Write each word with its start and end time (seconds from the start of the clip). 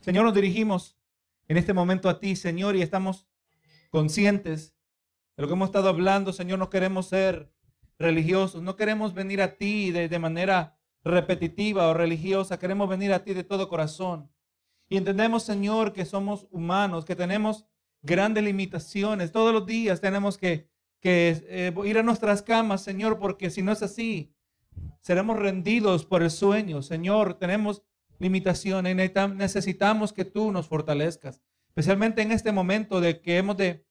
Señor, 0.00 0.24
nos 0.24 0.34
dirigimos 0.34 0.96
en 1.46 1.58
este 1.58 1.74
momento 1.74 2.08
a 2.08 2.18
ti, 2.20 2.34
Señor, 2.34 2.74
y 2.74 2.80
estamos 2.80 3.28
conscientes 3.90 4.74
de 5.36 5.42
lo 5.42 5.46
que 5.46 5.52
hemos 5.52 5.68
estado 5.68 5.90
hablando, 5.90 6.32
Señor. 6.32 6.58
No 6.58 6.70
queremos 6.70 7.08
ser 7.08 7.52
religiosos, 7.98 8.62
no 8.62 8.76
queremos 8.76 9.12
venir 9.12 9.42
a 9.42 9.56
ti 9.56 9.90
de, 9.90 10.18
manera 10.18 10.78
repetitiva 11.04 11.88
o 11.88 11.94
religiosa, 11.94 12.58
queremos 12.58 12.88
venir 12.88 13.12
a 13.12 13.24
ti 13.24 13.34
de 13.34 13.44
todo 13.44 13.68
corazón. 13.68 14.30
Y 14.88 14.96
entendemos, 14.96 15.42
Señor, 15.42 15.92
que 15.92 16.06
somos 16.06 16.46
humanos, 16.50 17.04
que 17.04 17.14
tenemos 17.14 17.66
grandes 18.00 18.42
limitaciones. 18.42 19.32
Todos 19.32 19.52
los 19.52 19.66
días 19.66 20.00
tenemos 20.00 20.38
que, 20.38 20.70
que 20.98 21.44
eh, 21.46 21.74
ir 21.84 21.98
a 21.98 22.02
nuestras 22.02 22.40
camas, 22.40 22.82
Señor, 22.82 23.18
porque 23.18 23.50
si 23.50 23.60
no 23.60 23.70
es 23.70 23.82
así, 23.82 24.34
seremos 25.02 25.38
rendidos 25.38 26.06
por 26.06 26.22
el 26.22 26.30
sueño. 26.30 26.80
Señor, 26.80 27.34
tenemos 27.34 27.82
limitaciones, 28.20 28.94
necesitamos 29.34 30.12
que 30.12 30.24
tú 30.24 30.52
nos 30.52 30.68
fortalezcas, 30.68 31.42
especialmente 31.68 32.22
en 32.22 32.30
este 32.30 32.52
momento 32.52 33.00
de 33.00 33.20
que 33.20 33.38
hemos 33.38 33.56
de 33.56 33.84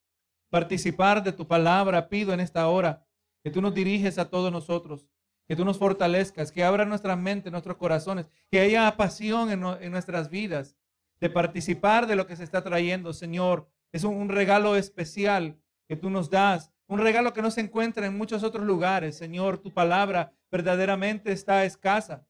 participar 0.49 1.21
de 1.23 1.33
tu 1.33 1.47
palabra. 1.47 2.07
Pido 2.07 2.33
en 2.33 2.39
esta 2.39 2.67
hora 2.69 3.05
que 3.43 3.51
tú 3.51 3.61
nos 3.61 3.73
diriges 3.73 4.17
a 4.17 4.29
todos 4.29 4.51
nosotros, 4.51 5.09
que 5.47 5.55
tú 5.55 5.65
nos 5.65 5.77
fortalezcas, 5.77 6.51
que 6.51 6.63
abra 6.63 6.85
nuestra 6.85 7.15
mente, 7.17 7.51
nuestros 7.51 7.75
corazones, 7.75 8.27
que 8.49 8.61
haya 8.61 8.95
pasión 8.95 9.51
en, 9.51 9.63
en 9.81 9.91
nuestras 9.91 10.29
vidas 10.29 10.77
de 11.19 11.29
participar 11.29 12.07
de 12.07 12.15
lo 12.15 12.27
que 12.27 12.35
se 12.35 12.43
está 12.43 12.63
trayendo, 12.63 13.13
Señor. 13.13 13.69
Es 13.91 14.03
un, 14.03 14.29
regalo 14.29 14.75
especial 14.75 15.59
que 15.87 15.95
tú 15.95 16.09
nos 16.09 16.29
das, 16.29 16.71
un 16.87 16.99
regalo 16.99 17.33
que 17.33 17.41
no 17.41 17.51
se 17.51 17.61
encuentra 17.61 18.05
en 18.05 18.17
muchos 18.17 18.43
otros 18.43 18.65
lugares. 18.65 19.17
Señor, 19.17 19.57
tu 19.57 19.73
palabra 19.73 20.31
verdaderamente 20.51 21.31
está 21.31 21.65
escasa, 21.65 22.25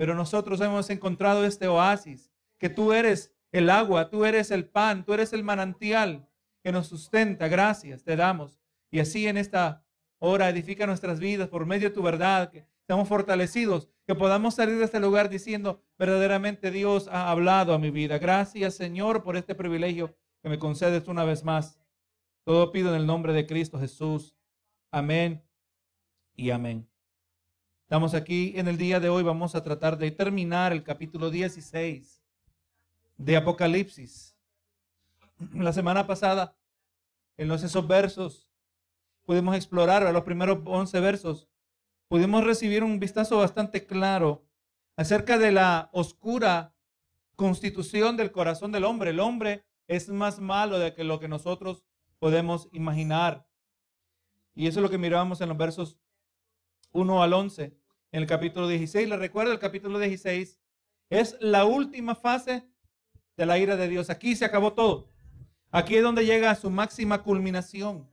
pero 0.00 0.14
nosotros 0.14 0.58
hemos 0.62 0.88
encontrado 0.88 1.44
este 1.44 1.68
oasis, 1.68 2.32
que 2.58 2.70
tú 2.70 2.94
eres 2.94 3.36
el 3.52 3.68
agua, 3.68 4.08
tú 4.08 4.24
eres 4.24 4.50
el 4.50 4.66
pan, 4.66 5.04
tú 5.04 5.12
eres 5.12 5.34
el 5.34 5.44
manantial 5.44 6.26
que 6.64 6.72
nos 6.72 6.86
sustenta. 6.86 7.48
Gracias, 7.48 8.02
te 8.02 8.16
damos. 8.16 8.58
Y 8.90 9.00
así 9.00 9.28
en 9.28 9.36
esta 9.36 9.84
hora 10.18 10.48
edifica 10.48 10.86
nuestras 10.86 11.20
vidas 11.20 11.50
por 11.50 11.66
medio 11.66 11.90
de 11.90 11.94
tu 11.94 12.00
verdad, 12.00 12.50
que 12.50 12.66
estamos 12.80 13.08
fortalecidos, 13.08 13.90
que 14.06 14.14
podamos 14.14 14.54
salir 14.54 14.78
de 14.78 14.86
este 14.86 15.00
lugar 15.00 15.28
diciendo, 15.28 15.84
verdaderamente 15.98 16.70
Dios 16.70 17.06
ha 17.08 17.30
hablado 17.30 17.74
a 17.74 17.78
mi 17.78 17.90
vida. 17.90 18.18
Gracias, 18.18 18.76
Señor, 18.76 19.22
por 19.22 19.36
este 19.36 19.54
privilegio 19.54 20.16
que 20.42 20.48
me 20.48 20.58
concedes 20.58 21.08
una 21.08 21.24
vez 21.24 21.44
más. 21.44 21.78
Todo 22.46 22.72
pido 22.72 22.88
en 22.88 23.02
el 23.02 23.06
nombre 23.06 23.34
de 23.34 23.46
Cristo 23.46 23.78
Jesús. 23.78 24.34
Amén 24.90 25.44
y 26.34 26.48
amén. 26.52 26.89
Estamos 27.90 28.14
aquí 28.14 28.52
en 28.54 28.68
el 28.68 28.78
día 28.78 29.00
de 29.00 29.08
hoy. 29.08 29.24
Vamos 29.24 29.56
a 29.56 29.64
tratar 29.64 29.98
de 29.98 30.12
terminar 30.12 30.70
el 30.70 30.84
capítulo 30.84 31.28
16 31.28 32.22
de 33.16 33.36
Apocalipsis. 33.36 34.38
La 35.54 35.72
semana 35.72 36.06
pasada, 36.06 36.56
en 37.36 37.48
los 37.48 37.64
esos 37.64 37.88
versos, 37.88 38.48
pudimos 39.24 39.56
explorar 39.56 40.06
a 40.06 40.12
los 40.12 40.22
primeros 40.22 40.60
11 40.64 41.00
versos. 41.00 41.48
Pudimos 42.06 42.44
recibir 42.44 42.84
un 42.84 43.00
vistazo 43.00 43.38
bastante 43.38 43.84
claro 43.84 44.46
acerca 44.94 45.36
de 45.36 45.50
la 45.50 45.90
oscura 45.92 46.76
constitución 47.34 48.16
del 48.16 48.30
corazón 48.30 48.70
del 48.70 48.84
hombre. 48.84 49.10
El 49.10 49.18
hombre 49.18 49.64
es 49.88 50.08
más 50.10 50.38
malo 50.38 50.78
de 50.78 50.94
que 50.94 51.02
lo 51.02 51.18
que 51.18 51.26
nosotros 51.26 51.82
podemos 52.20 52.68
imaginar. 52.70 53.48
Y 54.54 54.68
eso 54.68 54.78
es 54.78 54.82
lo 54.84 54.90
que 54.90 54.98
mirábamos 54.98 55.40
en 55.40 55.48
los 55.48 55.58
versos 55.58 55.98
1 56.92 57.22
al 57.22 57.32
11, 57.32 57.79
en 58.12 58.22
el 58.22 58.26
capítulo 58.26 58.68
16. 58.68 59.08
Le 59.08 59.16
recuerdo, 59.16 59.52
el 59.52 59.58
capítulo 59.58 59.98
16 59.98 60.60
es 61.10 61.36
la 61.40 61.64
última 61.64 62.14
fase 62.14 62.68
de 63.36 63.46
la 63.46 63.58
ira 63.58 63.76
de 63.76 63.88
Dios. 63.88 64.10
Aquí 64.10 64.36
se 64.36 64.44
acabó 64.44 64.72
todo. 64.72 65.08
Aquí 65.70 65.96
es 65.96 66.02
donde 66.02 66.26
llega 66.26 66.50
a 66.50 66.56
su 66.56 66.70
máxima 66.70 67.22
culminación. 67.22 68.10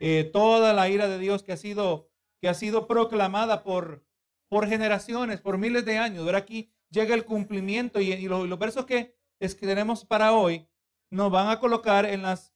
Eh, 0.00 0.28
toda 0.32 0.72
la 0.72 0.88
ira 0.88 1.08
de 1.08 1.18
Dios 1.18 1.42
que 1.42 1.52
ha 1.52 1.56
sido, 1.56 2.10
que 2.40 2.48
ha 2.48 2.54
sido 2.54 2.88
proclamada 2.88 3.62
por, 3.62 4.04
por 4.48 4.68
generaciones, 4.68 5.40
por 5.40 5.58
miles 5.58 5.84
de 5.84 5.98
años. 5.98 6.24
Ver 6.24 6.34
aquí 6.34 6.72
llega 6.90 7.14
el 7.14 7.24
cumplimiento 7.24 8.00
y, 8.00 8.16
los, 8.26 8.48
los, 8.48 8.58
versos 8.58 8.84
que, 8.84 9.16
es 9.38 9.54
que 9.54 9.66
tenemos 9.66 10.04
para 10.04 10.32
hoy 10.32 10.68
nos 11.10 11.30
van 11.30 11.48
a 11.48 11.60
colocar 11.60 12.04
en 12.04 12.22
las, 12.22 12.52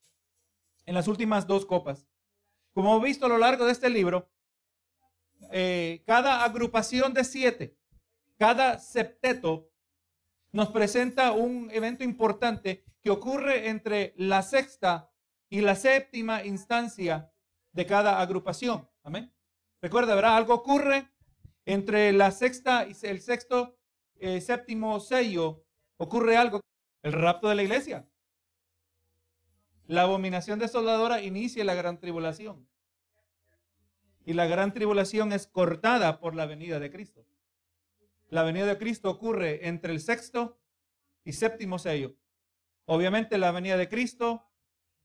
en 0.86 0.94
las 0.94 1.06
últimas 1.06 1.46
dos 1.46 1.64
copas. 1.66 2.08
Como 2.72 2.90
hemos 2.90 3.04
visto 3.04 3.26
a 3.26 3.28
lo 3.28 3.38
largo 3.38 3.64
de 3.64 3.72
este 3.72 3.88
libro, 3.88 4.28
eh, 5.52 6.02
cada 6.06 6.44
agrupación 6.44 7.14
de 7.14 7.24
siete, 7.24 7.76
cada 8.38 8.78
septeto, 8.78 9.70
nos 10.52 10.68
presenta 10.68 11.32
un 11.32 11.70
evento 11.70 12.04
importante 12.04 12.84
que 13.02 13.10
ocurre 13.10 13.68
entre 13.68 14.14
la 14.16 14.42
sexta 14.42 15.10
y 15.48 15.60
la 15.60 15.74
séptima 15.76 16.44
instancia 16.44 17.30
de 17.72 17.86
cada 17.86 18.20
agrupación. 18.20 18.88
Amén. 19.02 19.32
Recuerda, 19.82 20.14
¿verdad? 20.14 20.36
Algo 20.36 20.54
ocurre 20.54 21.10
entre 21.66 22.12
la 22.12 22.30
sexta 22.30 22.86
y 22.86 22.96
el 23.06 23.20
sexto, 23.20 23.78
eh, 24.18 24.40
séptimo 24.40 24.98
sello. 24.98 25.64
Ocurre 25.98 26.36
algo, 26.36 26.60
el 27.02 27.12
rapto 27.12 27.48
de 27.48 27.54
la 27.54 27.62
iglesia. 27.62 28.08
La 29.86 30.02
abominación 30.02 30.58
desoladora 30.58 31.22
inicia 31.22 31.64
la 31.64 31.74
gran 31.74 32.00
tribulación. 32.00 32.66
Y 34.26 34.32
la 34.32 34.46
gran 34.46 34.74
tribulación 34.74 35.32
es 35.32 35.46
cortada 35.46 36.18
por 36.18 36.34
la 36.34 36.46
venida 36.46 36.80
de 36.80 36.90
Cristo. 36.90 37.24
La 38.28 38.42
venida 38.42 38.66
de 38.66 38.76
Cristo 38.76 39.08
ocurre 39.08 39.68
entre 39.68 39.92
el 39.92 40.00
sexto 40.00 40.58
y 41.24 41.32
séptimo 41.32 41.78
sello. 41.78 42.16
Obviamente 42.86 43.38
la 43.38 43.52
venida 43.52 43.76
de 43.76 43.88
Cristo, 43.88 44.44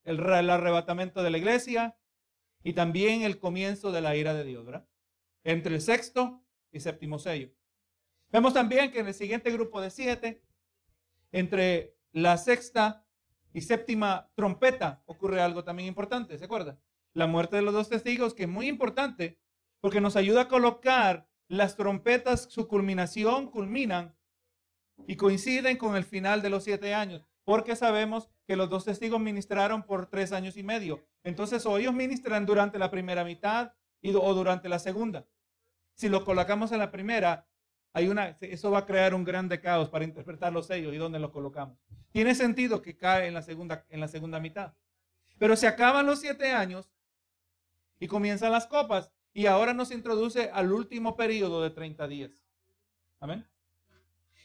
el, 0.06 0.20
arrebatamiento 0.50 1.22
de 1.22 1.30
la 1.30 1.38
iglesia 1.38 1.96
y 2.64 2.74
también 2.74 3.22
el 3.22 3.38
comienzo 3.38 3.92
de 3.92 4.02
la 4.02 4.16
ira 4.16 4.34
de 4.34 4.44
Dios, 4.44 4.66
¿verdad? 4.66 4.88
Entre 5.44 5.76
el 5.76 5.82
sexto 5.82 6.44
y 6.72 6.80
séptimo 6.80 7.20
sello. 7.20 7.52
Vemos 8.32 8.56
también 8.56 8.92
que 8.92 9.02
en 9.02 9.08
el 9.08 9.14
siguiente 9.14 9.52
grupo 9.52 9.82
de 9.82 9.92
siete, 9.92 10.42
entre 11.32 11.96
la 12.12 12.38
sexta 12.38 13.06
y 13.54 13.62
séptima 13.62 14.32
trompeta 14.34 15.04
ocurre 15.06 15.42
algo 15.42 15.64
también 15.64 15.88
importante, 15.88 16.40
¿se 16.40 16.46
acuerda? 16.46 16.80
La 17.14 17.28
muerte 17.28 17.58
de 17.58 17.62
los 17.62 17.74
dos 17.74 17.90
testigos, 17.90 18.34
que 18.34 18.44
es 18.44 18.50
muy 18.50 18.68
importante 18.68 19.40
porque 19.82 20.00
nos 20.00 20.16
ayuda 20.16 20.42
a 20.42 20.48
colocar 20.48 21.28
las 21.48 21.76
trompetas, 21.76 22.48
su 22.50 22.68
culminación 22.68 23.50
culminan 23.50 24.16
y 25.08 25.18
coinciden 25.18 25.78
con 25.78 25.96
el 25.96 26.06
final 26.06 26.42
de 26.42 26.50
los 26.50 26.64
siete 26.64 26.94
años, 26.94 27.26
porque 27.44 27.76
sabemos 27.76 28.30
que 28.48 28.56
los 28.56 28.70
dos 28.70 28.86
testigos 28.86 29.20
ministraron 29.20 29.84
por 29.84 30.06
tres 30.08 30.32
años 30.32 30.56
y 30.56 30.64
medio. 30.64 31.04
Entonces, 31.24 31.66
o 31.66 31.78
ellos 31.78 31.94
ministran 31.94 32.46
durante 32.46 32.80
la 32.80 32.92
primera 32.92 33.24
mitad 33.26 33.74
y, 34.02 34.14
o 34.16 34.34
durante 34.34 34.70
la 34.70 34.80
segunda. 34.80 35.28
Si 35.96 36.08
lo 36.08 36.24
colocamos 36.24 36.72
en 36.72 36.80
la 36.80 36.92
primera, 36.92 37.48
hay 37.94 38.08
una, 38.08 38.38
eso 38.40 38.72
va 38.72 38.80
a 38.80 38.86
crear 38.86 39.14
un 39.14 39.26
grande 39.26 39.60
caos 39.60 39.90
para 39.90 40.06
interpretar 40.06 40.54
los 40.54 40.68
sellos 40.68 40.94
y 40.94 40.98
dónde 40.98 41.20
los 41.20 41.32
colocamos. 41.32 41.78
Tiene 42.12 42.36
sentido 42.36 42.82
que 42.82 42.96
cae 42.96 43.28
en 43.28 43.34
la 43.34 43.42
segunda, 43.42 43.86
en 43.90 44.00
la 44.00 44.08
segunda 44.08 44.40
mitad. 44.40 44.74
Pero 45.38 45.56
se 45.56 45.68
acaban 45.68 46.06
los 46.06 46.22
siete 46.22 46.52
años 46.52 46.90
y 48.02 48.08
comienzan 48.08 48.52
las 48.52 48.68
copas 48.68 49.14
y 49.32 49.46
ahora 49.46 49.74
nos 49.74 49.92
introduce 49.92 50.50
al 50.52 50.74
último 50.74 51.16
periodo 51.16 51.62
de 51.62 51.70
30 51.70 52.08
días. 52.10 52.44
Amén. 53.20 53.48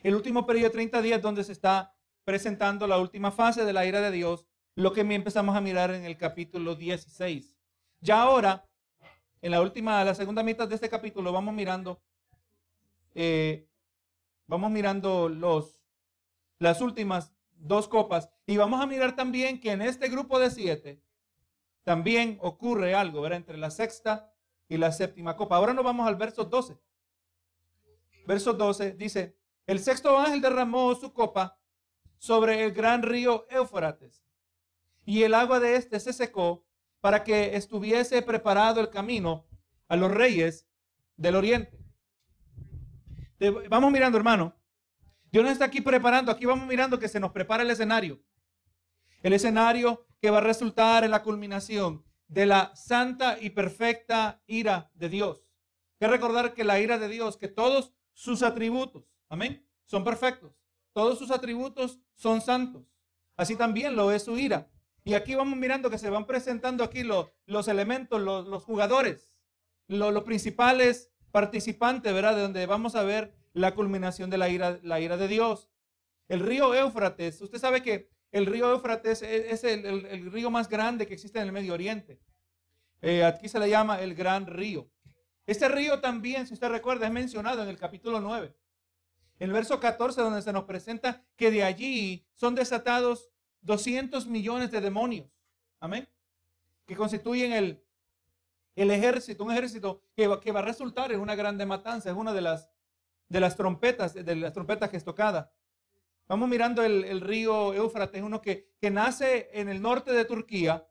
El 0.02 0.14
último 0.14 0.46
periodo 0.46 0.68
de 0.68 0.74
30 0.74 1.02
días 1.02 1.22
donde 1.22 1.42
se 1.42 1.52
está 1.52 1.96
presentando 2.24 2.86
la 2.86 2.98
última 2.98 3.32
fase 3.32 3.64
de 3.64 3.72
la 3.72 3.86
ira 3.86 4.00
de 4.00 4.12
Dios, 4.12 4.46
lo 4.74 4.92
que 4.92 5.00
empezamos 5.00 5.56
a 5.56 5.60
mirar 5.60 5.90
en 5.90 6.04
el 6.04 6.18
capítulo 6.18 6.74
16. 6.74 7.56
Ya 8.00 8.22
ahora, 8.22 8.68
en 9.40 9.50
la 9.50 9.62
última, 9.62 10.04
la 10.04 10.14
segunda 10.14 10.42
mitad 10.42 10.68
de 10.68 10.74
este 10.74 10.90
capítulo, 10.90 11.32
vamos 11.32 11.54
mirando 11.54 12.02
eh, 13.14 13.66
vamos 14.46 14.70
mirando 14.70 15.30
los, 15.30 15.80
las 16.58 16.82
últimas 16.82 17.32
dos 17.54 17.88
copas 17.88 18.28
y 18.46 18.58
vamos 18.58 18.82
a 18.82 18.86
mirar 18.86 19.16
también 19.16 19.58
que 19.58 19.72
en 19.72 19.80
este 19.80 20.10
grupo 20.10 20.38
de 20.38 20.50
siete 20.50 21.02
también 21.86 22.36
ocurre 22.42 22.96
algo, 22.96 23.20
¿verdad? 23.20 23.38
Entre 23.38 23.56
la 23.56 23.70
sexta 23.70 24.34
y 24.68 24.76
la 24.76 24.90
séptima 24.90 25.36
copa. 25.36 25.54
Ahora 25.54 25.72
nos 25.72 25.84
vamos 25.84 26.08
al 26.08 26.16
verso 26.16 26.44
12. 26.44 26.76
Verso 28.26 28.54
12 28.54 28.94
dice, 28.94 29.38
el 29.68 29.78
sexto 29.78 30.18
ángel 30.18 30.40
derramó 30.40 30.92
su 30.96 31.12
copa 31.12 31.60
sobre 32.18 32.64
el 32.64 32.72
gran 32.72 33.04
río 33.04 33.46
Éufrates 33.50 34.24
y 35.04 35.22
el 35.22 35.32
agua 35.32 35.60
de 35.60 35.76
este 35.76 36.00
se 36.00 36.12
secó 36.12 36.66
para 37.00 37.22
que 37.22 37.54
estuviese 37.54 38.20
preparado 38.20 38.80
el 38.80 38.90
camino 38.90 39.46
a 39.86 39.94
los 39.94 40.10
reyes 40.10 40.66
del 41.16 41.36
oriente. 41.36 41.78
Vamos 43.70 43.92
mirando, 43.92 44.18
hermano. 44.18 44.56
Dios 45.30 45.44
nos 45.44 45.52
está 45.52 45.66
aquí 45.66 45.80
preparando. 45.80 46.32
Aquí 46.32 46.46
vamos 46.46 46.66
mirando 46.66 46.98
que 46.98 47.06
se 47.06 47.20
nos 47.20 47.30
prepara 47.30 47.62
el 47.62 47.70
escenario. 47.70 48.20
El 49.22 49.34
escenario 49.34 50.05
que 50.20 50.30
va 50.30 50.38
a 50.38 50.42
resultar 50.42 51.04
en 51.04 51.10
la 51.10 51.22
culminación 51.22 52.04
de 52.28 52.46
la 52.46 52.74
santa 52.74 53.38
y 53.40 53.50
perfecta 53.50 54.42
ira 54.46 54.90
de 54.94 55.08
Dios. 55.08 55.44
Que 55.98 56.08
recordar 56.08 56.54
que 56.54 56.64
la 56.64 56.80
ira 56.80 56.98
de 56.98 57.08
Dios, 57.08 57.36
que 57.36 57.48
todos 57.48 57.92
sus 58.12 58.42
atributos, 58.42 59.04
amén, 59.28 59.66
son 59.84 60.04
perfectos. 60.04 60.52
todos 60.92 61.18
sus 61.18 61.30
atributos 61.30 62.00
son 62.14 62.40
santos. 62.40 62.90
Así 63.36 63.54
también 63.54 63.96
lo 63.96 64.12
es 64.12 64.24
su 64.24 64.38
ira. 64.38 64.70
Y 65.04 65.14
aquí 65.14 65.34
vamos 65.34 65.58
mirando 65.58 65.90
que 65.90 65.98
se 65.98 66.10
van 66.10 66.26
presentando 66.26 66.82
aquí 66.82 67.02
los, 67.02 67.30
los 67.44 67.68
elementos, 67.68 68.20
los, 68.20 68.48
los 68.48 68.64
jugadores, 68.64 69.30
los, 69.86 70.12
los, 70.12 70.24
principales 70.24 71.12
participantes, 71.30 72.12
¿verdad? 72.12 72.34
De 72.34 72.42
donde 72.42 72.66
vamos 72.66 72.96
a 72.96 73.04
ver 73.04 73.36
la 73.52 73.74
culminación 73.74 74.30
de 74.30 74.38
la 74.38 74.48
ira, 74.48 74.80
la 74.82 74.98
ira 74.98 75.16
de 75.16 75.28
Dios. 75.28 75.70
El 76.28 76.40
río 76.40 76.74
Éufrates, 76.74 77.40
usted 77.40 77.58
sabe 77.58 77.82
que 77.82 78.10
el 78.36 78.44
río 78.44 78.70
Éufrates 78.70 79.22
es, 79.22 79.64
el, 79.64 80.30
río 80.30 80.50
más 80.50 80.68
grande 80.68 81.06
que 81.06 81.14
existe 81.14 81.38
en 81.38 81.46
el 81.46 81.52
Medio 81.52 81.72
Oriente. 81.72 82.20
Eh, 83.00 83.24
aquí 83.24 83.48
se 83.48 83.58
le 83.58 83.70
llama 83.70 84.02
el 84.02 84.14
Gran 84.14 84.46
Río. 84.46 84.90
Este 85.46 85.68
río 85.68 86.00
también, 86.00 86.46
si 86.46 86.52
usted 86.52 86.68
recuerda, 86.68 87.06
es 87.06 87.12
mencionado 87.12 87.62
en 87.62 87.70
el 87.70 87.78
capítulo 87.78 88.20
9. 88.20 88.54
El 89.38 89.52
verso 89.52 89.80
14, 89.80 90.20
donde 90.20 90.42
se 90.42 90.52
nos 90.52 90.64
presenta 90.64 91.24
que 91.36 91.50
de 91.50 91.64
allí 91.64 92.26
son 92.34 92.54
desatados 92.54 93.30
200 93.62 94.26
millones 94.26 94.70
de 94.70 94.82
demonios. 94.82 95.30
Amén. 95.80 96.06
Que 96.84 96.94
constituyen 96.94 97.52
el, 97.52 97.82
el 98.74 98.90
ejército, 98.90 99.44
un 99.44 99.52
ejército 99.52 100.02
que 100.14 100.26
va, 100.26 100.40
que 100.42 100.52
va 100.52 100.60
a 100.60 100.64
resultar 100.64 101.10
en 101.10 101.20
una 101.20 101.36
grande 101.36 101.64
matanza. 101.64 102.10
Es 102.10 102.16
una 102.16 102.34
de 102.34 102.42
las, 102.42 102.68
de 103.30 103.40
las 103.40 103.56
trompetas, 103.56 104.12
de 104.12 104.36
las 104.36 104.52
trompetas 104.52 104.90
que 104.90 104.98
es 104.98 105.04
tocada. 105.04 105.52
Vamos 106.28 106.48
mirando 106.48 106.84
el, 106.84 107.20
río 107.20 107.72
Éufrates, 107.72 108.20
uno 108.22 108.42
que, 108.42 108.72
que, 108.80 108.90
nace 108.90 109.48
en 109.52 109.68
el 109.68 109.80
norte 109.80 110.12
de 110.12 110.24
Turquía. 110.24 110.84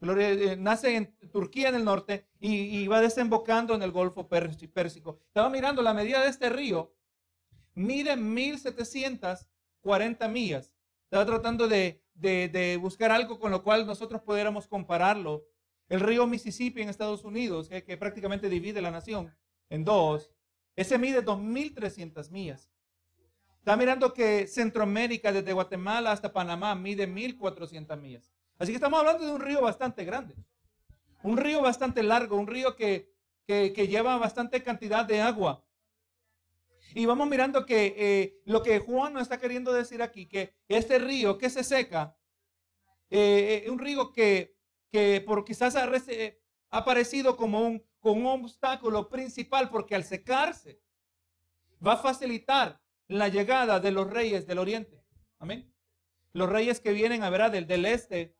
Eh, 0.00 0.54
nace 0.58 0.96
en 0.96 1.16
Turquía 1.32 1.70
en 1.70 1.74
el 1.76 1.84
norte 1.84 2.28
y, 2.38 2.86
va 2.86 3.00
desembocando 3.00 3.74
en 3.74 3.82
el 3.82 3.90
Golfo 3.90 4.28
Pérsico. 4.28 5.18
Estaba 5.26 5.50
mirando 5.50 5.82
la 5.82 5.94
medida 5.94 6.22
de 6.22 6.28
este 6.28 6.48
río, 6.50 6.94
mide 7.74 8.16
1740 8.16 10.28
millas. 10.28 10.72
Estaba 11.04 11.26
tratando 11.26 11.66
de, 11.68 12.00
buscar 12.80 13.10
algo 13.10 13.40
con 13.40 13.50
lo 13.50 13.62
cual 13.62 13.86
nosotros 13.86 14.22
pudiéramos 14.22 14.66
compararlo. 14.68 15.44
El 15.88 16.00
río 16.00 16.26
Mississippi 16.26 16.82
en 16.82 16.88
Estados 16.88 17.24
Unidos, 17.24 17.68
que, 17.68 17.84
que 17.84 17.96
prácticamente 17.96 18.48
divide 18.48 18.80
la 18.80 18.90
nación 18.90 19.32
en 19.70 19.84
dos, 19.84 20.32
ese 20.76 20.98
mide 20.98 21.24
2.300 21.24 22.30
millas. 22.30 22.73
Está 23.64 23.78
mirando 23.78 24.12
que 24.12 24.46
Centroamérica, 24.46 25.32
desde 25.32 25.54
Guatemala 25.54 26.12
hasta 26.12 26.30
Panamá, 26.30 26.74
mide 26.74 27.08
1.400 27.08 27.98
millas. 27.98 28.30
Así 28.58 28.72
que 28.72 28.76
estamos 28.76 29.00
hablando 29.00 29.24
de 29.24 29.32
un 29.32 29.40
río 29.40 29.62
bastante 29.62 30.04
grande. 30.04 30.34
Un 31.22 31.38
río 31.38 31.62
bastante 31.62 32.02
largo, 32.02 32.36
un 32.36 32.46
río 32.46 32.76
que, 32.76 33.10
que, 33.46 33.88
lleva 33.88 34.18
bastante 34.18 34.62
cantidad 34.62 35.06
de 35.06 35.22
agua. 35.22 35.64
Y 36.94 37.06
vamos 37.06 37.26
mirando 37.26 37.64
que 37.64 37.94
eh, 37.96 38.42
lo 38.44 38.62
que 38.62 38.80
Juan 38.80 39.14
nos 39.14 39.22
está 39.22 39.38
queriendo 39.38 39.72
decir 39.72 40.02
aquí, 40.02 40.26
que 40.26 40.54
este 40.68 40.98
río 40.98 41.38
que 41.38 41.48
se 41.48 41.64
seca, 41.64 42.18
eh, 43.08 43.64
eh 43.64 43.70
un 43.70 43.78
río 43.78 44.12
que, 44.12 44.58
que 44.90 45.22
por 45.22 45.42
quizás 45.42 45.74
ha, 45.74 45.84
ha 45.84 46.76
aparecido 46.76 47.34
como 47.34 47.66
un, 47.66 47.82
como 47.98 48.34
un 48.34 48.44
obstáculo 48.44 49.08
principal, 49.08 49.70
porque 49.70 49.94
al 49.94 50.04
secarse 50.04 50.82
va 51.80 51.94
a 51.94 51.96
facilitar 51.96 52.83
la 53.08 53.28
llegada 53.28 53.80
de 53.80 53.90
los 53.90 54.10
reyes 54.10 54.46
del 54.46 54.58
oriente. 54.58 55.02
Amén. 55.38 55.72
Los 56.32 56.48
reyes 56.48 56.80
que 56.80 56.92
vienen 56.92 57.22
a 57.22 57.30
ver 57.30 57.50
del, 57.50 57.66
del 57.66 57.84
este 57.86 58.34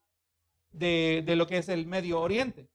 de, 0.73 1.23
de, 1.25 1.37
lo 1.37 1.47
que 1.47 1.59
es 1.59 1.69
el 1.69 1.87
Medio 1.87 2.21
Oriente. 2.21 2.69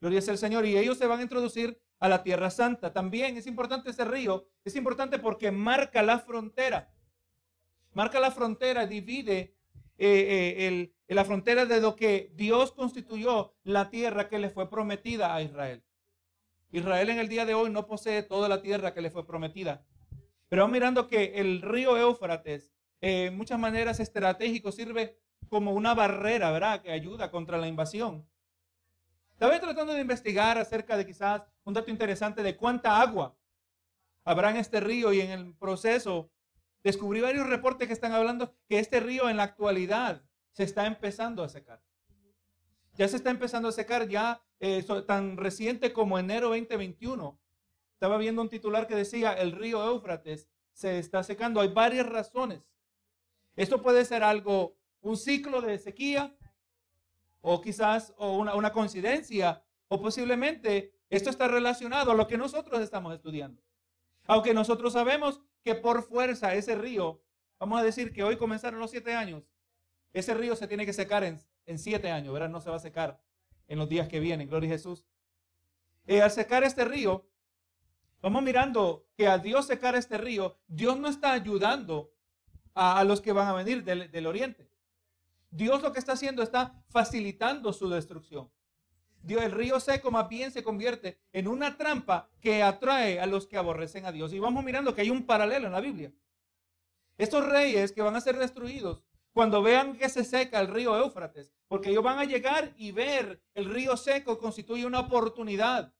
Gloria 0.00 0.20
es 0.20 0.28
el 0.28 0.38
Señor. 0.38 0.64
Y 0.66 0.76
ellos 0.76 0.98
se 0.98 1.06
van 1.06 1.20
a 1.20 1.22
introducir 1.22 1.80
a 1.98 2.08
la 2.08 2.22
Tierra 2.22 2.50
Santa. 2.50 2.92
También 2.92 3.36
es 3.36 3.46
importante 3.46 3.90
ese 3.90 4.04
río. 4.04 4.46
Es 4.64 4.76
importante 4.76 5.18
porque 5.18 5.50
marca 5.50 6.02
la 6.02 6.18
frontera. 6.18 6.92
Marca 7.92 8.20
la 8.20 8.30
frontera, 8.30 8.86
divide 8.86 9.56
eh, 9.98 10.56
eh, 10.58 10.66
el, 10.68 10.94
la 11.08 11.24
frontera 11.24 11.66
de 11.66 11.80
lo 11.80 11.96
que 11.96 12.32
Dios 12.34 12.72
constituyó 12.72 13.54
la 13.64 13.90
tierra 13.90 14.28
que 14.28 14.38
le 14.38 14.50
fue 14.50 14.70
prometida 14.70 15.34
a 15.34 15.42
Israel. 15.42 15.82
Israel 16.72 17.10
en 17.10 17.18
el 17.18 17.28
día 17.28 17.44
de 17.44 17.54
hoy 17.54 17.70
no 17.70 17.86
posee 17.86 18.22
toda 18.22 18.48
la 18.48 18.62
tierra 18.62 18.94
que 18.94 19.00
le 19.00 19.10
fue 19.10 19.26
prometida. 19.26 19.84
Pero 20.50 20.64
vamos 20.64 20.72
mirando 20.72 21.06
que 21.06 21.34
el 21.36 21.62
río 21.62 21.96
Éufrates, 21.96 22.72
eh, 23.00 23.26
en 23.26 23.36
muchas 23.36 23.58
maneras 23.58 24.00
estratégico, 24.00 24.72
sirve 24.72 25.16
como 25.48 25.72
una 25.72 25.94
barrera, 25.94 26.50
¿verdad? 26.50 26.82
Que 26.82 26.90
ayuda 26.90 27.30
contra 27.30 27.56
la 27.56 27.68
invasión. 27.68 28.28
Estaba 29.30 29.58
tratando 29.60 29.94
de 29.94 30.00
investigar 30.00 30.58
acerca 30.58 30.96
de 30.96 31.06
quizás 31.06 31.42
un 31.62 31.72
dato 31.72 31.90
interesante 31.90 32.42
de 32.42 32.56
cuánta 32.56 33.00
agua 33.00 33.38
habrá 34.24 34.50
en 34.50 34.56
este 34.56 34.80
río 34.80 35.12
y 35.12 35.20
en 35.20 35.30
el 35.30 35.54
proceso 35.54 36.32
descubrí 36.82 37.20
varios 37.20 37.48
reportes 37.48 37.86
que 37.86 37.94
están 37.94 38.12
hablando 38.12 38.56
que 38.68 38.80
este 38.80 38.98
río 38.98 39.30
en 39.30 39.36
la 39.36 39.44
actualidad 39.44 40.24
se 40.50 40.64
está 40.64 40.84
empezando 40.86 41.44
a 41.44 41.48
secar. 41.48 41.80
Ya 42.94 43.06
se 43.06 43.16
está 43.16 43.30
empezando 43.30 43.68
a 43.68 43.72
secar 43.72 44.08
ya 44.08 44.42
eh, 44.58 44.84
tan 45.06 45.36
reciente 45.36 45.92
como 45.92 46.18
enero 46.18 46.48
2021 46.48 47.39
estaba 48.00 48.16
viendo 48.16 48.40
un 48.40 48.48
titular 48.48 48.86
que 48.86 48.94
decía, 48.94 49.34
el 49.34 49.52
río 49.52 49.84
Éufrates 49.84 50.48
se 50.72 50.98
está 50.98 51.22
secando. 51.22 51.60
Hay 51.60 51.68
varias 51.68 52.06
razones. 52.06 52.62
Esto 53.56 53.82
puede 53.82 54.06
ser 54.06 54.22
algo, 54.22 54.78
un 55.02 55.18
ciclo 55.18 55.60
de 55.60 55.78
sequía, 55.78 56.34
o 57.42 57.60
quizás 57.60 58.14
o 58.16 58.38
una, 58.38 58.54
una 58.54 58.72
coincidencia, 58.72 59.62
o 59.88 60.00
posiblemente 60.00 60.94
esto 61.10 61.28
está 61.28 61.46
relacionado 61.46 62.12
a 62.12 62.14
lo 62.14 62.26
que 62.26 62.38
nosotros 62.38 62.80
estamos 62.80 63.12
estudiando. 63.12 63.62
Aunque 64.24 64.54
nosotros 64.54 64.94
sabemos 64.94 65.42
que 65.62 65.74
por 65.74 66.02
fuerza 66.02 66.54
ese 66.54 66.76
río, 66.76 67.22
vamos 67.58 67.78
a 67.80 67.84
decir 67.84 68.14
que 68.14 68.22
hoy 68.22 68.38
comenzaron 68.38 68.80
los 68.80 68.92
siete 68.92 69.12
años, 69.12 69.44
ese 70.14 70.32
río 70.32 70.56
se 70.56 70.68
tiene 70.68 70.86
que 70.86 70.94
secar 70.94 71.22
en, 71.22 71.38
en 71.66 71.78
siete 71.78 72.10
años, 72.10 72.32
¿verdad? 72.32 72.48
No 72.48 72.62
se 72.62 72.70
va 72.70 72.76
a 72.76 72.80
secar 72.80 73.20
en 73.68 73.78
los 73.78 73.90
días 73.90 74.08
que 74.08 74.20
vienen, 74.20 74.48
gloria 74.48 74.70
a 74.70 74.72
Jesús. 74.72 75.04
Eh, 76.06 76.22
al 76.22 76.30
secar 76.30 76.64
este 76.64 76.86
río, 76.86 77.29
Vamos 78.22 78.42
mirando 78.42 79.06
que 79.16 79.26
a 79.26 79.38
Dios 79.38 79.66
secar 79.66 79.94
este 79.94 80.18
río, 80.18 80.58
Dios 80.66 80.98
no 80.98 81.08
está 81.08 81.32
ayudando 81.32 82.12
a, 82.74 83.02
los 83.04 83.20
que 83.20 83.32
van 83.32 83.48
a 83.48 83.52
venir 83.54 83.82
del, 83.82 84.26
oriente. 84.26 84.70
Dios 85.50 85.82
lo 85.82 85.92
que 85.92 85.98
está 85.98 86.12
haciendo 86.12 86.42
está 86.42 86.82
facilitando 86.88 87.72
su 87.72 87.88
destrucción. 87.88 88.50
Dios, 89.22 89.42
el 89.42 89.52
río 89.52 89.80
seco 89.80 90.10
más 90.10 90.28
bien 90.28 90.50
se 90.50 90.62
convierte 90.62 91.18
en 91.32 91.48
una 91.48 91.76
trampa 91.76 92.30
que 92.40 92.62
atrae 92.62 93.20
a 93.20 93.26
los 93.26 93.46
que 93.46 93.56
aborrecen 93.56 94.06
a 94.06 94.12
Dios. 94.12 94.32
Y 94.32 94.38
vamos 94.38 94.64
mirando 94.64 94.94
que 94.94 95.02
hay 95.02 95.10
un 95.10 95.26
paralelo 95.26 95.66
en 95.66 95.72
la 95.72 95.80
Biblia. 95.80 96.12
Estos 97.18 97.46
reyes 97.46 97.92
que 97.92 98.02
van 98.02 98.16
a 98.16 98.20
ser 98.20 98.38
destruidos, 98.38 99.02
cuando 99.32 99.62
vean 99.62 99.96
que 99.96 100.08
se 100.08 100.24
seca 100.24 100.60
el 100.60 100.68
río 100.68 100.96
Éufrates, 100.96 101.52
porque 101.68 101.90
ellos 101.90 102.02
van 102.02 102.18
a 102.18 102.24
llegar 102.24 102.72
y 102.76 102.92
ver 102.92 103.42
el 103.54 103.66
río 103.66 103.96
seco 103.96 104.38
constituye 104.38 104.86
una 104.86 105.00
oportunidad 105.00 105.92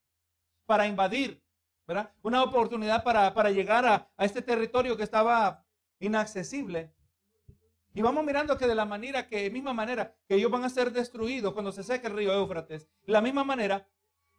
para 0.66 0.86
invadir, 0.86 1.42
una 2.22 2.42
oportunidad 2.42 3.02
para, 3.02 3.50
llegar 3.50 3.86
a, 3.86 4.08
este 4.18 4.42
territorio 4.42 4.96
que 4.96 5.02
estaba 5.02 5.64
inaccesible. 5.98 6.92
Y 7.92 8.02
vamos 8.02 8.24
mirando 8.24 8.56
que 8.56 8.66
de 8.66 8.74
la 8.74 8.84
manera 8.84 9.26
que, 9.26 9.50
misma 9.50 9.72
manera 9.72 10.14
que 10.28 10.36
ellos 10.36 10.50
van 10.50 10.64
a 10.64 10.68
ser 10.68 10.92
destruidos 10.92 11.52
cuando 11.52 11.72
se 11.72 11.82
seque 11.82 12.06
el 12.06 12.14
río 12.14 12.32
Éufrates, 12.32 12.88
la 13.04 13.20
misma 13.20 13.42
manera 13.42 13.88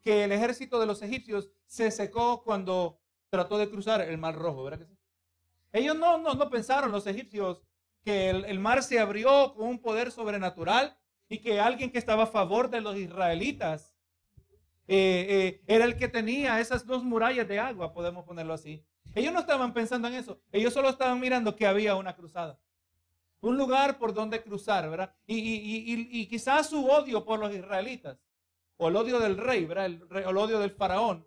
que 0.01 0.23
el 0.23 0.31
ejército 0.31 0.79
de 0.79 0.85
los 0.85 1.01
egipcios 1.01 1.49
se 1.65 1.91
secó 1.91 2.43
cuando 2.43 3.01
trató 3.29 3.57
de 3.57 3.69
cruzar 3.69 4.01
el 4.01 4.17
mar 4.17 4.35
rojo, 4.35 4.63
¿verdad 4.63 4.87
que 4.87 5.79
Ellos 5.79 5.97
no, 5.97 6.17
no, 6.17 6.33
no 6.33 6.49
pensaron, 6.49 6.91
los 6.91 7.07
egipcios, 7.07 7.61
que 8.03 8.29
el, 8.29 8.45
el, 8.45 8.59
mar 8.59 8.81
se 8.83 8.99
abrió 8.99 9.53
con 9.53 9.67
un 9.67 9.79
poder 9.79 10.11
sobrenatural 10.11 10.97
y 11.29 11.39
que 11.39 11.59
alguien 11.59 11.91
que 11.91 11.99
estaba 11.99 12.23
a 12.23 12.27
favor 12.27 12.69
de 12.69 12.81
los 12.81 12.97
israelitas 12.97 13.90
eh, 14.93 15.25
eh, 15.29 15.61
era 15.67 15.85
el 15.85 15.95
que 15.95 16.09
tenía 16.09 16.59
esas 16.59 16.85
dos 16.85 17.01
murallas 17.01 17.47
de 17.47 17.57
agua, 17.57 17.93
podemos 17.93 18.25
ponerlo 18.25 18.53
así. 18.53 18.85
Ellos 19.15 19.31
no 19.31 19.39
estaban 19.39 19.73
pensando 19.73 20.09
en 20.09 20.15
eso, 20.15 20.41
ellos 20.51 20.73
solo 20.73 20.89
estaban 20.89 21.17
mirando 21.17 21.55
que 21.55 21.65
había 21.65 21.95
una 21.95 22.13
cruzada. 22.13 22.59
Un 23.39 23.55
lugar 23.55 23.97
por 23.97 24.13
donde 24.13 24.43
cruzar, 24.43 24.89
¿verdad? 24.89 25.15
Y, 25.25 26.27
quizás 26.27 26.69
su 26.69 26.85
odio 26.85 27.23
por 27.23 27.39
los 27.39 27.53
israelitas, 27.53 28.19
o 28.75 28.89
el 28.89 28.97
odio 28.97 29.21
del 29.21 29.37
rey, 29.37 29.63
¿verdad? 29.63 29.85
El, 29.85 30.05
el 30.11 30.37
odio 30.37 30.59
del 30.59 30.71
faraón, 30.71 31.25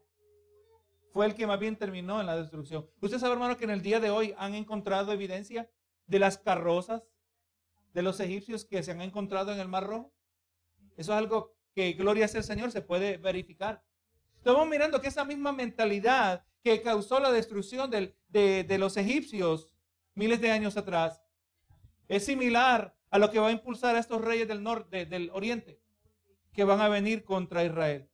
fue 1.11 1.25
el 1.25 1.35
que 1.35 1.47
más 1.47 1.59
bien 1.59 1.77
terminó 1.77 2.21
en 2.21 2.27
la 2.27 2.37
destrucción. 2.37 2.87
Usted 3.01 3.19
sabe, 3.19 3.33
hermano, 3.33 3.57
que 3.57 3.65
en 3.65 3.71
el 3.71 3.81
día 3.81 3.99
de 3.99 4.11
hoy 4.11 4.35
han 4.37 4.55
encontrado 4.55 5.11
evidencia 5.11 5.71
de 6.07 6.19
las 6.19 6.37
carrozas 6.37 7.03
de 7.95 8.03
los 8.03 8.21
egipcios 8.21 8.67
que 8.67 8.83
se 8.83 8.91
han 8.91 9.01
encontrado 9.01 9.53
en 9.53 9.61
el 9.61 9.69
Mar 9.69 9.85
Rojo. 9.85 10.13
Eso 10.99 11.13
es 11.13 11.19
algo 11.19 11.55
que 11.75 11.93
gloria 11.93 12.29
sea 12.29 12.41
el 12.41 12.45
Señor 12.47 12.71
se 12.71 12.83
puede 12.83 13.17
verificar. 13.17 13.83
Estamos 14.37 14.67
mirando 14.69 15.01
que 15.01 15.09
esa 15.09 15.25
misma 15.25 15.53
mentalidad 15.53 16.45
que 16.63 16.83
causó 16.83 17.21
la 17.21 17.33
destrucción 17.33 17.91
de, 17.91 18.77
los 18.79 18.97
egipcios 18.97 19.73
miles 20.15 20.41
de 20.41 20.51
años 20.51 20.77
atrás 20.77 21.23
es 22.09 22.25
similar 22.25 22.97
a 23.11 23.19
lo 23.19 23.31
que 23.31 23.39
va 23.39 23.49
a 23.49 23.53
impulsar 23.53 23.97
a 23.97 23.99
estos 23.99 24.23
reyes 24.23 24.49
del 24.49 24.63
norte, 24.63 25.07
del 25.07 25.31
oriente, 25.33 25.81
que 26.53 26.65
van 26.65 26.81
a 26.81 26.89
venir 26.89 27.25
contra 27.25 27.65
Israel. 27.65 28.09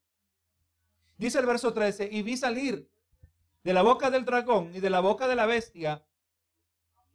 Dice 1.19 1.39
el 1.39 1.47
verso 1.47 1.73
13, 1.73 2.09
y 2.11 2.23
vi 2.23 2.37
salir 2.37 2.91
de 3.63 3.73
la 3.73 3.83
boca 3.83 4.11
del 4.11 4.25
dragón 4.25 4.75
y 4.75 4.81
de 4.81 4.91
la 4.91 5.01
boca 5.01 5.29
de 5.29 5.37
la 5.37 5.47
bestia 5.47 6.05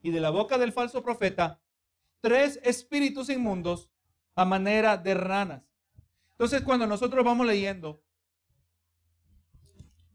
y 0.01 0.11
de 0.11 0.19
la 0.19 0.29
boca 0.29 0.57
del 0.57 0.71
falso 0.71 1.01
profeta 1.01 1.59
tres 2.21 2.59
espíritus 2.63 3.29
inmundos 3.29 3.91
a 4.35 4.45
manera 4.45 4.97
de 4.97 5.13
ranas. 5.13 5.75
Entonces, 6.35 6.61
cuando 6.63 6.85
nosotros 6.85 7.23
vamos 7.23 7.47
leyendo, 7.47 8.03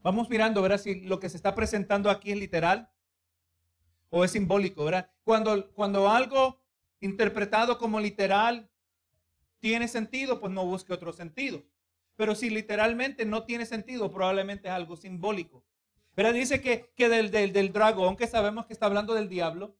vamos 0.02 0.28
mirando, 0.28 0.60
¿verdad? 0.60 0.78
Si 0.78 1.00
lo 1.00 1.18
que 1.18 1.30
se 1.30 1.36
está 1.36 1.54
presentando 1.54 2.10
aquí 2.10 2.30
es 2.30 2.38
literal 2.38 2.90
o 4.10 4.24
es 4.24 4.32
simbólico, 4.32 4.84
¿verdad? 4.84 5.10
Cuando, 5.24 5.70
cuando 5.72 6.10
algo 6.10 6.60
interpretado 7.00 7.78
como 7.78 8.00
literal 8.00 8.70
tiene 9.60 9.88
sentido, 9.88 10.40
pues 10.40 10.52
no 10.52 10.66
busque 10.66 10.92
otro 10.92 11.12
sentido. 11.12 11.62
Pero 12.16 12.34
si 12.34 12.50
literalmente 12.50 13.24
no 13.24 13.44
tiene 13.44 13.64
sentido, 13.64 14.10
probablemente 14.10 14.68
es 14.68 14.74
algo 14.74 14.96
simbólico. 14.96 15.64
Pero 16.14 16.32
dice 16.32 16.60
que, 16.60 16.92
que 16.94 17.08
del, 17.08 17.30
del, 17.30 17.72
dragón, 17.72 18.16
que 18.16 18.26
sabemos 18.26 18.66
que 18.66 18.72
está 18.72 18.86
hablando 18.86 19.14
del 19.14 19.28
diablo, 19.28 19.76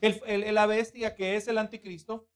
el, 0.00 0.52
la 0.52 0.66
bestia 0.66 1.14
que 1.14 1.36
es 1.36 1.46
el 1.46 1.58
anticristo, 1.58 2.28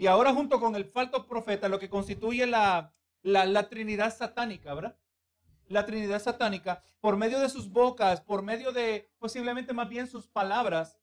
y 0.00 0.06
ahora 0.06 0.32
junto 0.32 0.58
con 0.58 0.76
el 0.76 0.86
falso 0.86 1.26
profeta, 1.26 1.68
lo 1.68 1.78
que 1.78 1.90
constituye 1.90 2.46
la, 2.46 2.90
la, 3.20 3.68
Trinidad 3.68 4.16
satánica, 4.16 4.72
¿verdad? 4.72 4.96
La 5.66 5.84
Trinidad 5.84 6.22
satánica, 6.22 6.82
por 7.00 7.18
medio 7.18 7.38
de 7.38 7.50
sus 7.50 7.68
bocas, 7.68 8.22
por 8.22 8.40
medio 8.40 8.72
de 8.72 9.12
posiblemente 9.18 9.74
más 9.74 9.90
bien 9.90 10.06
sus 10.06 10.26
palabras, 10.26 10.98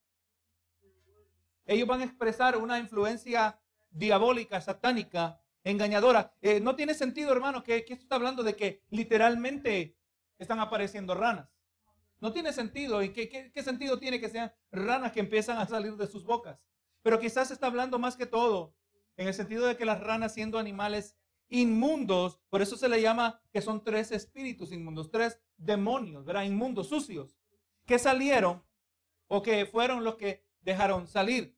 ellos 1.68 1.88
van 1.88 2.02
a 2.02 2.06
expresar 2.06 2.58
una 2.58 2.80
influencia 2.80 3.60
diabólica, 3.92 4.62
satánica, 4.62 5.40
engañadora. 5.64 6.34
Eh, 6.42 6.60
no 6.60 6.76
tiene 6.76 6.96
sentido, 6.96 7.32
hermano, 7.32 7.62
que, 7.62 7.78
esto 7.78 7.94
está 7.94 8.16
hablando 8.16 8.42
de 8.42 8.56
que 8.56 8.82
literalmente 8.90 9.96
están 10.40 10.60
apareciendo 10.60 11.14
ranas. 11.14 11.48
No 12.20 12.34
tiene 12.34 12.52
sentido. 12.52 13.04
¿Y 13.04 13.10
qué, 13.10 13.30
qué, 13.30 13.62
sentido 13.62 14.00
tiene 14.00 14.20
que 14.20 14.30
sean 14.30 14.52
ranas 14.72 15.12
que 15.12 15.20
empiezan 15.20 15.60
a 15.60 15.68
salir 15.68 15.98
de 15.98 16.08
sus 16.08 16.26
bocas? 16.26 16.58
Pero 17.04 17.20
quizás 17.20 17.52
está 17.52 17.68
hablando 17.68 18.00
más 18.00 18.18
que 18.18 18.26
todo 18.26 18.74
en 19.18 19.28
el 19.28 19.34
sentido 19.34 19.66
de 19.66 19.76
que 19.76 19.86
las 19.86 20.00
ranas 20.00 20.34
siendo 20.34 20.60
animales 20.60 21.18
inmundos, 21.50 22.40
por 22.50 22.62
eso 22.62 22.78
se 22.78 22.90
le 22.90 23.02
llama 23.02 23.42
que 23.52 23.62
son 23.62 23.84
tres 23.84 24.12
espíritus 24.12 24.72
inmundos, 24.72 25.12
tres 25.12 25.40
demonios, 25.58 26.26
¿verdad? 26.26 26.44
Inmundos, 26.44 26.90
sucios, 26.90 27.36
que 27.86 28.00
salieron 28.00 28.64
o 29.28 29.42
que 29.42 29.66
fueron 29.66 30.04
los 30.04 30.16
que 30.16 30.46
dejaron 30.62 31.08
salir. 31.08 31.58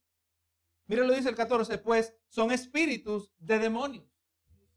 Mire 0.88 1.06
lo 1.06 1.14
dice 1.14 1.30
el 1.30 1.36
14, 1.36 1.78
pues 1.80 2.16
son 2.30 2.52
espíritus 2.52 3.32
de 3.38 3.60
demonios. 3.60 4.06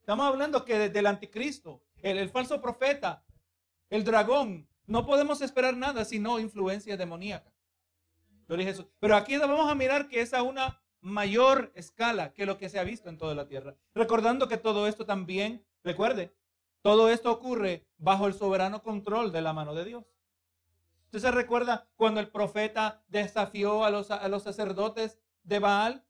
Estamos 0.01 0.27
hablando 0.27 0.65
que 0.65 0.91
del 0.91 1.07
anticristo, 1.07 1.85
el, 1.99 2.29
falso 2.29 2.61
profeta, 2.61 3.25
el 3.89 4.05
dragón, 4.05 4.69
no 4.87 5.07
podemos 5.07 5.41
esperar 5.41 5.77
nada 5.77 6.05
sino 6.05 6.41
influencia 6.41 6.97
demoníaca. 6.97 7.53
Lo 8.49 8.57
dije 8.57 8.71
eso. 8.71 8.91
Pero 8.99 9.17
aquí 9.17 9.37
vamos 9.39 9.71
a 9.71 9.75
mirar 9.75 10.09
que 10.09 10.21
es 10.21 10.35
a 10.35 10.43
una 10.43 10.82
mayor 11.03 11.73
escala 11.75 12.33
que 12.33 12.47
lo 12.47 12.57
que 12.57 12.69
se 12.69 12.79
ha 12.79 12.85
visto 12.85 13.11
en 13.11 13.19
toda 13.19 13.35
la 13.35 13.47
tierra. 13.47 13.77
Recordando 13.95 14.49
que 14.49 14.57
todo 14.57 14.87
esto 14.87 15.05
también, 15.05 15.67
recuerde, 15.85 16.35
todo 16.81 17.11
esto 17.11 17.31
ocurre 17.31 17.87
bajo 17.99 18.27
el 18.27 18.35
soberano 18.35 18.83
control 18.83 19.33
de 19.33 19.43
la 19.43 19.53
mano 19.53 19.75
de 19.75 19.85
Dios. 19.85 20.05
Usted 21.07 21.19
se 21.19 21.31
recuerda 21.31 21.89
cuando 21.97 22.21
el 22.21 22.31
profeta 22.31 23.05
desafió 23.09 23.85
a 23.85 23.91
los, 23.91 24.11
a 24.11 24.27
los 24.29 24.45
sacerdotes 24.45 25.19
de 25.43 25.59
Baal. 25.59 26.05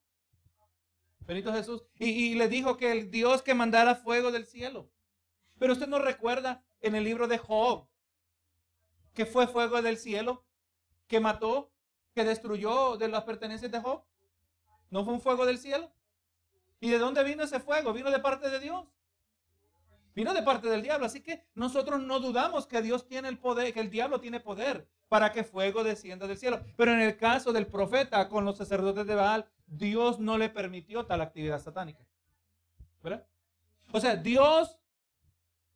Benito 1.20 1.52
Jesús. 1.52 1.84
Y, 1.98 2.34
le 2.36 2.48
dijo 2.48 2.76
que 2.76 2.92
el 2.92 3.10
Dios 3.10 3.42
que 3.42 3.54
mandara 3.54 3.96
fuego 3.96 4.30
del 4.30 4.46
cielo. 4.46 4.90
Pero 5.58 5.72
usted 5.72 5.88
no 5.88 5.98
recuerda 5.98 6.64
en 6.80 6.94
el 6.94 7.04
libro 7.04 7.26
de 7.28 7.38
Job 7.38 7.88
que 9.12 9.26
fue 9.26 9.46
fuego 9.46 9.82
del 9.82 9.98
cielo, 9.98 10.44
que 11.06 11.20
mató, 11.20 11.70
que 12.14 12.24
destruyó 12.24 12.96
de 12.96 13.08
las 13.08 13.24
pertenencias 13.24 13.70
de 13.70 13.80
Job. 13.80 14.04
¿No 14.92 15.06
fue 15.06 15.14
un 15.14 15.22
fuego 15.22 15.46
del 15.46 15.56
cielo? 15.56 15.90
¿Y 16.78 16.90
de 16.90 16.98
dónde 16.98 17.24
vino 17.24 17.42
ese 17.42 17.60
fuego? 17.60 17.94
Vino 17.94 18.10
de 18.10 18.18
parte 18.18 18.50
de 18.50 18.60
Dios. 18.60 18.86
Vino 20.14 20.34
de 20.34 20.42
parte 20.42 20.68
del 20.68 20.82
diablo. 20.82 21.06
Así 21.06 21.22
que 21.22 21.46
nosotros 21.54 22.02
no 22.02 22.20
dudamos 22.20 22.66
que 22.66 22.82
Dios 22.82 23.08
tiene 23.08 23.30
el 23.30 23.38
poder, 23.38 23.72
que 23.72 23.80
el 23.80 23.88
diablo 23.88 24.20
tiene 24.20 24.38
poder 24.38 24.86
para 25.08 25.32
que 25.32 25.44
fuego 25.44 25.82
descienda 25.82 26.26
del 26.26 26.36
cielo. 26.36 26.60
Pero 26.76 26.92
en 26.92 27.00
el 27.00 27.16
caso 27.16 27.54
del 27.54 27.66
profeta 27.66 28.28
con 28.28 28.44
los 28.44 28.58
sacerdotes 28.58 29.06
de 29.06 29.14
Baal, 29.14 29.46
Dios 29.66 30.20
no 30.20 30.36
le 30.36 30.50
permitió 30.50 31.06
tal 31.06 31.22
actividad 31.22 31.58
satánica. 31.58 32.06
¿Verdad? 33.02 33.26
O 33.92 33.98
sea, 33.98 34.14
Dios 34.14 34.78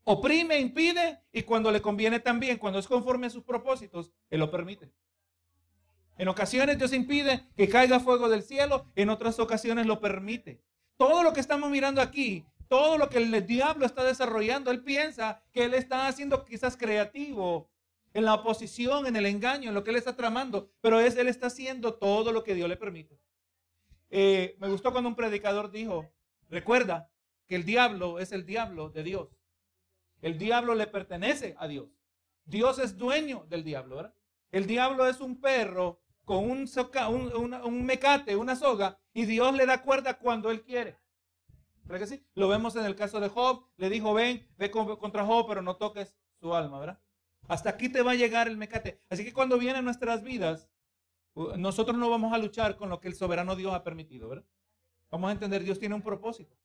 oprime, 0.05 0.61
impide 0.61 1.23
y 1.33 1.43
cuando 1.43 1.71
le 1.71 1.81
conviene 1.81 2.21
también, 2.21 2.59
cuando 2.59 2.79
es 2.81 2.87
conforme 2.87 3.29
a 3.29 3.31
sus 3.31 3.45
propósitos, 3.45 4.13
Él 4.29 4.41
lo 4.41 4.51
permite. 4.51 4.93
En 6.19 6.29
ocasiones 6.29 6.79
Dios 6.79 6.93
impide 6.93 7.45
que 7.57 7.69
caiga 7.69 8.01
fuego 8.01 8.29
del 8.29 8.43
cielo, 8.43 8.87
en 8.95 9.11
otras 9.11 9.39
ocasiones 9.39 9.87
lo 9.87 10.01
permite. 10.01 10.61
Todo 10.97 11.23
lo 11.23 11.33
que 11.33 11.41
estamos 11.41 11.71
mirando 11.71 12.01
aquí, 12.01 12.47
todo 12.69 12.99
lo 12.99 13.09
que 13.09 13.19
el 13.19 13.47
diablo 13.47 13.85
está 13.85 14.03
desarrollando, 14.03 14.71
él 14.71 14.83
piensa 14.83 15.43
que 15.53 15.65
él 15.65 15.75
está 15.75 16.09
haciendo 16.09 16.45
quizás 16.45 16.77
creativo, 16.77 17.69
en 18.17 18.25
la 18.25 18.33
oposición, 18.33 19.07
en 19.07 19.15
el 19.15 19.27
engaño, 19.27 19.69
en 19.69 19.75
lo 19.75 19.85
que 19.85 19.91
él 19.91 19.97
está 19.97 20.17
tramando, 20.17 20.71
pero 20.81 21.01
es, 21.01 21.19
él 21.19 21.29
está 21.29 21.49
haciendo 21.49 21.97
todo 21.97 22.33
lo 22.33 22.45
que 22.45 22.55
Dios 22.55 22.67
le 22.67 22.79
permite. 22.79 23.21
Eh, 24.09 24.57
me 24.59 24.71
gustó 24.71 24.91
cuando 24.91 25.11
un 25.11 25.15
predicador 25.15 25.71
dijo, 25.71 26.11
recuerda 26.49 27.11
que 27.47 27.57
el 27.57 27.67
diablo 27.67 28.19
es 28.19 28.33
el 28.33 28.47
diablo 28.47 28.89
de 28.89 29.03
Dios. 29.03 29.29
El 30.23 30.39
diablo 30.39 30.75
le 30.75 30.87
pertenece 30.87 31.57
a 31.59 31.69
Dios. 31.69 31.91
Dios 32.47 32.79
es 32.79 32.97
dueño 32.97 33.45
del 33.51 33.65
diablo. 33.65 34.11
El 34.51 34.67
diablo 34.67 35.07
es 35.07 35.21
un 35.21 35.39
perro 35.39 36.01
con 36.27 36.51
un, 36.51 37.87
mecate, 37.87 38.35
una 38.35 38.57
soga, 38.57 38.99
y 39.15 39.27
Dios 39.27 39.55
le 39.55 39.65
da 39.65 39.83
cuerda 39.83 40.19
cuando 40.19 40.51
él 40.51 40.63
quiere. 40.63 40.99
¿Verdad 41.85 42.01
que 42.01 42.17
sí? 42.17 42.27
Lo 42.35 42.49
vemos 42.49 42.75
en 42.75 42.85
el 42.85 42.97
caso 42.97 43.21
de 43.21 43.29
Job. 43.29 43.65
Le 43.77 43.89
dijo, 43.89 44.13
ven, 44.13 44.45
ve 44.59 44.73
contra 44.73 45.25
Job, 45.25 45.47
pero 45.47 45.63
no 45.63 45.77
toques 45.77 46.17
su 46.41 46.53
alma, 46.53 46.81
¿verdad? 46.81 47.01
Hasta 47.47 47.71
aquí 47.71 47.89
te 47.89 48.03
va 48.03 48.11
a 48.11 48.17
llegar 48.17 48.49
el 48.49 48.57
mecate. 48.57 49.01
Así 49.09 49.25
que 49.25 49.33
cuando 49.33 49.57
vienen 49.57 49.85
nuestras 49.85 50.25
vidas, 50.25 50.69
nosotros 51.57 51.97
no 51.97 52.11
vamos 52.11 52.33
a 52.33 52.39
luchar 52.39 52.77
con 52.77 52.91
lo 52.91 52.99
que 52.99 53.07
el 53.07 53.15
soberano 53.15 53.55
Dios 53.55 53.73
ha 53.73 53.85
permitido, 53.85 54.29
¿verdad? 54.29 54.47
Vamos 55.13 55.29
a 55.29 55.33
entender, 55.33 55.63
Dios 55.63 55.79
tiene 55.79 55.95
un 55.95 56.03
propósito. 56.03 56.57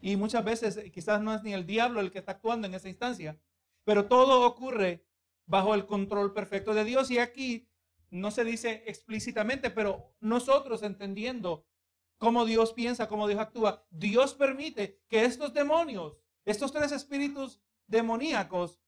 Y 0.00 0.16
muchas 0.16 0.42
veces 0.42 0.78
eh, 0.78 0.90
quizás 0.90 1.20
no 1.20 1.34
es 1.34 1.42
ni 1.42 1.52
el 1.52 1.66
diablo 1.66 2.00
el 2.00 2.10
que 2.10 2.18
está 2.18 2.32
actuando 2.32 2.66
en 2.66 2.72
esa 2.72 2.88
instancia, 2.88 3.38
pero 3.84 4.06
todo 4.06 4.46
ocurre 4.46 5.04
bajo 5.44 5.74
el 5.74 5.84
control 5.84 6.32
perfecto 6.32 6.72
de 6.72 6.84
Dios. 6.84 7.10
Y 7.10 7.18
aquí 7.18 7.68
no 8.14 8.30
se 8.30 8.44
dice 8.44 8.84
explícitamente, 8.86 9.70
pero 9.70 10.14
nosotros 10.20 10.84
entendiendo 10.84 11.66
cómo 12.18 12.44
Dios 12.44 12.72
piensa, 12.72 13.08
cómo 13.08 13.26
Dios 13.26 13.40
actúa, 13.40 13.84
Dios 13.90 14.34
permite 14.34 15.02
que 15.08 15.24
estos 15.24 15.52
demonios, 15.52 16.22
estos 16.44 16.72
tres 16.72 16.92
espíritus 16.92 17.60
demoníacos, 17.88 18.80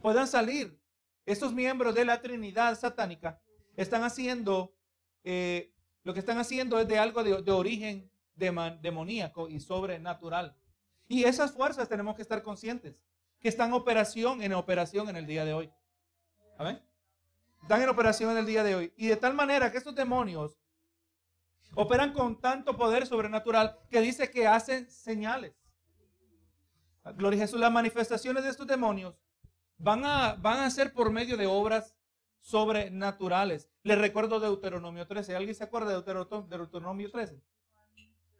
puedan 0.00 0.28
salir. 0.28 0.80
Estos 1.26 1.52
miembros 1.52 1.94
de 1.94 2.04
la 2.04 2.20
Trinidad 2.20 2.78
satánica 2.78 3.40
están 3.76 4.04
haciendo, 4.04 4.76
eh, 5.24 5.74
lo 6.04 6.14
que 6.14 6.20
están 6.20 6.38
haciendo 6.38 6.78
es 6.78 6.86
de 6.86 6.98
algo 6.98 7.24
de, 7.24 7.50
origen 7.50 8.10
demoníaco 8.36 9.48
y 9.48 9.58
sobrenatural. 9.58 10.56
Y 11.08 11.24
esas 11.24 11.50
fuerzas 11.52 11.88
tenemos 11.88 12.14
que 12.14 12.22
estar 12.22 12.42
conscientes 12.42 13.00
que 13.40 13.48
están 13.48 13.72
operación, 13.72 14.40
en 14.40 14.52
operación 14.52 15.08
en 15.08 15.16
el 15.16 15.26
día 15.26 15.44
de 15.44 15.52
hoy. 15.52 15.72
¿Amén? 16.58 16.80
Están 17.64 17.80
en 17.80 17.88
operación 17.88 18.30
en 18.30 18.36
el 18.36 18.44
día 18.44 18.62
de 18.62 18.74
hoy. 18.74 18.92
Y 18.94 19.06
de 19.06 19.16
tal 19.16 19.32
manera 19.32 19.72
que 19.72 19.78
estos 19.78 19.94
demonios 19.94 20.60
operan 21.74 22.12
con 22.12 22.38
tanto 22.38 22.76
poder 22.76 23.06
sobrenatural 23.06 23.78
que 23.90 24.02
dice 24.02 24.30
que 24.30 24.46
hacen 24.46 24.90
señales. 24.90 25.54
Gloria 27.16 27.38
a 27.38 27.46
Jesús, 27.46 27.58
las 27.58 27.72
manifestaciones 27.72 28.44
de 28.44 28.50
estos 28.50 28.66
demonios 28.66 29.18
van 29.78 30.04
a, 30.04 30.34
van 30.34 30.58
a 30.58 30.68
ser 30.68 30.92
por 30.92 31.10
medio 31.10 31.38
de 31.38 31.46
obras 31.46 31.96
sobrenaturales. 32.38 33.70
Les 33.82 33.96
recuerdo 33.96 34.40
Deuteronomio 34.40 35.06
13. 35.06 35.34
¿Alguien 35.34 35.54
se 35.54 35.64
acuerda 35.64 35.98
de 35.98 36.02
Deuteronomio 36.50 37.10
13? 37.10 37.42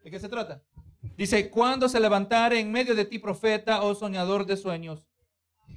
¿De 0.03 0.11
qué 0.11 0.21
se 0.21 0.29
trata? 0.29 0.63
Dice, 1.17 1.49
cuando 1.49 1.89
se 1.89 1.99
levantare 1.99 2.61
en 2.61 2.71
medio 2.71 2.95
de 2.95 3.07
ti 3.07 3.19
profeta 3.19 3.85
o 3.85 3.95
soñador 3.95 4.45
de 4.45 4.59
sueños 4.59 5.09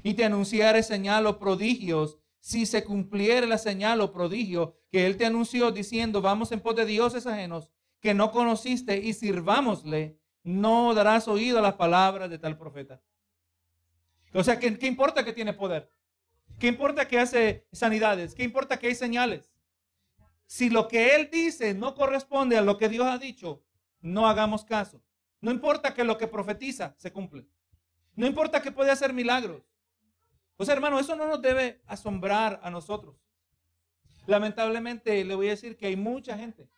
y 0.03 0.15
te 0.15 0.25
anunciare 0.25 0.83
señal 0.83 1.27
o 1.27 1.39
prodigios, 1.39 2.19
si 2.47 2.65
se 2.65 2.85
cumpliere 2.85 3.45
la 3.45 3.57
señal 3.57 3.99
o 3.99 4.13
prodigio 4.13 4.77
que 4.89 5.05
él 5.05 5.17
te 5.17 5.25
anunció 5.25 5.69
diciendo, 5.73 6.21
vamos 6.21 6.53
en 6.53 6.61
pos 6.61 6.77
de 6.77 6.85
dioses 6.85 7.27
ajenos 7.27 7.67
que 7.99 8.13
no 8.13 8.31
conociste 8.31 8.99
y 8.99 9.11
sirvámosle, 9.11 10.17
no 10.43 10.93
darás 10.93 11.27
oído 11.27 11.59
a 11.59 11.61
las 11.61 11.73
palabras 11.73 12.29
de 12.29 12.39
tal 12.39 12.57
profeta. 12.57 13.01
O 14.33 14.45
sea, 14.45 14.59
¿qué, 14.59 14.79
¿qué, 14.79 14.87
importa 14.87 15.25
que 15.25 15.33
tiene 15.33 15.51
poder? 15.51 15.91
¿Qué 16.57 16.67
importa 16.67 17.05
que 17.05 17.19
hace 17.19 17.67
sanidades? 17.73 18.33
¿Qué 18.33 18.43
importa 18.43 18.79
que 18.79 18.87
hay 18.87 18.95
señales? 18.95 19.51
Si 20.45 20.69
lo 20.69 20.87
que 20.87 21.17
él 21.17 21.29
dice 21.29 21.73
no 21.73 21.95
corresponde 21.95 22.57
a 22.57 22.61
lo 22.61 22.77
que 22.77 22.87
Dios 22.87 23.07
ha 23.07 23.17
dicho, 23.17 23.65
no 23.99 24.25
hagamos 24.25 24.63
caso. 24.63 25.03
No 25.41 25.51
importa 25.51 25.93
que 25.93 26.05
lo 26.05 26.17
que 26.17 26.27
profetiza 26.27 26.95
se 26.97 27.11
cumple. 27.11 27.45
No 28.15 28.25
importa 28.25 28.61
que 28.61 28.71
puede 28.71 28.91
hacer 28.91 29.11
milagros. 29.11 29.63
O 30.57 30.65
sea, 30.65 30.73
hermano, 30.73 30.99
eso 30.99 31.15
no 31.15 31.27
nos 31.27 31.41
debe 31.41 31.81
asombrar 31.85 32.59
a 32.63 32.69
nosotros. 32.69 33.15
Lamentablemente 34.25 35.23
le 35.23 35.35
voy 35.35 35.47
a 35.47 35.51
decir 35.51 35.77
que 35.77 35.87
hay 35.87 35.95
mucha 35.95 36.37
gente 36.37 36.69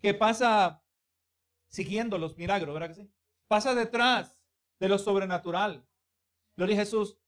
que 0.00 0.14
pasa 0.14 0.82
siguiendo 1.68 2.18
los 2.18 2.36
milagros, 2.36 2.72
¿verdad 2.72 2.88
que 2.88 3.02
sí? 3.02 3.10
Pasa 3.48 3.74
detrás 3.74 4.38
de 4.78 4.88
lo 4.88 4.98
sobrenatural. 4.98 5.84
Gloria 6.56 6.76
a 6.76 6.80
Jesús. 6.80 7.18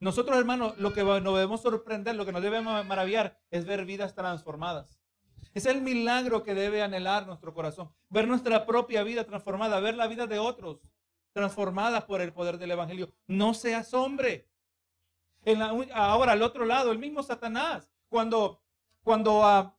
Nosotros, 0.00 0.36
hermanos, 0.36 0.76
lo 0.78 0.92
que 0.92 1.02
nos 1.02 1.34
debemos 1.34 1.62
sorprender, 1.62 2.14
lo 2.14 2.26
que 2.26 2.32
nos 2.32 2.42
debe 2.42 2.60
maravillar 2.60 3.40
es 3.50 3.64
ver 3.64 3.84
vidas 3.84 4.14
transformadas. 4.14 5.00
Es 5.54 5.66
el 5.66 5.80
milagro 5.80 6.42
que 6.42 6.54
debe 6.54 6.82
anhelar 6.82 7.26
nuestro 7.26 7.54
corazón. 7.54 7.92
Ver 8.08 8.28
nuestra 8.28 8.66
propia 8.66 9.02
vida 9.02 9.24
transformada, 9.24 9.80
ver 9.80 9.96
la 9.96 10.06
vida 10.06 10.26
de 10.26 10.38
otros 10.38 10.92
transformada 11.32 12.06
por 12.06 12.20
el 12.20 12.32
poder 12.32 12.58
del 12.58 12.72
Evangelio. 12.72 13.12
No 13.26 13.54
se 13.54 13.74
asombre. 13.74 14.47
En 15.44 15.62
ahora, 15.92 16.32
al 16.32 16.42
otro 16.42 16.64
lado, 16.64 16.92
el 16.92 16.98
mismo 16.98 17.22
Satanás, 17.22 17.90
cuando, 18.08 18.60
cuando 19.02 19.40
uh, 19.40 19.72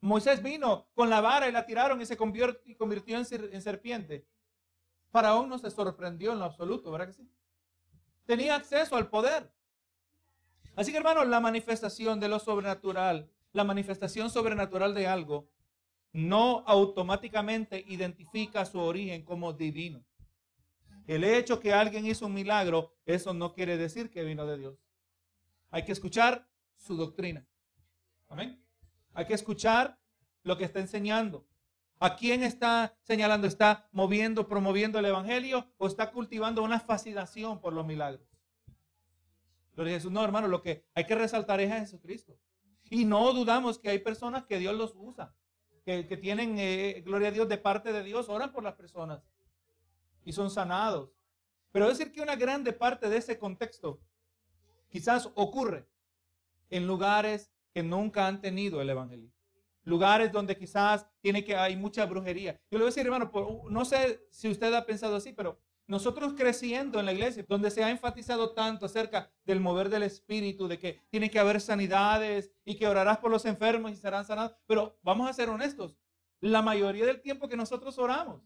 Moisés 0.00 0.42
vino 0.42 0.86
con 0.94 1.08
la 1.08 1.20
vara 1.20 1.48
y 1.48 1.52
la 1.52 1.64
tiraron 1.64 2.00
y 2.00 2.06
se 2.06 2.16
convirtió, 2.16 3.18
en, 3.18 3.62
serpiente. 3.62 4.26
Faraón 5.10 5.48
no 5.48 5.58
se 5.58 5.70
sorprendió 5.70 6.32
en 6.32 6.40
lo 6.40 6.44
absoluto, 6.44 6.90
¿verdad 6.90 7.06
que 7.06 7.14
sí? 7.14 7.30
Tenía 8.26 8.56
acceso 8.56 8.96
al 8.96 9.08
poder. 9.08 9.50
Así 10.76 10.92
que 10.92 10.98
hermanos, 10.98 11.26
la 11.26 11.40
manifestación 11.40 12.20
de 12.20 12.28
lo 12.28 12.38
sobrenatural, 12.38 13.30
la 13.52 13.64
manifestación 13.64 14.28
sobrenatural 14.28 14.94
de 14.94 15.06
algo, 15.06 15.48
no 16.12 16.64
automáticamente 16.66 17.84
identifica 17.88 18.66
su 18.66 18.80
origen 18.80 19.24
como 19.24 19.52
divino. 19.52 20.04
El 21.06 21.24
hecho 21.24 21.60
que 21.60 21.72
alguien 21.72 22.06
hizo 22.06 22.26
un 22.26 22.34
milagro, 22.34 22.94
eso 23.04 23.34
no 23.34 23.52
quiere 23.52 23.76
decir 23.76 24.10
que 24.10 24.24
vino 24.24 24.46
de 24.46 24.58
Dios. 24.58 24.78
Hay 25.70 25.84
que 25.84 25.92
escuchar 25.92 26.48
su 26.76 26.96
doctrina. 26.96 27.46
Amén. 28.28 28.62
Hay 29.12 29.26
que 29.26 29.34
escuchar 29.34 29.98
lo 30.42 30.56
que 30.56 30.64
está 30.64 30.80
enseñando. 30.80 31.46
¿A 32.00 32.16
quién 32.16 32.42
está 32.42 32.96
señalando? 33.02 33.46
¿Está 33.46 33.88
moviendo, 33.92 34.48
promoviendo 34.48 34.98
el 34.98 35.04
Evangelio 35.04 35.66
o 35.78 35.86
está 35.86 36.10
cultivando 36.10 36.62
una 36.62 36.80
fascinación 36.80 37.60
por 37.60 37.72
los 37.72 37.86
milagros? 37.86 38.26
Jesús. 39.76 40.12
No, 40.12 40.24
hermano, 40.24 40.48
lo 40.48 40.62
que 40.62 40.86
hay 40.94 41.04
que 41.04 41.14
resaltar 41.14 41.60
es 41.60 41.72
a 41.72 41.80
Jesucristo. 41.80 42.38
Y 42.90 43.04
no 43.04 43.32
dudamos 43.32 43.78
que 43.78 43.88
hay 43.88 43.98
personas 43.98 44.44
que 44.44 44.58
Dios 44.58 44.74
los 44.74 44.94
usa, 44.96 45.34
que, 45.84 46.04
tienen, 46.20 46.58
eh, 46.58 47.02
gloria 47.04 47.28
a 47.28 47.32
Dios, 47.32 47.48
de 47.48 47.58
parte 47.58 47.92
de 47.92 48.04
Dios, 48.04 48.28
oran 48.28 48.52
por 48.52 48.62
las 48.62 48.74
personas 48.74 49.22
y 50.24 50.32
son 50.32 50.50
sanados. 50.50 51.10
Pero 51.72 51.88
decir 51.88 52.12
que 52.12 52.20
una 52.20 52.36
grande 52.36 52.72
parte 52.72 53.08
de 53.08 53.16
ese 53.16 53.38
contexto 53.38 54.00
quizás 54.88 55.28
ocurre 55.34 55.88
en 56.70 56.86
lugares 56.86 57.52
que 57.72 57.82
nunca 57.82 58.26
han 58.26 58.40
tenido 58.40 58.80
el 58.80 58.90
Evangelio. 58.90 59.30
Lugares 59.82 60.32
donde 60.32 60.56
quizás 60.56 61.06
tiene 61.20 61.44
que 61.44 61.56
hay 61.56 61.76
mucha 61.76 62.06
brujería. 62.06 62.52
Yo 62.70 62.78
le 62.78 62.84
voy 62.84 62.84
a 62.84 62.94
decir, 62.94 63.04
hermano, 63.04 63.30
no 63.68 63.84
sé 63.84 64.26
si 64.30 64.48
usted 64.48 64.72
ha 64.72 64.86
pensado 64.86 65.16
así, 65.16 65.32
pero 65.32 65.58
nosotros 65.86 66.32
creciendo 66.34 66.98
en 66.98 67.06
la 67.06 67.12
iglesia, 67.12 67.44
donde 67.46 67.70
se 67.70 67.84
ha 67.84 67.90
enfatizado 67.90 68.54
tanto 68.54 68.86
acerca 68.86 69.30
del 69.44 69.60
mover 69.60 69.90
del 69.90 70.04
Espíritu, 70.04 70.66
de 70.66 70.78
que 70.78 71.02
tiene 71.10 71.30
que 71.30 71.38
haber 71.38 71.60
sanidades 71.60 72.50
y 72.64 72.76
que 72.76 72.86
orarás 72.86 73.18
por 73.18 73.30
los 73.30 73.44
enfermos 73.44 73.92
y 73.92 73.96
serán 73.96 74.24
sanados. 74.24 74.56
Pero 74.66 74.98
vamos 75.02 75.28
a 75.28 75.34
ser 75.34 75.50
honestos, 75.50 75.98
la 76.40 76.62
mayoría 76.62 77.04
del 77.04 77.20
tiempo 77.20 77.48
que 77.48 77.56
nosotros 77.56 77.98
oramos, 77.98 78.42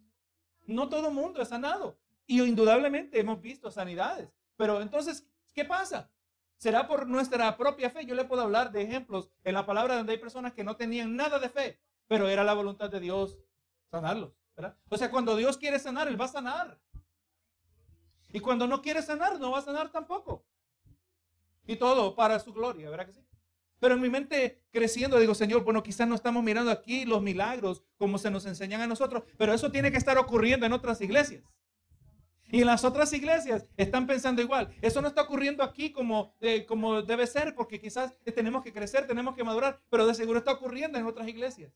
no 0.74 0.88
todo 0.88 1.10
mundo 1.10 1.40
es 1.40 1.48
sanado. 1.48 1.98
Y 2.26 2.42
indudablemente 2.42 3.18
hemos 3.18 3.40
visto 3.40 3.70
sanidades. 3.70 4.28
Pero 4.56 4.80
entonces, 4.80 5.26
¿qué 5.54 5.64
pasa? 5.64 6.10
Será 6.58 6.86
por 6.86 7.06
nuestra 7.06 7.56
propia 7.56 7.90
fe. 7.90 8.04
Yo 8.04 8.14
le 8.14 8.24
puedo 8.24 8.42
hablar 8.42 8.70
de 8.70 8.82
ejemplos 8.82 9.30
en 9.44 9.54
la 9.54 9.64
palabra 9.64 9.96
donde 9.96 10.12
hay 10.12 10.18
personas 10.18 10.52
que 10.52 10.64
no 10.64 10.76
tenían 10.76 11.16
nada 11.16 11.38
de 11.38 11.48
fe, 11.48 11.80
pero 12.06 12.28
era 12.28 12.44
la 12.44 12.54
voluntad 12.54 12.90
de 12.90 13.00
Dios 13.00 13.38
sanarlos. 13.90 14.32
O 14.88 14.98
sea, 14.98 15.10
cuando 15.10 15.36
Dios 15.36 15.56
quiere 15.56 15.78
sanar, 15.78 16.08
Él 16.08 16.20
va 16.20 16.24
a 16.24 16.28
sanar. 16.28 16.80
Y 18.30 18.40
cuando 18.40 18.66
no 18.66 18.82
quiere 18.82 19.02
sanar, 19.02 19.38
no 19.38 19.52
va 19.52 19.58
a 19.58 19.62
sanar 19.62 19.90
tampoco. 19.90 20.44
Y 21.64 21.76
todo 21.76 22.14
para 22.14 22.40
su 22.40 22.52
gloria, 22.52 22.90
¿verdad 22.90 23.06
que 23.06 23.12
sí? 23.12 23.27
Pero 23.78 23.94
en 23.94 24.00
mi 24.00 24.10
mente 24.10 24.62
creciendo 24.70 25.18
digo, 25.18 25.34
Señor, 25.34 25.64
bueno, 25.64 25.82
quizás 25.82 26.08
no 26.08 26.14
estamos 26.14 26.42
mirando 26.42 26.70
aquí 26.70 27.04
los 27.04 27.22
milagros 27.22 27.82
como 27.96 28.18
se 28.18 28.30
nos 28.30 28.46
enseñan 28.46 28.80
a 28.80 28.86
nosotros, 28.86 29.22
pero 29.36 29.52
eso 29.54 29.70
tiene 29.70 29.90
que 29.90 29.98
estar 29.98 30.18
ocurriendo 30.18 30.66
en 30.66 30.72
otras 30.72 31.00
iglesias. 31.00 31.42
Y 32.50 32.62
en 32.62 32.66
las 32.66 32.84
otras 32.84 33.12
iglesias 33.12 33.68
están 33.76 34.06
pensando 34.06 34.40
igual. 34.40 34.74
Eso 34.80 35.02
no 35.02 35.08
está 35.08 35.22
ocurriendo 35.22 35.62
aquí 35.62 35.92
como, 35.92 36.34
eh, 36.40 36.64
como 36.64 37.02
debe 37.02 37.26
ser, 37.26 37.54
porque 37.54 37.78
quizás 37.78 38.16
tenemos 38.34 38.62
que 38.64 38.72
crecer, 38.72 39.06
tenemos 39.06 39.34
que 39.34 39.44
madurar, 39.44 39.82
pero 39.90 40.06
de 40.06 40.14
seguro 40.14 40.38
está 40.38 40.52
ocurriendo 40.52 40.98
en 40.98 41.06
otras 41.06 41.28
iglesias. 41.28 41.70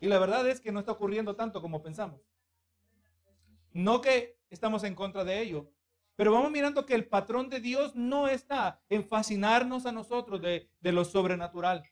Y 0.00 0.06
la 0.06 0.18
verdad 0.18 0.48
es 0.48 0.60
que 0.60 0.72
no 0.72 0.80
está 0.80 0.92
ocurriendo 0.92 1.36
tanto 1.36 1.60
como 1.60 1.82
pensamos. 1.82 2.22
No 3.72 4.00
que 4.00 4.38
estamos 4.48 4.84
en 4.84 4.94
contra 4.94 5.22
de 5.22 5.40
ello, 5.40 5.70
pero 6.16 6.32
vamos 6.32 6.50
mirando 6.50 6.86
que 6.86 6.94
el 6.94 7.06
patrón 7.06 7.48
de 7.48 7.60
Dios 7.60 7.94
no 7.94 8.28
está 8.28 8.82
en 8.88 9.04
fascinarnos 9.04 9.86
a 9.86 9.92
nosotros 9.92 10.40
de, 10.40 10.70
de 10.80 10.92
lo 10.92 11.04
sobrenatural, 11.04 11.84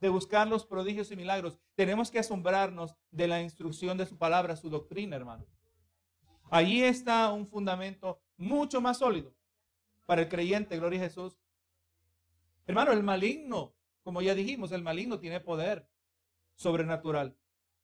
de 0.00 0.08
buscar 0.08 0.46
los 0.46 0.64
prodigios 0.64 1.10
y 1.10 1.16
milagros. 1.16 1.58
Tenemos 1.74 2.10
que 2.10 2.18
asombrarnos 2.18 2.96
de 3.10 3.28
la 3.28 3.42
instrucción 3.42 3.98
de 3.98 4.06
su 4.06 4.16
palabra, 4.16 4.56
su 4.56 4.70
doctrina, 4.70 5.16
hermano. 5.16 5.46
Allí 6.50 6.82
está 6.82 7.32
un 7.32 7.48
fundamento 7.48 8.20
mucho 8.36 8.80
más 8.80 8.98
sólido 8.98 9.34
para 10.06 10.22
el 10.22 10.28
creyente, 10.28 10.78
gloria 10.78 11.00
a 11.00 11.04
Jesús. 11.04 11.38
Hermano, 12.66 12.92
el 12.92 13.02
maligno, 13.02 13.74
como 14.02 14.22
ya 14.22 14.34
dijimos, 14.34 14.72
el 14.72 14.82
maligno 14.82 15.18
tiene 15.18 15.40
poder 15.40 15.88
sobrenatural. 16.54 17.36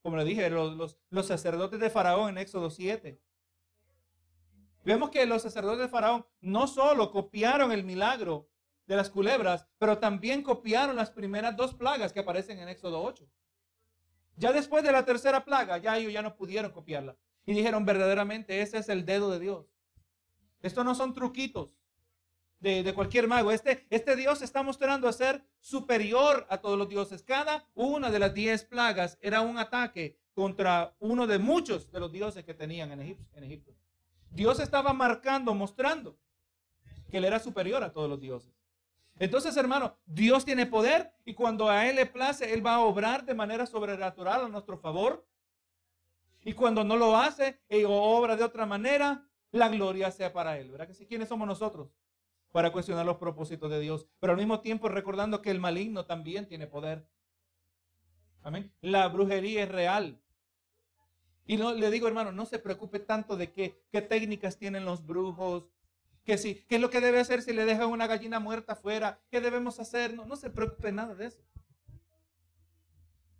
Como 0.03 0.17
le 0.17 0.25
dije, 0.25 0.49
los, 0.49 0.99
los, 1.11 1.27
sacerdotes 1.27 1.81
de 1.81 1.91
Faraón 1.91 2.31
en 2.31 2.39
Éxodo 2.39 2.71
7. 2.71 3.21
Vemos 4.85 5.11
que 5.11 5.27
los 5.27 5.43
sacerdotes 5.43 5.81
de 5.81 5.89
Faraón 5.89 6.27
no 6.41 6.67
solo 6.67 7.11
copiaron 7.11 7.73
el 7.73 7.85
milagro 7.85 8.49
de 8.87 8.97
las 8.97 9.11
culebras, 9.11 9.69
pero 9.79 9.99
también 9.99 10.43
copiaron 10.43 10.97
las 10.97 11.11
primeras 11.11 11.57
dos 11.57 11.75
plagas 11.75 12.13
que 12.13 12.21
aparecen 12.21 12.59
en 12.59 12.69
Éxodo 12.69 13.03
8. 13.03 13.29
Ya 14.37 14.53
después 14.53 14.83
de 14.83 14.93
la 14.93 15.05
tercera 15.05 15.45
plaga, 15.45 15.79
ya 15.79 15.99
ellos 15.99 16.13
ya 16.13 16.23
no 16.23 16.35
pudieron 16.35 16.73
copiarla. 16.73 17.17
Y 17.45 17.53
dijeron, 17.53 17.85
verdaderamente, 17.85 18.63
ese 18.63 18.79
es 18.79 18.89
el 18.89 19.05
dedo 19.05 19.31
de 19.31 19.39
Dios. 19.39 19.67
Esto 20.63 20.83
no 20.83 20.95
son 20.95 21.15
truquitos 21.15 21.77
de, 22.61 22.93
cualquier 22.95 23.29
mago. 23.29 23.51
Este, 23.53 23.87
este 23.91 24.17
Dios 24.17 24.43
está 24.43 24.63
mostrando 24.63 25.09
a 25.09 25.13
ser 25.13 25.45
superior 25.61 26.47
a 26.51 26.59
todos 26.59 26.79
los 26.79 26.89
dioses. 26.89 27.23
Cada 27.23 27.69
una 27.75 28.11
de 28.11 28.19
las 28.19 28.35
diez 28.35 28.65
plagas 28.65 29.19
era 29.21 29.41
un 29.41 29.59
ataque 29.59 30.19
contra 30.35 30.95
uno 31.01 31.27
de 31.27 31.39
muchos 31.39 31.91
de 31.91 32.01
los 32.01 32.13
dioses 32.13 32.45
que 32.45 32.55
tenían 32.55 32.93
en 32.93 33.01
Egipto. 33.01 33.25
En 33.35 33.45
Egipto. 33.45 33.73
Dios 34.31 34.61
estaba 34.61 34.93
marcando, 34.93 35.55
mostrando 35.55 36.17
que 37.11 37.19
Él 37.19 37.25
era 37.25 37.41
superior 37.41 37.83
a 37.83 37.93
todos 37.93 38.09
los 38.09 38.21
dioses. 38.21 38.53
Entonces, 39.19 39.57
hermano, 39.57 39.99
Dios 40.07 40.45
tiene 40.45 40.65
poder 40.67 41.13
y 41.25 41.35
cuando 41.35 41.69
a 41.69 41.87
Él 41.87 41.97
le 41.97 42.07
place, 42.07 42.55
Él 42.55 42.65
va 42.65 42.77
a 42.77 42.81
obrar 42.81 43.25
de 43.25 43.35
manera 43.35 43.67
sobrenatural 43.67 44.45
a 44.45 44.49
nuestro 44.49 44.79
favor. 44.79 45.27
Y 46.43 46.55
cuando 46.55 46.85
no 46.85 46.97
lo 46.97 47.17
hace 47.17 47.61
o 47.87 48.17
obra 48.17 48.37
de 48.37 48.45
otra 48.45 48.65
manera, 48.65 49.27
la 49.51 49.69
gloria 49.69 50.11
sea 50.11 50.33
para 50.33 50.59
Él. 50.59 50.71
¿Verdad 50.71 50.87
que 50.87 50.95
sí? 50.95 51.07
¿Quiénes 51.07 51.29
somos 51.29 51.47
nosotros? 51.47 51.91
Para 52.51 52.73
cuestionar 52.73 53.05
los 53.05 53.19
propósitos 53.19 53.71
de 53.71 53.81
Dios. 53.81 54.09
Pero 54.21 54.33
al 54.33 54.39
mismo 54.39 54.61
tiempo 54.61 54.89
recordando 54.89 55.43
que 55.43 55.51
el 55.51 55.61
maligno 55.61 56.07
también 56.07 56.47
tiene 56.47 56.67
poder. 56.67 57.07
Amén. 58.43 58.73
La 58.81 59.07
brujería 59.09 59.65
es 59.65 59.69
real. 59.69 60.19
Y 61.47 61.57
no, 61.57 61.75
le 61.75 61.91
digo, 61.91 62.07
hermano, 62.07 62.33
no 62.33 62.47
se 62.47 62.59
preocupe 62.59 63.01
tanto 63.01 63.37
de 63.37 63.53
qué, 63.53 63.83
técnicas 63.91 64.57
tienen 64.57 64.85
los 64.85 65.05
brujos, 65.05 65.65
que 66.25 66.39
si, 66.39 66.55
qué 66.67 66.77
es 66.77 66.81
lo 66.81 66.91
que 66.91 67.01
debe 67.01 67.19
hacer 67.19 67.43
si 67.43 67.53
le 67.53 67.65
dejan 67.65 67.89
una 67.89 68.07
gallina 68.07 68.39
muerta 68.39 68.75
afuera, 68.75 69.21
qué 69.31 69.41
debemos 69.41 69.81
hacer. 69.81 70.15
No, 70.15 70.27
no 70.27 70.37
se 70.37 70.51
preocupe 70.51 70.93
nada 70.93 71.15
de 71.15 71.27
eso. 71.27 71.43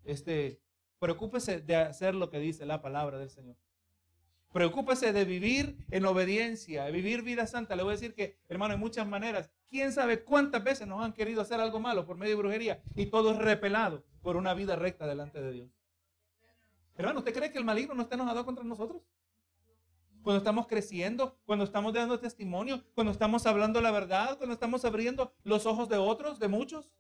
Este, 0.05 0.61
Preocúpese 1.01 1.63
de 1.63 1.77
hacer 1.77 2.15
lo 2.15 2.29
que 2.29 2.39
dice 2.39 2.67
la 2.67 2.83
palabra 2.83 3.19
del 3.19 3.31
Señor. 3.31 3.57
Preocúpese 4.53 5.15
de 5.15 5.25
vivir 5.25 5.79
en 5.91 6.05
obediencia, 6.05 6.85
de 6.85 6.93
vivir 6.93 7.23
vida 7.23 7.47
santa. 7.47 7.75
Le 7.75 7.83
voy 7.83 7.93
a 7.93 7.97
decir 7.97 8.15
que, 8.15 8.37
hermano, 8.49 8.75
en 8.75 8.81
muchas 8.81 9.07
maneras, 9.07 9.51
quién 9.71 9.93
sabe 9.93 10.23
cuántas 10.23 10.63
veces 10.63 10.87
nos 10.87 11.03
han 11.03 11.15
querido 11.15 11.41
hacer 11.41 11.59
algo 11.59 11.81
malo 11.81 12.05
por 12.05 12.19
medio 12.19 12.37
de 12.37 12.43
brujería 12.43 12.83
y 12.95 13.07
todo 13.07 13.33
es 13.33 13.39
repelado 13.39 14.05
por 14.21 14.37
una 14.37 14.53
vida 14.53 14.77
recta 14.77 15.07
delante 15.07 15.41
de 15.41 15.53
Dios. 15.53 15.71
Hermano, 16.97 17.21
¿usted 17.21 17.35
cree 17.35 17.51
que 17.51 17.59
el 17.59 17.65
maligno 17.65 17.95
no 17.95 18.03
está 18.03 18.15
enojado 18.15 18.45
contra 18.45 18.65
nosotros? 18.65 19.03
Cuando 20.23 20.39
estamos 20.39 20.67
creciendo, 20.67 21.39
cuando 21.47 21.65
estamos 21.65 21.95
dando 21.95 22.21
testimonio, 22.21 22.85
cuando 22.95 23.11
estamos 23.13 23.47
hablando 23.47 23.81
la 23.81 23.91
verdad, 23.91 24.37
cuando 24.37 24.53
estamos 24.53 24.85
abriendo 24.85 25.33
los 25.45 25.65
ojos 25.65 25.89
de 25.89 25.97
otros, 25.97 26.39
de 26.39 26.49
muchos 26.49 26.93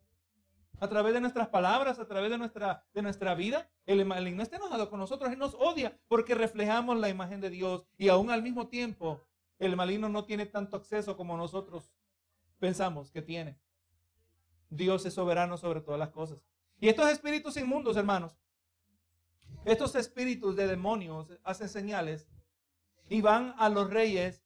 a 0.80 0.88
través 0.88 1.12
de 1.12 1.20
nuestras 1.20 1.48
palabras, 1.48 1.98
a 1.98 2.08
través 2.08 2.30
de 2.30 2.38
nuestra, 2.38 2.86
de 2.94 3.02
nuestra 3.02 3.34
vida. 3.34 3.70
El 3.84 4.04
maligno 4.06 4.42
está 4.42 4.56
enojado 4.56 4.88
con 4.88 4.98
nosotros, 4.98 5.30
Él 5.30 5.38
nos 5.38 5.54
odia 5.54 5.98
porque 6.08 6.34
reflejamos 6.34 6.98
la 6.98 7.10
imagen 7.10 7.40
de 7.40 7.50
Dios 7.50 7.86
y 7.98 8.08
aún 8.08 8.30
al 8.30 8.42
mismo 8.42 8.68
tiempo 8.68 9.20
el 9.58 9.76
maligno 9.76 10.08
no 10.08 10.24
tiene 10.24 10.46
tanto 10.46 10.78
acceso 10.78 11.16
como 11.16 11.36
nosotros 11.36 11.92
pensamos 12.58 13.10
que 13.10 13.20
tiene. 13.20 13.58
Dios 14.70 15.04
es 15.04 15.14
soberano 15.14 15.58
sobre 15.58 15.82
todas 15.82 15.98
las 15.98 16.10
cosas. 16.10 16.46
Y 16.80 16.88
estos 16.88 17.10
espíritus 17.10 17.58
inmundos, 17.58 17.96
hermanos, 17.96 18.38
estos 19.64 19.94
espíritus 19.94 20.56
de 20.56 20.66
demonios 20.66 21.38
hacen 21.44 21.68
señales 21.68 22.28
y 23.08 23.20
van 23.20 23.54
a 23.58 23.68
los 23.68 23.90
reyes 23.90 24.42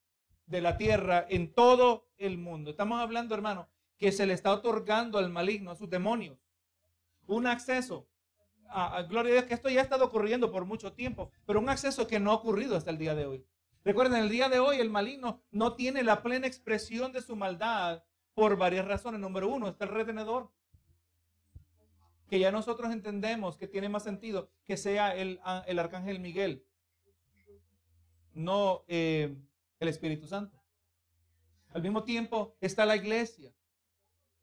de 0.47 0.61
la 0.61 0.77
tierra 0.77 1.25
en 1.29 1.53
todo 1.53 2.09
el 2.17 2.39
mundo. 2.39 2.71
Estamos 2.71 3.01
hablando, 3.01 3.35
hermano, 3.35 3.69
que 3.99 4.13
se 4.13 4.27
le 4.27 4.35
está 4.35 4.53
otorgando 4.53 5.19
al 5.19 5.31
maligno, 5.31 5.71
a 5.71 5.77
sus 5.77 5.89
demonios, 5.89 6.39
un 7.27 7.47
acceso. 7.47 8.09
A, 8.69 9.03
gloria 9.03 9.31
a 9.31 9.35
Dios 9.35 9.45
que 9.45 9.55
esto 9.55 9.69
ya 9.69 9.81
ha 9.81 9.85
estado 9.85 10.05
ocurriendo 10.05 10.51
por 10.51 10.65
mucho 10.65 10.93
tiempo, 10.93 11.31
pero 11.47 11.61
un 11.61 11.69
acceso 11.69 12.07
que 12.07 12.19
no 12.19 12.33
ha 12.33 12.35
ocurrido 12.35 12.77
hasta 12.77 12.91
el 12.91 12.99
día 12.99 13.15
de 13.15 13.27
hoy. 13.27 13.47
Recuerden, 13.85 14.23
el 14.23 14.31
día 14.31 14.49
de 14.49 14.59
hoy 14.59 14.79
el 14.79 14.91
maligno 14.91 15.43
no 15.51 15.75
tiene 15.75 16.03
la 16.03 16.23
plena 16.23 16.47
expresión 16.47 17.13
de 17.13 17.21
su 17.21 17.37
maldad 17.37 18.03
por 18.33 18.57
varias 18.57 18.87
razones. 18.87 19.21
Número 19.21 19.49
uno, 19.49 19.69
está 19.69 19.85
el 19.85 19.91
retenedor. 19.91 20.51
Que 22.29 22.39
ya 22.39 22.51
nosotros 22.51 22.93
entendemos 22.93 23.57
que 23.57 23.69
tiene 23.69 23.89
más 23.89 24.03
sentido 24.03 24.51
que 24.65 24.77
sea 24.77 25.15
el, 25.15 25.41
el 25.67 25.79
arcángel 25.79 26.21
Miguel, 26.21 26.65
no 28.33 28.85
eh, 28.89 29.37
el 29.81 29.89
Espíritu 29.89 30.27
Santo. 30.27 30.63
Al 31.71 31.83
mismo 31.83 32.05
tiempo 32.05 32.57
está 32.61 32.87
la 32.87 32.97
iglesia, 32.97 33.53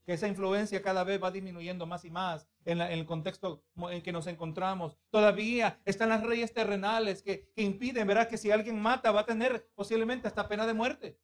que 0.06 0.14
esa 0.14 0.28
influencia 0.28 0.82
cada 0.82 1.04
vez 1.04 1.22
va 1.22 1.32
disminuyendo 1.32 1.86
más 1.86 2.04
y 2.06 2.10
más 2.10 2.48
en, 2.66 2.82
el 2.82 3.06
contexto 3.06 3.64
en 3.90 4.02
que 4.02 4.12
nos 4.12 4.28
encontramos. 4.28 4.98
Todavía 5.10 5.80
están 5.86 6.10
las 6.10 6.24
reyes 6.24 6.54
terrenales 6.54 7.22
que, 7.22 7.50
que 7.56 7.62
impiden, 7.62 8.08
¿verdad? 8.08 8.28
Que 8.28 8.38
si 8.38 8.52
alguien 8.52 8.82
mata 8.82 9.12
va 9.12 9.22
a 9.22 9.26
tener 9.26 9.70
posiblemente 9.76 10.28
hasta 10.28 10.48
pena 10.48 10.68
de 10.68 10.74
muerte. 10.74 11.20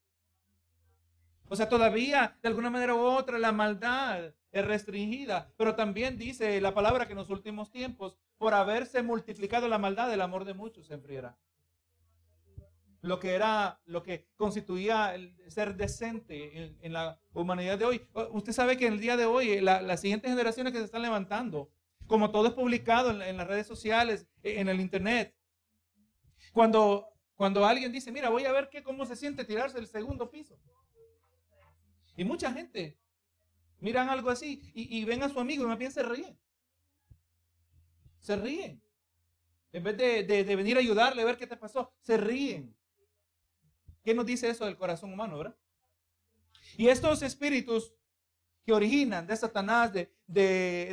O 1.49 1.55
sea, 1.55 1.69
todavía 1.69 2.37
de 2.41 2.49
alguna 2.49 2.69
manera 2.69 2.93
u 2.93 2.99
otra 2.99 3.39
la 3.39 3.51
maldad 3.51 4.33
es 4.57 4.65
restringida, 4.65 5.51
pero 5.57 5.75
también 5.75 6.17
dice 6.17 6.59
la 6.61 6.73
palabra 6.73 7.05
que 7.05 7.13
en 7.13 7.19
los 7.19 7.29
últimos 7.29 7.71
tiempos, 7.71 8.17
por 8.37 8.53
haberse 8.53 9.01
multiplicado 9.01 9.67
la 9.67 9.77
maldad, 9.77 10.13
el 10.13 10.21
amor 10.21 10.45
de 10.45 10.53
muchos 10.53 10.87
se 10.87 10.93
enfriará 10.93 11.37
lo 13.01 13.19
que 13.19 13.33
era, 13.33 13.79
lo 13.85 14.03
que 14.03 14.27
constituía 14.35 15.15
el 15.15 15.35
ser 15.47 15.75
decente 15.75 16.75
en, 16.81 16.93
la 16.93 17.19
humanidad 17.33 17.77
de 17.77 17.85
hoy. 17.85 18.07
Usted 18.31 18.53
sabe 18.53 18.77
que 18.77 18.87
en 18.87 18.93
el 18.93 18.99
día 18.99 19.17
de 19.17 19.25
hoy, 19.25 19.61
las 19.61 20.01
siguientes 20.01 20.29
generaciones 20.29 20.73
que 20.73 20.79
se 20.79 20.85
están 20.85 21.01
levantando, 21.01 21.71
como 22.05 22.31
todo 22.31 22.47
es 22.47 22.53
publicado 22.53 23.09
en, 23.21 23.37
las 23.37 23.47
redes 23.47 23.67
sociales, 23.67 24.27
e, 24.43 24.59
en 24.59 24.69
el 24.69 24.79
internet, 24.79 25.35
cuando, 26.51 27.07
cuando 27.35 27.65
alguien 27.65 27.91
dice, 27.91 28.11
mira, 28.11 28.29
voy 28.29 28.45
a 28.45 28.51
ver 28.51 28.69
qué, 28.69 28.83
cómo 28.83 29.05
se 29.05 29.15
siente 29.15 29.45
tirarse 29.45 29.79
el 29.79 29.87
segundo 29.87 30.29
piso. 30.29 30.57
Y 32.15 32.23
mucha 32.23 32.51
gente 32.51 32.97
miran 33.79 34.09
algo 34.09 34.29
así 34.29 34.61
y, 34.73 35.03
ven 35.05 35.23
a 35.23 35.29
su 35.29 35.39
amigo 35.39 35.63
y 35.63 35.67
más 35.67 35.77
bien 35.77 35.91
se 35.91 36.03
ríen. 36.03 36.37
Se 38.19 38.35
ríen. 38.35 38.81
En 39.71 39.83
vez 39.83 39.97
de, 39.97 40.55
venir 40.55 40.77
a 40.77 40.79
ayudarle 40.79 41.21
a 41.21 41.25
ver 41.25 41.37
qué 41.37 41.47
te 41.47 41.57
pasó, 41.57 41.93
se 42.01 42.17
ríen. 42.17 42.75
¿Qué 44.03 44.13
nos 44.13 44.25
dice 44.25 44.49
eso 44.49 44.65
del 44.65 44.77
corazón 44.77 45.13
humano, 45.13 45.37
verdad? 45.37 45.55
Y 46.77 46.87
estos 46.87 47.21
espíritus 47.21 47.93
que 48.65 48.73
originan 48.73 49.27
de 49.27 49.35
Satanás, 49.35 49.93
de, 49.93 50.13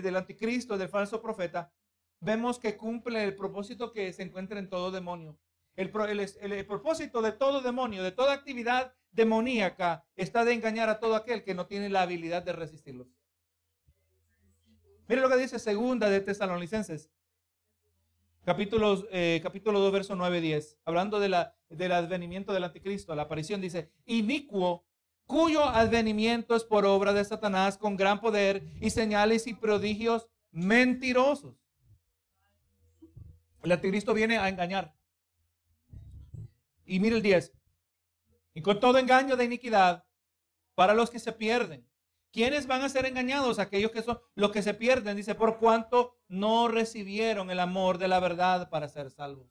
del 0.03 0.17
anticristo, 0.17 0.79
del 0.79 0.89
falso 0.89 1.21
profeta, 1.21 1.73
vemos 2.21 2.59
que 2.59 2.77
cumple 2.77 3.25
el 3.25 3.37
propósito 3.37 3.93
que 3.93 4.13
se 4.13 4.23
encuentra 4.23 4.59
en 4.59 4.69
todo 4.69 4.91
demonio. 4.91 5.39
El, 5.77 5.91
propósito 5.91 7.21
de 7.21 7.33
todo 7.33 7.61
demonio, 7.61 8.03
de 8.03 8.13
toda 8.13 8.33
actividad 8.33 8.95
demoníaca, 9.15 10.05
está 10.17 10.45
de 10.45 10.53
engañar 10.53 10.89
a 10.89 11.01
todo 11.01 11.15
aquel 11.15 11.43
que 11.43 11.55
no 11.55 11.67
tiene 11.67 11.89
la 11.89 12.03
habilidad 12.03 12.43
de 12.43 12.53
resistirlos. 12.53 13.09
Mire 15.09 15.21
lo 15.21 15.29
que 15.29 15.37
dice 15.37 15.59
segunda 15.59 16.09
de 16.09 16.21
Tesalonicenses 16.21 17.11
Capítulo, 18.45 19.07
eh, 19.11 19.41
capítulo 19.43 19.81
2, 19.81 19.91
verso 19.91 20.17
9, 20.17 20.43
10. 20.43 20.77
Hablando 20.85 21.19
de 21.19 21.31
la, 21.31 21.57
del 21.71 21.93
advenimiento 21.93 22.53
del 22.53 22.65
anticristo, 22.65 23.15
la 23.15 23.23
aparición 23.23 23.63
dice, 23.63 23.91
inicuo, 24.05 24.85
cuyo 25.25 25.65
advenimiento 25.65 26.55
es 26.55 26.63
por 26.63 26.85
obra 26.85 27.15
de 27.15 27.25
Satanás 27.25 27.79
con 27.79 27.97
gran 27.97 28.21
poder 28.21 28.63
y 28.83 28.91
señales 28.91 29.47
y 29.47 29.55
prodigios 29.55 30.29
mentirosos. 30.51 31.57
El 33.63 33.73
anticristo 33.73 34.13
viene 34.13 34.37
a 34.37 34.51
engañar. 34.51 34.95
Y 36.85 37.01
mire 37.01 37.17
el 37.17 37.23
10. 37.23 37.51
Y 38.55 38.63
con 38.63 38.81
todo 38.81 38.99
engaño 38.99 39.37
de 39.37 39.45
iniquidad 39.45 40.05
para 40.75 40.95
los 40.95 41.11
que 41.11 41.19
se 41.19 41.33
pierden 41.33 41.87
¿Quiénes 42.35 42.67
van 42.67 42.83
a 42.83 42.89
ser 42.89 43.07
engañados? 43.07 43.61
Aquellos 43.61 43.93
que 43.93 44.03
son 44.03 44.19
los 44.35 44.51
que 44.51 44.61
se 44.61 44.75
pierden, 44.75 45.17
dice, 45.17 45.37
por 45.37 45.59
cuanto 45.59 46.19
no 46.27 46.67
recibieron 46.67 47.49
el 47.49 47.61
amor 47.61 47.97
de 47.97 48.09
la 48.09 48.19
verdad 48.19 48.69
para 48.71 48.89
ser 48.89 49.13
salvos. 49.13 49.47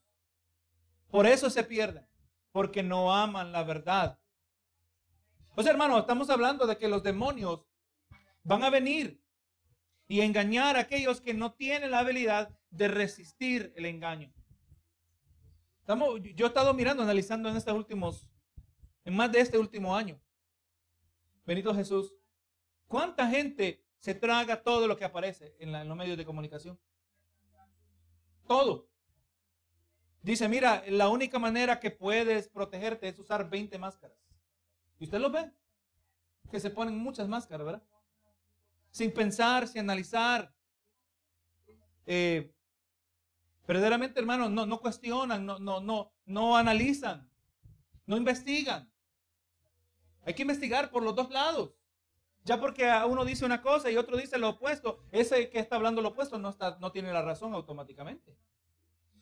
Por 1.09 1.25
eso 1.25 1.49
se 1.49 1.63
pierden, 1.63 2.05
porque 2.51 2.83
no 2.83 3.15
aman 3.15 3.53
la 3.53 3.63
verdad. 3.63 4.19
O 5.55 5.63
sea, 5.63 5.71
hermano, 5.71 5.97
estamos 5.97 6.29
hablando 6.29 6.67
de 6.67 6.77
que 6.77 6.89
los 6.89 7.01
demonios 7.01 7.65
van 8.43 8.65
a 8.65 8.69
venir 8.69 9.23
y 10.09 10.19
engañar 10.19 10.75
a 10.75 10.81
aquellos 10.81 11.21
que 11.21 11.33
no 11.33 11.53
tienen 11.53 11.91
la 11.91 11.99
habilidad 11.99 12.49
de 12.69 12.89
resistir 12.89 13.71
el 13.77 13.85
engaño. 13.85 14.33
Estamos, 15.79 16.19
yo 16.35 16.47
he 16.47 16.49
estado 16.49 16.73
mirando, 16.73 17.03
analizando 17.03 17.47
en 17.47 17.55
estos 17.55 17.75
últimos, 17.75 18.29
en 19.05 19.15
más 19.15 19.31
de 19.31 19.39
este 19.39 19.57
último 19.57 19.95
año. 19.95 20.19
Benito 21.45 21.73
Jesús, 21.73 22.13
¿Cuánta 22.93 23.27
gente 23.27 23.83
se 23.97 24.13
traga 24.13 24.61
todo 24.61 24.87
lo 24.87 24.95
que 24.95 25.03
aparece 25.03 25.55
en, 25.57 25.71
los 25.71 25.97
medios 25.97 26.15
de 26.15 26.25
comunicación? 26.25 26.79
Todo. 28.47 28.87
Dice, 30.21 30.47
mira, 30.47 30.83
la 30.87 31.09
única 31.09 31.39
manera 31.39 31.79
que 31.79 31.89
puedes 31.89 32.49
protegerte 32.49 33.07
es 33.07 33.17
usar 33.17 33.49
20 33.49 33.79
máscaras. 33.79 34.15
¿Y 34.99 35.05
usted 35.05 35.19
lo 35.19 35.31
ve? 35.31 35.51
Que 36.51 36.59
se 36.59 36.69
ponen 36.69 36.95
muchas 36.95 37.27
máscaras, 37.27 37.65
¿verdad? 37.65 37.83
Sin 38.91 39.11
pensar, 39.11 39.67
sin 39.67 39.79
analizar. 39.79 40.53
Eh, 42.05 42.53
verdaderamente, 43.67 44.19
hermanos, 44.19 44.51
no, 44.51 44.67
no 44.67 44.79
cuestionan, 44.79 45.47
no, 45.47 45.57
no, 45.57 45.79
no, 45.81 46.13
no 46.25 46.55
analizan, 46.55 47.27
no 48.05 48.17
investigan. 48.17 48.92
Hay 50.25 50.33
que 50.33 50.43
investigar 50.43 50.89
por 50.89 51.03
los 51.03 51.15
dos 51.15 51.29
lados. 51.29 51.71
Ya 52.45 52.59
porque 52.59 52.91
uno 53.07 53.23
dice 53.23 53.45
una 53.45 53.61
cosa 53.61 53.89
y 53.89 53.95
otro 53.95 54.17
dice 54.17 54.37
lo 54.37 54.49
opuesto, 54.49 55.01
ese 55.11 55.49
que 55.49 55.59
está 55.59 55.77
hablando 55.77 56.01
lo 56.01 56.09
opuesto 56.09 56.37
no, 56.37 56.49
está, 56.49 56.77
no 56.79 56.91
tiene 56.91 57.13
la 57.13 57.21
razón 57.21 57.53
automáticamente. 57.53 58.35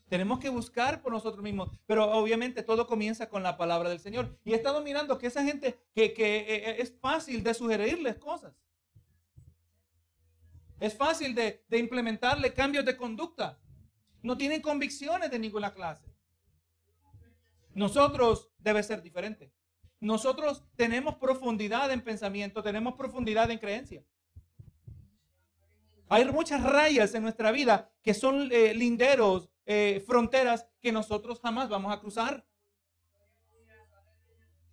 Tenemos 0.09 0.39
que 0.39 0.49
buscar 0.49 1.01
por 1.01 1.13
nosotros 1.13 1.43
mismos, 1.43 1.69
pero 1.85 2.11
obviamente 2.11 2.63
todo 2.63 2.87
comienza 2.87 3.29
con 3.29 3.43
la 3.43 3.57
palabra 3.57 3.89
del 3.89 3.99
Señor. 3.99 4.37
Y 4.43 4.53
he 4.53 4.55
estado 4.55 4.81
mirando 4.81 5.17
que 5.17 5.27
esa 5.27 5.43
gente 5.43 5.79
que, 5.93 6.05
eh, 6.05 6.15
eh, 6.17 6.75
es 6.79 6.97
fácil 6.99 7.43
de 7.43 7.53
sugerirles 7.53 8.17
cosas. 8.17 8.53
Es 10.79 10.97
fácil 10.97 11.35
de, 11.35 11.63
de 11.69 11.77
implementarle 11.77 12.53
cambios 12.53 12.83
de 12.83 12.97
conducta. 12.97 13.59
No 14.23 14.35
tienen 14.35 14.61
convicciones 14.61 15.29
de 15.29 15.39
ninguna 15.39 15.73
clase. 15.73 16.11
Nosotros 17.73 18.49
debe 18.57 18.83
ser 18.83 19.01
diferente. 19.01 19.53
Nosotros 20.01 20.65
tenemos 20.75 21.15
profundidad 21.15 21.91
en 21.91 22.01
pensamiento, 22.03 22.63
tenemos 22.63 22.95
profundidad 22.95 23.51
en 23.51 23.59
creencia. 23.59 24.03
Hay 26.09 26.25
muchas 26.25 26.63
rayas 26.63 27.13
en 27.13 27.21
nuestra 27.21 27.51
vida 27.51 27.93
que 28.01 28.15
son 28.15 28.51
eh, 28.51 28.73
linderos, 28.73 29.49
eh, 29.67 30.03
fronteras 30.05 30.67
que 30.81 30.91
nosotros 30.91 31.39
jamás 31.39 31.69
vamos 31.69 31.93
a 31.93 31.99
cruzar. 31.99 32.45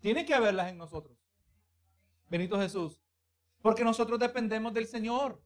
Tiene 0.00 0.24
que 0.24 0.34
haberlas 0.34 0.70
en 0.70 0.78
nosotros. 0.78 1.18
Benito 2.30 2.58
Jesús. 2.58 3.02
Porque 3.60 3.84
nosotros 3.84 4.18
dependemos 4.18 4.72
del 4.72 4.86
Señor. 4.86 5.42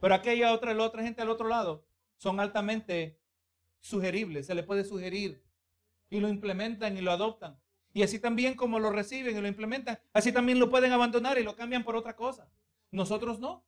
Pero 0.00 0.14
aquella 0.14 0.54
otra, 0.54 0.74
otra 0.82 1.02
gente 1.02 1.20
al 1.20 1.28
otro 1.28 1.48
lado 1.48 1.86
son 2.16 2.40
altamente 2.40 3.20
sugeribles. 3.80 4.46
Se 4.46 4.54
le 4.54 4.62
puede 4.62 4.84
sugerir 4.84 5.44
y 6.08 6.18
lo 6.18 6.28
implementan 6.28 6.96
y 6.96 7.02
lo 7.02 7.12
adoptan. 7.12 7.60
Y 7.92 8.02
así 8.02 8.18
también 8.18 8.54
como 8.54 8.78
lo 8.78 8.90
reciben 8.90 9.36
y 9.36 9.40
lo 9.40 9.48
implementan, 9.48 9.98
así 10.12 10.32
también 10.32 10.58
lo 10.58 10.70
pueden 10.70 10.92
abandonar 10.92 11.38
y 11.38 11.42
lo 11.42 11.56
cambian 11.56 11.82
por 11.82 11.96
otra 11.96 12.14
cosa. 12.14 12.48
Nosotros 12.90 13.40
no. 13.40 13.64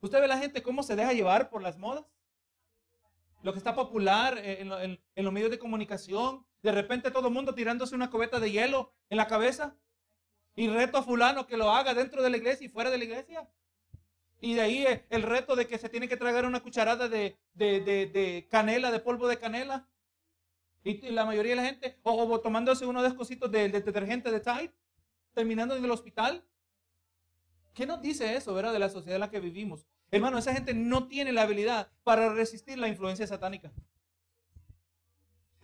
Usted 0.00 0.20
ve 0.20 0.28
la 0.28 0.38
gente 0.38 0.62
cómo 0.62 0.82
se 0.82 0.96
deja 0.96 1.12
llevar 1.12 1.50
por 1.50 1.62
las 1.62 1.78
modas. 1.78 2.06
Lo 3.42 3.52
que 3.52 3.58
está 3.58 3.74
popular 3.74 4.38
en, 4.38 4.68
los 4.68 5.32
medios 5.32 5.50
de 5.50 5.58
comunicación. 5.58 6.46
De 6.62 6.72
repente 6.72 7.10
todo 7.10 7.28
el 7.28 7.34
mundo 7.34 7.54
tirándose 7.54 7.94
una 7.94 8.10
cubeta 8.10 8.40
de 8.40 8.50
hielo 8.50 8.92
en 9.10 9.18
la 9.18 9.26
cabeza. 9.26 9.76
Y 10.56 10.68
reto 10.68 10.98
a 10.98 11.02
fulano 11.02 11.46
que 11.46 11.56
lo 11.56 11.70
haga 11.70 11.94
dentro 11.94 12.22
de 12.22 12.30
la 12.30 12.36
iglesia 12.36 12.66
y 12.66 12.70
fuera 12.70 12.90
de 12.90 12.98
la 12.98 13.04
iglesia. 13.04 13.48
Y 14.40 14.54
de 14.54 14.60
ahí 14.62 14.86
eh, 14.86 15.06
el 15.10 15.22
reto 15.22 15.54
de 15.54 15.66
que 15.66 15.78
se 15.78 15.90
tiene 15.90 16.08
que 16.08 16.16
tragar 16.16 16.46
una 16.46 16.60
cucharada 16.60 17.08
de, 17.08 17.38
de 17.54 18.48
canela, 18.50 18.90
de 18.90 19.00
polvo 19.00 19.28
de 19.28 19.38
canela. 19.38 19.86
Y 20.82 21.10
la 21.10 21.24
mayoría 21.24 21.52
de 21.52 21.56
la 21.56 21.64
gente, 21.64 21.98
o, 22.02 22.40
tomándose 22.40 22.86
uno 22.86 23.02
de 23.02 23.08
esos 23.08 23.18
cositos 23.18 23.50
del 23.50 23.70
de 23.70 23.80
detergente 23.80 24.30
de 24.30 24.40
Tide, 24.40 24.74
terminando 25.34 25.76
en 25.76 25.84
el 25.84 25.90
hospital. 25.90 26.44
¿Qué 27.74 27.86
nos 27.86 28.00
dice 28.00 28.34
eso, 28.34 28.54
verdad, 28.54 28.72
de 28.72 28.78
la 28.78 28.88
sociedad 28.88 29.16
en 29.16 29.20
la 29.20 29.30
que 29.30 29.40
vivimos? 29.40 29.86
Hermano, 30.10 30.38
esa 30.38 30.52
gente 30.52 30.74
no 30.74 31.06
tiene 31.06 31.32
la 31.32 31.42
habilidad 31.42 31.92
para 32.02 32.32
resistir 32.32 32.78
la 32.78 32.88
influencia 32.88 33.26
satánica. 33.26 33.72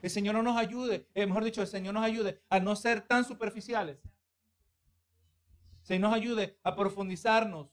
El 0.03 0.11
Señor 0.11 0.35
no 0.35 0.43
nos 0.43 0.57
ayude, 0.57 1.09
eh, 1.15 1.27
mejor 1.27 1.43
dicho, 1.43 1.63
el 1.63 1.67
Señor 1.67 1.95
nos 1.95 2.05
ayude 2.05 2.41
a 2.49 2.61
no 2.61 2.77
ser 2.77 3.01
tan 3.01 3.25
superficiales. 3.25 3.99
Señor 5.83 6.11
nos 6.11 6.15
ayude 6.15 6.59
a 6.63 6.77
profundizarnos 6.77 7.69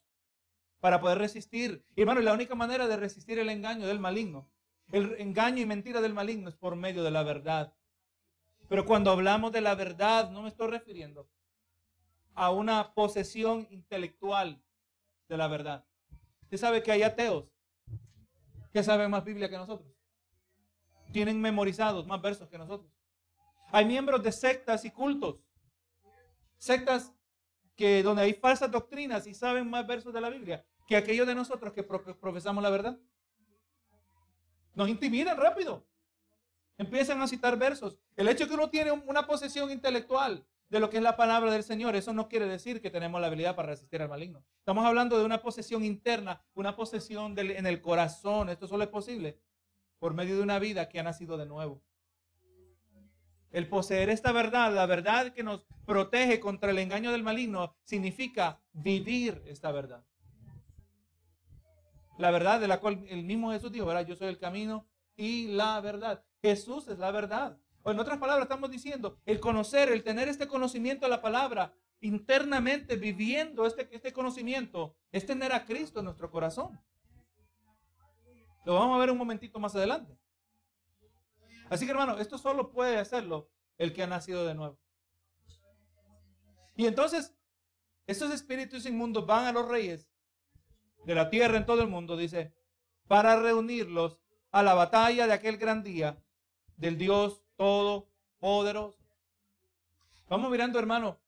para 0.80 1.00
poder 1.00 1.18
resistir. 1.18 1.86
Y 1.96 2.02
hermano, 2.02 2.22
la 2.22 2.34
única 2.34 2.56
manera 2.56 2.88
de 2.88 2.98
resistir 2.98 3.38
el 3.40 3.50
engaño 3.50 3.86
del 3.86 4.00
maligno, 4.00 4.50
el 4.94 5.16
engaño 5.20 5.60
y 5.60 5.66
mentira 5.66 6.02
del 6.02 6.14
maligno 6.14 6.50
es 6.50 6.56
por 6.56 6.76
medio 6.76 7.04
de 7.04 7.10
la 7.10 7.24
verdad. 7.24 7.74
Pero 8.70 8.86
cuando 8.86 9.10
hablamos 9.10 9.52
de 9.52 9.60
la 9.60 9.74
verdad, 9.74 10.30
no 10.30 10.44
me 10.44 10.50
estoy 10.50 10.70
refiriendo 10.70 11.28
a 12.36 12.52
una 12.52 12.94
posesión 12.94 13.68
intelectual 13.72 14.64
de 15.28 15.38
la 15.38 15.48
verdad. 15.48 15.84
Usted 16.44 16.58
sabe 16.58 16.84
que 16.84 16.92
hay 16.92 17.02
ateos 17.02 17.46
que 18.72 18.84
saben 18.84 19.10
más 19.10 19.26
Biblia 19.26 19.50
que 19.50 19.58
nosotros. 19.58 19.92
Tienen 21.12 21.42
memorizados 21.42 22.06
más 22.06 22.22
versos 22.22 22.48
que 22.48 22.60
nosotros. 22.60 22.92
Hay 23.72 23.86
miembros 23.86 24.22
de 24.22 24.32
sectas 24.32 24.86
y 24.86 24.92
cultos. 24.92 25.40
Sectas 26.60 27.12
que 27.76 28.04
donde 28.04 28.22
hay 28.22 28.34
falsas 28.36 28.70
doctrinas 28.70 29.26
y 29.26 29.34
saben 29.34 29.68
más 29.72 29.88
versos 29.88 30.14
de 30.14 30.22
la 30.22 30.30
Biblia 30.30 30.64
que 30.86 30.96
aquellos 30.96 31.26
de 31.26 31.34
nosotros 31.34 31.74
que 31.74 31.82
profesamos 31.82 32.62
la 32.62 32.70
verdad. 32.70 33.00
Nos 34.74 34.90
intimidan 34.90 35.38
rápido. 35.38 35.86
Empiezan 36.78 37.22
a 37.22 37.28
citar 37.28 37.58
versos. 37.58 37.98
El 38.16 38.28
hecho 38.28 38.46
de 38.46 38.50
que 38.50 38.56
uno 38.56 38.70
tiene 38.70 38.92
una 38.92 39.28
posesión 39.28 39.72
intelectual 39.72 40.46
de 40.70 40.80
lo 40.80 40.90
que 40.90 40.98
es 40.98 41.04
la 41.04 41.16
palabra 41.16 41.52
del 41.52 41.64
Señor, 41.64 41.96
eso 41.96 42.14
no 42.14 42.28
quiere 42.28 42.48
decir 42.48 42.82
que 42.82 42.90
tenemos 42.90 43.22
la 43.22 43.28
habilidad 43.28 43.56
para 43.56 43.70
resistir 43.70 44.02
al 44.02 44.10
maligno. 44.10 44.44
Estamos 44.58 44.86
hablando 44.86 45.20
de 45.20 45.26
una 45.26 45.42
posesión 45.42 45.84
interna, 45.84 46.44
una 46.56 46.76
posesión 46.76 47.38
en 47.38 47.66
el 47.68 47.82
corazón. 47.82 48.50
Esto 48.50 48.68
solo 48.68 48.84
es 48.84 48.90
posible 48.90 49.40
por 50.00 50.14
medio 50.14 50.36
de 50.36 50.42
una 50.42 50.58
vida 50.58 50.90
que 50.90 51.00
ha 51.00 51.04
nacido 51.04 51.38
de 51.38 51.46
nuevo. 51.46 51.84
El 53.52 53.70
poseer 53.70 54.10
esta 54.10 54.32
verdad, 54.32 54.74
la 54.74 54.88
verdad 54.88 55.32
que 55.32 55.44
nos 55.44 55.64
protege 55.86 56.40
contra 56.40 56.72
el 56.72 56.80
engaño 56.80 57.12
del 57.12 57.22
maligno, 57.22 57.76
significa 57.84 58.60
vivir 58.72 59.44
esta 59.46 59.72
verdad. 59.72 60.04
La 62.18 62.32
verdad 62.32 62.60
de 62.60 62.68
la 62.68 62.80
cual 62.80 63.06
el 63.08 63.24
mismo 63.24 63.52
Jesús 63.52 63.72
dijo, 63.72 63.86
¿verdad? 63.86 64.06
Yo 64.06 64.16
soy 64.16 64.28
el 64.28 64.38
camino 64.38 64.88
y 65.16 65.48
la 65.48 65.80
verdad. 65.82 66.24
Jesús 66.42 66.88
es 66.88 67.00
la 67.00 67.12
verdad. 67.12 67.58
O 67.84 67.92
en 67.92 68.00
otras 68.00 68.18
palabras, 68.18 68.46
estamos 68.46 68.72
diciendo, 68.72 69.20
el 69.26 69.40
conocer, 69.40 69.92
el 69.92 70.04
tener 70.04 70.30
este 70.30 70.48
conocimiento 70.48 71.06
de 71.06 71.10
la 71.10 71.22
palabra, 71.22 71.74
internamente 72.00 72.96
viviendo 72.96 73.66
este, 73.66 73.90
este 73.92 74.14
conocimiento, 74.14 74.96
es 75.12 75.26
tener 75.26 75.52
a 75.54 75.66
Cristo 75.66 76.00
en 76.00 76.06
nuestro 76.06 76.30
corazón. 76.30 76.80
Lo 78.66 78.76
vamos 78.76 78.96
a 78.96 79.00
ver 79.00 79.12
un 79.12 79.18
momentito 79.18 79.60
más 79.60 79.76
adelante. 79.76 80.18
Así 81.70 81.86
que 81.86 81.92
hermano, 81.92 82.18
esto 82.20 82.38
solo 82.38 82.72
puede 82.72 82.98
hacerlo 82.98 83.50
el 83.78 83.94
que 83.94 84.04
ha 84.04 84.08
nacido 84.08 84.46
de 84.46 84.56
nuevo. 84.56 84.80
Y 86.76 86.86
entonces, 86.86 87.36
estos 88.08 88.32
espíritus 88.32 88.86
inmundos 88.86 89.26
van 89.26 89.46
a 89.46 89.52
los 89.52 89.68
reyes 89.68 90.10
de 91.06 91.16
la 91.16 91.30
tierra 91.30 91.58
en 91.58 91.66
todo 91.66 91.82
el 91.82 91.88
mundo, 91.88 92.18
dice, 92.18 92.54
para 93.08 93.40
reunirlos 93.40 94.22
a 94.52 94.64
la 94.64 94.74
batalla 94.74 95.28
de 95.28 95.34
aquel 95.34 95.58
gran 95.58 95.84
día 95.84 96.18
del 96.78 96.98
Dios 96.98 97.44
Todopoderoso. 97.56 99.00
Vamos 100.30 100.50
mirando, 100.52 100.80
hermano, 100.80 101.20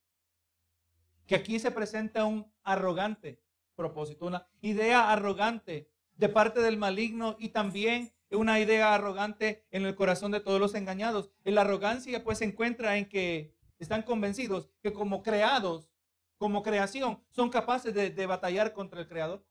que 1.27 1.35
aquí 1.35 1.59
se 1.59 1.71
presenta 1.71 2.25
un 2.25 2.51
arrogante 2.63 3.39
propósito, 3.75 4.25
una 4.25 4.47
idea 4.61 5.11
arrogante 5.11 5.89
de 6.15 6.29
parte 6.29 6.61
del 6.61 6.77
maligno 6.77 7.35
y 7.39 7.49
también 7.49 8.13
una 8.31 8.59
idea 8.59 8.93
arrogante 8.93 9.65
en 9.71 9.85
el 9.85 9.95
corazón 9.95 10.31
de 10.31 10.39
todos 10.39 10.59
los 10.59 10.75
engañados. 10.75 11.31
La 11.43 11.61
arrogancia 11.61 12.23
pues 12.23 12.39
se 12.39 12.45
encuentra 12.45 12.97
en 12.97 13.07
que 13.07 13.53
están 13.79 14.03
convencidos 14.03 14.69
que 14.81 14.93
como 14.93 15.23
creados, 15.23 15.89
como 16.37 16.63
creación, 16.63 17.23
son 17.31 17.49
capaces 17.49 17.93
de, 17.93 18.09
de 18.09 18.25
batallar 18.25 18.73
contra 18.73 19.01
el 19.01 19.07
creador. 19.07 19.45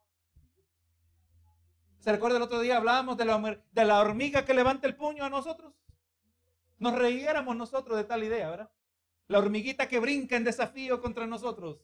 ¿Se 1.99 2.13
recuerda 2.13 2.37
el 2.37 2.43
otro 2.43 2.61
día 2.61 2.77
hablábamos 2.77 3.17
de 3.17 3.25
la, 3.25 3.63
de 3.73 3.85
la 3.85 4.01
hormiga 4.01 4.45
que 4.45 4.55
levanta 4.55 4.87
el 4.87 4.97
puño 4.97 5.25
a 5.25 5.31
nosotros? 5.31 5.73
Nos 6.79 6.95
reíéramos 6.95 7.57
nosotros 7.57 7.97
de 7.97 8.05
tal 8.05 8.25
idea, 8.25 8.51
¿verdad? 8.51 8.71
La 9.29 9.39
hormiguita 9.39 9.89
que 9.89 9.99
brinca 9.99 10.37
en 10.37 10.45
desafío 10.45 11.01
contra 11.01 11.27
nosotros. 11.27 11.81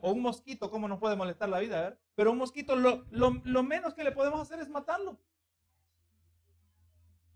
O 0.00 0.12
un 0.12 0.22
mosquito, 0.22 0.70
¿cómo 0.70 0.88
nos 0.88 0.98
puede 0.98 1.16
molestar 1.16 1.48
la 1.48 1.58
vida? 1.58 1.80
¿verdad? 1.80 1.98
Pero 2.14 2.32
un 2.32 2.38
mosquito, 2.38 2.76
lo, 2.76 3.04
lo 3.10 3.62
menos 3.62 3.94
que 3.94 4.04
le 4.04 4.12
podemos 4.12 4.40
hacer 4.40 4.60
es 4.60 4.68
matarlo. 4.68 5.18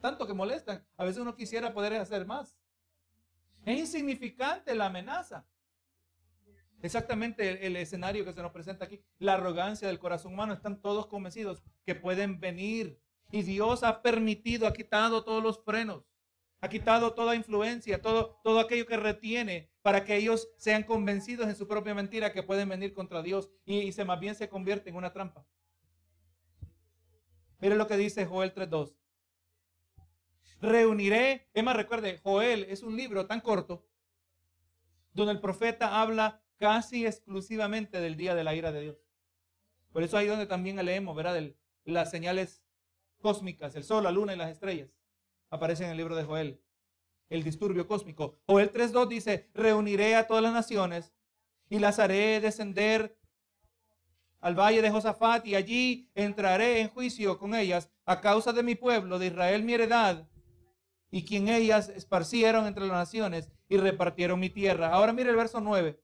Tanto 0.00 0.26
que 0.26 0.34
molestan. 0.34 0.86
A 0.96 1.04
veces 1.04 1.20
uno 1.20 1.34
quisiera 1.34 1.72
poder 1.72 1.94
hacer 1.94 2.26
más. 2.26 2.56
Es 3.64 3.78
insignificante 3.78 4.74
la 4.74 4.86
amenaza. 4.86 5.44
Exactamente 6.82 7.66
el, 7.66 7.76
escenario 7.76 8.24
que 8.24 8.32
se 8.32 8.42
nos 8.42 8.52
presenta 8.52 8.84
aquí. 8.84 9.00
La 9.18 9.34
arrogancia 9.34 9.88
del 9.88 9.98
corazón 9.98 10.34
humano. 10.34 10.52
Están 10.52 10.80
todos 10.80 11.06
convencidos 11.06 11.62
que 11.84 11.94
pueden 11.94 12.38
venir. 12.40 13.00
Y 13.30 13.42
Dios 13.42 13.82
ha 13.82 14.02
permitido, 14.02 14.66
ha 14.66 14.72
quitado 14.72 15.24
todos 15.24 15.42
los 15.42 15.62
frenos. 15.64 16.04
Ha 16.60 16.68
quitado 16.68 17.12
toda 17.14 17.34
influencia, 17.34 18.00
todo, 18.00 18.40
todo 18.42 18.60
aquello 18.60 18.86
que 18.86 18.96
retiene 18.96 19.70
para 19.82 20.04
que 20.04 20.16
ellos 20.16 20.48
sean 20.56 20.84
convencidos 20.84 21.48
en 21.48 21.56
su 21.56 21.68
propia 21.68 21.94
mentira 21.94 22.32
que 22.32 22.42
pueden 22.42 22.68
venir 22.68 22.94
contra 22.94 23.22
Dios 23.22 23.50
y, 23.64 23.78
y 23.80 23.92
se 23.92 24.04
más 24.04 24.18
bien 24.20 24.34
se 24.34 24.48
convierte 24.48 24.90
en 24.90 24.96
una 24.96 25.12
trampa. 25.12 25.46
Mire 27.58 27.76
lo 27.76 27.86
que 27.86 27.96
dice 27.96 28.26
Joel 28.26 28.54
3.2. 28.54 28.94
Reuniré, 30.60 31.48
es 31.52 31.62
más, 31.62 31.76
recuerde, 31.76 32.20
Joel 32.22 32.64
es 32.64 32.82
un 32.82 32.96
libro 32.96 33.26
tan 33.26 33.40
corto 33.40 33.86
donde 35.12 35.32
el 35.32 35.40
profeta 35.40 36.00
habla 36.00 36.42
casi 36.58 37.06
exclusivamente 37.06 38.00
del 38.00 38.16
día 38.16 38.34
de 38.34 38.44
la 38.44 38.54
ira 38.54 38.72
de 38.72 38.80
Dios. 38.80 38.96
Por 39.92 40.02
eso 40.02 40.16
ahí 40.16 40.26
donde 40.26 40.46
también 40.46 40.76
leemos, 40.84 41.16
¿verdad? 41.16 41.40
las 41.84 42.10
señales 42.10 42.62
cósmicas, 43.20 43.74
el 43.76 43.84
sol, 43.84 44.04
la 44.04 44.10
luna 44.10 44.34
y 44.34 44.36
las 44.36 44.50
estrellas. 44.50 44.90
Aparecen 45.50 45.86
en 45.86 45.92
el 45.92 45.96
libro 45.96 46.16
de 46.16 46.24
Joel. 46.24 46.60
El 47.28 47.42
disturbio 47.42 47.86
cósmico. 47.88 48.38
Joel 48.46 48.72
3.2 48.72 49.08
dice, 49.08 49.50
reuniré 49.54 50.14
a 50.14 50.26
todas 50.26 50.42
las 50.42 50.52
naciones 50.52 51.12
y 51.68 51.78
las 51.78 51.98
haré 51.98 52.40
descender 52.40 53.18
al 54.40 54.54
valle 54.54 54.82
de 54.82 54.90
Josafat 54.90 55.46
y 55.46 55.54
allí 55.54 56.10
entraré 56.14 56.80
en 56.80 56.88
juicio 56.88 57.38
con 57.38 57.54
ellas 57.54 57.90
a 58.04 58.20
causa 58.20 58.52
de 58.52 58.62
mi 58.62 58.74
pueblo, 58.74 59.18
de 59.18 59.26
Israel 59.26 59.64
mi 59.64 59.74
heredad, 59.74 60.28
y 61.10 61.24
quien 61.24 61.48
ellas 61.48 61.88
esparcieron 61.88 62.66
entre 62.66 62.86
las 62.86 62.96
naciones 62.96 63.50
y 63.68 63.76
repartieron 63.76 64.38
mi 64.38 64.50
tierra. 64.50 64.92
Ahora 64.92 65.12
mire 65.12 65.30
el 65.30 65.36
verso 65.36 65.60
9. 65.60 66.00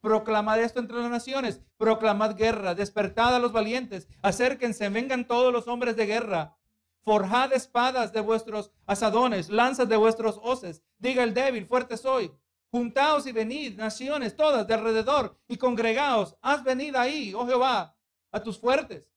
Proclamad 0.00 0.60
esto 0.60 0.78
entre 0.78 0.98
las 0.98 1.10
naciones, 1.10 1.60
proclamad 1.76 2.36
guerra, 2.36 2.74
despertad 2.74 3.34
a 3.34 3.40
los 3.40 3.52
valientes, 3.52 4.08
acérquense, 4.22 4.88
vengan 4.90 5.26
todos 5.26 5.52
los 5.52 5.66
hombres 5.66 5.96
de 5.96 6.06
guerra, 6.06 6.56
forjad 7.02 7.52
espadas 7.52 8.12
de 8.12 8.20
vuestros 8.20 8.70
asadones, 8.86 9.50
lanzas 9.50 9.88
de 9.88 9.96
vuestros 9.96 10.38
hoces, 10.42 10.84
diga 10.98 11.24
el 11.24 11.34
débil, 11.34 11.66
fuerte 11.66 11.96
soy. 11.96 12.32
Juntaos 12.70 13.26
y 13.26 13.32
venid, 13.32 13.78
naciones 13.78 14.36
todas 14.36 14.66
de 14.66 14.74
alrededor, 14.74 15.40
y 15.48 15.56
congregaos, 15.56 16.36
haz 16.42 16.62
venid 16.62 16.94
ahí, 16.94 17.32
oh 17.34 17.46
Jehová, 17.46 17.96
a 18.30 18.42
tus 18.42 18.58
fuertes. 18.58 19.10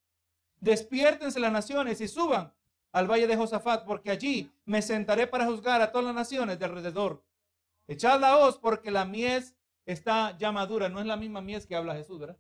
Despiértense 0.62 1.40
las 1.40 1.52
naciones 1.52 2.00
y 2.02 2.08
suban 2.08 2.54
al 2.94 3.12
valle 3.12 3.28
de 3.28 3.36
Josafat, 3.36 3.86
porque 3.86 4.10
allí 4.10 4.52
me 4.66 4.82
sentaré 4.82 5.28
para 5.28 5.46
juzgar 5.46 5.82
a 5.82 5.92
todas 5.92 6.06
las 6.06 6.16
naciones 6.16 6.60
de 6.60 6.66
alrededor. 6.66 7.26
Echad 7.88 8.20
la 8.20 8.38
hoz, 8.38 8.58
porque 8.58 8.90
la 8.90 9.06
mies 9.06 9.56
está 9.92 10.38
ya 10.38 10.52
madura. 10.52 10.90
No 10.90 11.00
es 11.00 11.06
la 11.06 11.18
misma 11.18 11.42
mies 11.42 11.66
que 11.66 11.76
habla 11.76 11.96
Jesús, 11.96 12.20
¿verdad? 12.20 12.38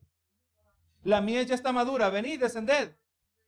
La 1.04 1.22
mies 1.22 1.48
ya 1.48 1.56
está 1.56 1.72
madura. 1.72 2.10
Venid, 2.10 2.40
descended. 2.40 2.96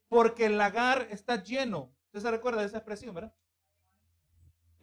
Porque 0.07 0.45
el 0.45 0.57
lagar 0.57 1.07
está 1.11 1.41
lleno. 1.41 1.95
Usted 2.07 2.21
se 2.21 2.31
recuerda 2.31 2.61
de 2.61 2.67
esa 2.67 2.77
expresión, 2.77 3.15
¿verdad? 3.15 3.33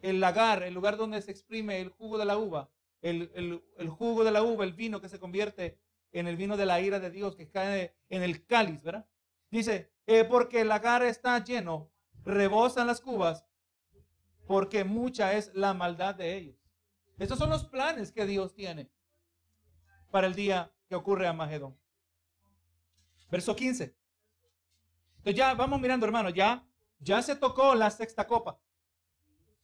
El 0.01 0.19
lagar, 0.19 0.63
el 0.63 0.73
lugar 0.73 0.97
donde 0.97 1.21
se 1.21 1.31
exprime 1.31 1.79
el 1.79 1.89
jugo 1.89 2.17
de 2.17 2.25
la 2.25 2.37
uva. 2.37 2.69
El, 3.01 3.63
jugo 3.97 4.23
de 4.23 4.31
la 4.31 4.43
uva, 4.43 4.63
el 4.63 4.73
vino 4.73 5.01
que 5.01 5.09
se 5.09 5.19
convierte 5.19 5.79
en 6.11 6.27
el 6.27 6.37
vino 6.37 6.57
de 6.57 6.65
la 6.65 6.81
ira 6.81 6.99
de 6.99 7.09
Dios 7.09 7.35
que 7.35 7.49
cae 7.49 7.95
en 8.09 8.21
el 8.21 8.45
cáliz, 8.45 8.83
¿verdad? 8.83 9.07
Dice, 9.49 9.91
eh, 10.05 10.23
porque 10.23 10.61
el 10.61 10.67
lagar 10.67 11.03
está 11.03 11.43
lleno, 11.43 11.91
rebosan 12.23 12.87
las 12.87 13.01
cubas, 13.01 13.45
porque 14.45 14.83
mucha 14.83 15.33
es 15.33 15.51
la 15.55 15.73
maldad 15.73 16.15
de 16.15 16.35
ellos. 16.35 16.57
Estos 17.17 17.39
son 17.39 17.49
los 17.49 17.65
planes 17.65 18.11
que 18.11 18.25
Dios 18.25 18.53
tiene 18.53 18.91
para 20.11 20.27
el 20.27 20.35
día 20.35 20.71
que 20.87 20.95
ocurre 20.95 21.27
a 21.27 21.33
Magedón. 21.33 21.77
Verso 23.31 23.55
15. 23.55 23.95
Entonces 25.17 25.35
ya 25.35 25.53
vamos 25.53 25.79
mirando, 25.79 26.05
hermano, 26.05 26.29
ya, 26.29 26.67
ya 26.99 27.21
se 27.21 27.35
tocó 27.35 27.75
la 27.75 27.89
sexta 27.89 28.27
copa. 28.27 28.59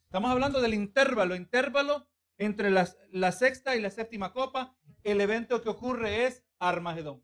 Estamos 0.05 0.31
hablando 0.31 0.61
del 0.61 0.73
intervalo. 0.73 1.35
Intervalo 1.35 2.07
entre 2.37 2.71
las, 2.71 2.97
la 3.11 3.31
sexta 3.31 3.75
y 3.75 3.81
la 3.81 3.89
séptima 3.89 4.31
copa, 4.31 4.75
el 5.03 5.21
evento 5.21 5.61
que 5.61 5.69
ocurre 5.69 6.25
es 6.25 6.43
Armagedón. 6.59 7.23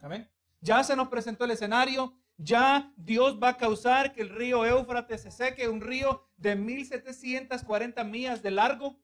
Amén. 0.00 0.30
Ya 0.60 0.84
se 0.84 0.96
nos 0.96 1.08
presentó 1.08 1.44
el 1.44 1.50
escenario, 1.50 2.16
ya 2.36 2.92
Dios 2.96 3.38
va 3.42 3.50
a 3.50 3.56
causar 3.56 4.12
que 4.12 4.22
el 4.22 4.28
río 4.28 4.64
Éufrates 4.64 5.22
se 5.22 5.30
seque, 5.30 5.68
un 5.68 5.80
río 5.80 6.26
de 6.36 6.56
1740 6.56 8.04
millas 8.04 8.42
de 8.42 8.50
largo, 8.50 8.98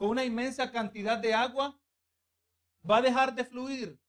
con 0.00 0.08
una 0.08 0.24
inmensa 0.24 0.72
cantidad 0.72 1.18
de 1.18 1.34
agua, 1.34 1.78
va 2.90 2.96
a 2.96 3.02
dejar 3.02 3.34
de 3.34 3.44
fluir. 3.44 4.00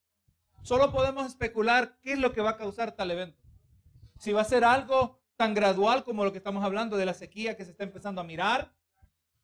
Solo 0.62 0.90
podemos 0.90 1.26
especular 1.26 1.98
qué 2.00 2.14
es 2.14 2.18
lo 2.18 2.32
que 2.32 2.40
va 2.40 2.52
a 2.52 2.56
causar 2.56 2.92
tal 2.92 3.10
evento. 3.10 3.38
Si 4.16 4.32
va 4.32 4.40
a 4.40 4.44
ser 4.44 4.64
algo 4.64 5.20
tan 5.36 5.52
gradual 5.52 6.02
como 6.02 6.24
lo 6.24 6.32
que 6.32 6.38
estamos 6.38 6.64
hablando 6.64 6.96
de 6.96 7.04
la 7.04 7.12
sequía 7.12 7.58
que 7.58 7.66
se 7.66 7.72
está 7.72 7.84
empezando 7.84 8.22
a 8.22 8.24
mirar, 8.24 8.74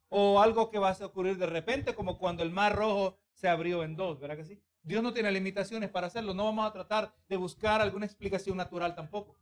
o 0.08 0.40
algo 0.40 0.70
que 0.70 0.78
va 0.78 0.88
a 0.88 1.04
ocurrir 1.04 1.36
de 1.36 1.44
repente, 1.44 1.94
como 1.94 2.16
cuando 2.16 2.42
el 2.42 2.50
mar 2.50 2.74
rojo 2.74 3.18
se 3.34 3.46
abrió 3.46 3.84
en 3.84 3.94
dos, 3.94 4.18
¿verdad 4.18 4.38
que 4.38 4.46
sí? 4.46 4.62
Dios 4.82 5.02
no 5.02 5.12
tiene 5.12 5.30
limitaciones 5.30 5.90
para 5.90 6.06
hacerlo. 6.06 6.32
No 6.32 6.46
vamos 6.46 6.66
a 6.66 6.72
tratar 6.72 7.14
de 7.28 7.36
buscar 7.36 7.82
alguna 7.82 8.06
explicación 8.06 8.56
natural 8.56 8.94
tampoco. 8.94 9.36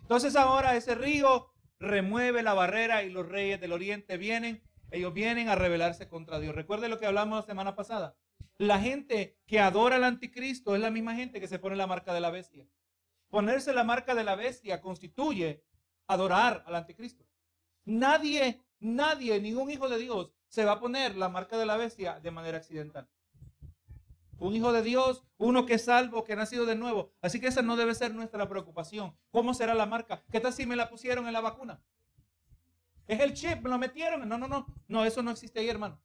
Entonces 0.00 0.34
ahora 0.34 0.76
ese 0.76 0.94
río 0.94 1.52
remueve 1.78 2.42
la 2.42 2.54
barrera 2.54 3.02
y 3.02 3.10
los 3.10 3.28
reyes 3.28 3.60
del 3.60 3.74
oriente 3.74 4.16
vienen, 4.16 4.62
ellos 4.90 5.12
vienen 5.14 5.48
a 5.48 5.54
rebelarse 5.54 6.08
contra 6.08 6.38
Dios. 6.40 6.54
Recuerde 6.54 6.88
lo 6.88 6.98
que 6.98 7.06
hablamos 7.06 7.40
la 7.40 7.46
semana 7.46 7.74
pasada. 7.74 8.16
La 8.58 8.78
gente 8.78 9.38
que 9.46 9.60
adora 9.60 9.96
al 9.96 10.04
anticristo 10.04 10.74
es 10.74 10.80
la 10.80 10.90
misma 10.90 11.14
gente 11.14 11.40
que 11.40 11.48
se 11.48 11.58
pone 11.58 11.76
la 11.76 11.86
marca 11.86 12.12
de 12.12 12.20
la 12.20 12.30
bestia. 12.30 12.66
Ponerse 13.28 13.72
la 13.72 13.84
marca 13.84 14.14
de 14.14 14.24
la 14.24 14.36
bestia 14.36 14.80
constituye 14.80 15.64
adorar 16.06 16.64
al 16.66 16.74
anticristo. 16.74 17.24
Nadie, 17.84 18.62
nadie, 18.80 19.40
ningún 19.40 19.70
hijo 19.70 19.88
de 19.88 19.98
Dios 19.98 20.34
se 20.48 20.64
va 20.64 20.72
a 20.72 20.80
poner 20.80 21.16
la 21.16 21.28
marca 21.28 21.56
de 21.56 21.66
la 21.66 21.76
bestia 21.76 22.20
de 22.20 22.30
manera 22.30 22.58
accidental 22.58 23.08
un 24.40 24.56
hijo 24.56 24.72
de 24.72 24.82
Dios, 24.82 25.22
uno 25.36 25.66
que 25.66 25.74
es 25.74 25.84
salvo, 25.84 26.24
que 26.24 26.32
ha 26.32 26.36
nacido 26.36 26.66
de 26.66 26.74
nuevo. 26.74 27.12
Así 27.20 27.40
que 27.40 27.46
esa 27.46 27.62
no 27.62 27.76
debe 27.76 27.94
ser 27.94 28.14
nuestra 28.14 28.48
preocupación. 28.48 29.14
¿Cómo 29.30 29.54
será 29.54 29.74
la 29.74 29.86
marca? 29.86 30.24
¿Qué 30.32 30.40
tal 30.40 30.52
si 30.52 30.66
me 30.66 30.76
la 30.76 30.88
pusieron 30.88 31.26
en 31.26 31.34
la 31.34 31.40
vacuna? 31.40 31.80
Es 33.10 33.18
el 33.18 33.34
chip, 33.34 33.66
lo 33.66 33.76
metieron. 33.76 34.28
No, 34.28 34.38
no, 34.38 34.46
no. 34.46 34.66
No, 34.86 35.04
eso 35.04 35.20
no 35.20 35.32
existe 35.32 35.58
ahí, 35.58 35.68
hermano. 35.68 36.00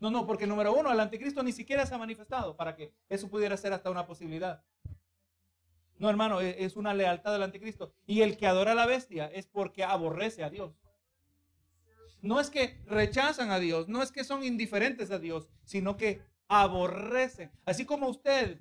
No, 0.00 0.10
no, 0.10 0.26
porque 0.26 0.44
número 0.44 0.74
uno, 0.74 0.90
el 0.90 0.98
anticristo 0.98 1.40
ni 1.44 1.52
siquiera 1.52 1.86
se 1.86 1.94
ha 1.94 1.98
manifestado 1.98 2.56
para 2.56 2.74
que 2.74 2.92
eso 3.08 3.30
pudiera 3.30 3.56
ser 3.56 3.72
hasta 3.72 3.92
una 3.92 4.06
posibilidad. 4.06 4.64
No, 6.00 6.10
hermano, 6.10 6.40
e, 6.40 6.64
es 6.64 6.74
una 6.74 6.94
lealtad 6.94 7.32
del 7.32 7.44
anticristo. 7.44 7.94
Y 8.06 8.22
el 8.22 8.36
que 8.36 8.48
adora 8.48 8.72
a 8.72 8.74
la 8.74 8.86
bestia 8.86 9.26
es 9.26 9.46
porque 9.46 9.84
aborrece 9.84 10.42
a 10.42 10.50
Dios. 10.50 10.74
No 12.22 12.40
es 12.40 12.50
que 12.50 12.82
rechazan 12.86 13.52
a 13.52 13.60
Dios, 13.60 13.86
no 13.86 14.02
es 14.02 14.10
que 14.10 14.24
son 14.24 14.42
indiferentes 14.42 15.12
a 15.12 15.20
Dios, 15.20 15.48
sino 15.62 15.96
que 15.96 16.22
aborrecen. 16.48 17.52
Así 17.64 17.84
como 17.84 18.08
usted 18.08 18.58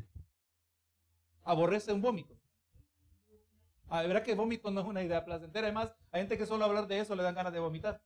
aborrece 1.43 1.91
un 1.93 2.01
vómito. 2.01 2.37
Ah, 3.93 4.05
que 4.23 4.35
vómito 4.35 4.71
no 4.71 4.79
es 4.79 4.87
una 4.87 5.03
idea 5.03 5.25
placentera. 5.25 5.67
Además, 5.67 5.93
hay 6.13 6.21
gente 6.21 6.37
que 6.37 6.45
solo 6.45 6.63
hablar 6.63 6.87
de 6.87 6.99
eso 6.99 7.13
le 7.13 7.23
dan 7.23 7.35
ganas 7.35 7.51
de 7.51 7.59
vomitar. 7.59 8.01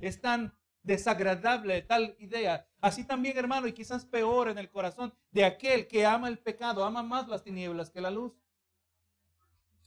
Es 0.00 0.20
tan 0.20 0.56
desagradable 0.84 1.82
tal 1.82 2.14
idea. 2.20 2.64
Así 2.80 3.02
también, 3.02 3.36
hermano, 3.36 3.66
y 3.66 3.72
quizás 3.72 4.04
peor 4.04 4.48
en 4.48 4.56
el 4.56 4.70
corazón 4.70 5.12
de 5.32 5.44
aquel 5.44 5.88
que 5.88 6.06
ama 6.06 6.28
el 6.28 6.38
pecado, 6.38 6.84
ama 6.84 7.02
más 7.02 7.26
las 7.26 7.42
tinieblas 7.42 7.90
que 7.90 8.00
la 8.00 8.12
luz. 8.12 8.32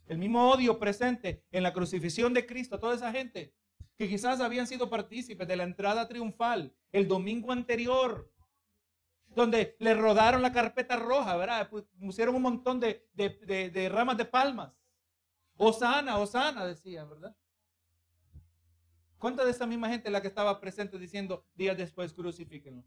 El 0.08 0.18
mismo 0.18 0.52
odio 0.52 0.78
presente 0.78 1.46
en 1.54 1.64
la 1.64 1.72
crucifixión 1.72 2.34
de 2.34 2.46
Cristo, 2.46 2.78
toda 2.78 2.96
esa 2.96 3.14
gente 3.14 3.56
que 3.96 4.10
quizás 4.10 4.42
habían 4.42 4.68
sido 4.68 4.90
partícipes 4.90 5.48
de 5.48 5.56
la 5.56 5.64
entrada 5.64 6.06
triunfal 6.10 6.76
el 6.92 7.08
domingo 7.08 7.54
anterior 7.54 8.30
donde 9.36 9.76
le 9.80 9.94
rodaron 9.94 10.42
la 10.42 10.52
carpeta 10.52 10.98
roja, 10.98 11.36
¿verdad? 11.38 11.70
Pusieron 12.00 12.36
un 12.36 12.42
montón 12.42 12.80
de, 12.80 13.90
ramas 13.90 14.18
de 14.18 14.26
palmas. 14.26 14.74
Osana, 15.58 16.18
Osana, 16.18 16.66
decía, 16.66 17.06
¿verdad? 17.06 17.36
¿Cuánta 19.18 19.46
de 19.46 19.52
esa 19.52 19.68
misma 19.68 19.90
gente 19.90 20.10
la 20.10 20.22
que 20.22 20.28
estaba 20.28 20.60
presente 20.60 20.98
diciendo 20.98 21.46
días 21.54 21.78
después 21.78 22.12
crucifíquenlo? 22.12 22.84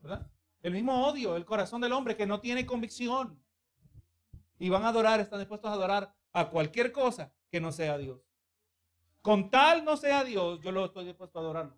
¿Verdad? 0.00 0.28
El 0.62 0.72
mismo 0.72 1.06
odio, 1.06 1.36
el 1.36 1.44
corazón 1.44 1.80
del 1.80 1.92
hombre 1.92 2.16
que 2.16 2.26
no 2.26 2.40
tiene 2.40 2.66
convicción. 2.66 3.40
Y 4.58 4.68
van 4.68 4.84
a 4.84 4.88
adorar, 4.88 5.20
están 5.20 5.38
dispuestos 5.38 5.70
a 5.70 5.74
adorar 5.74 6.14
a 6.32 6.50
cualquier 6.50 6.92
cosa 6.92 7.32
que 7.50 7.60
no 7.60 7.72
sea 7.72 7.96
Dios. 7.98 8.20
Con 9.22 9.50
tal 9.50 9.84
no 9.84 9.96
sea 9.96 10.24
Dios, 10.24 10.60
yo 10.60 10.72
lo 10.72 10.86
estoy 10.86 11.04
dispuesto 11.04 11.38
a 11.38 11.42
adorar. 11.42 11.74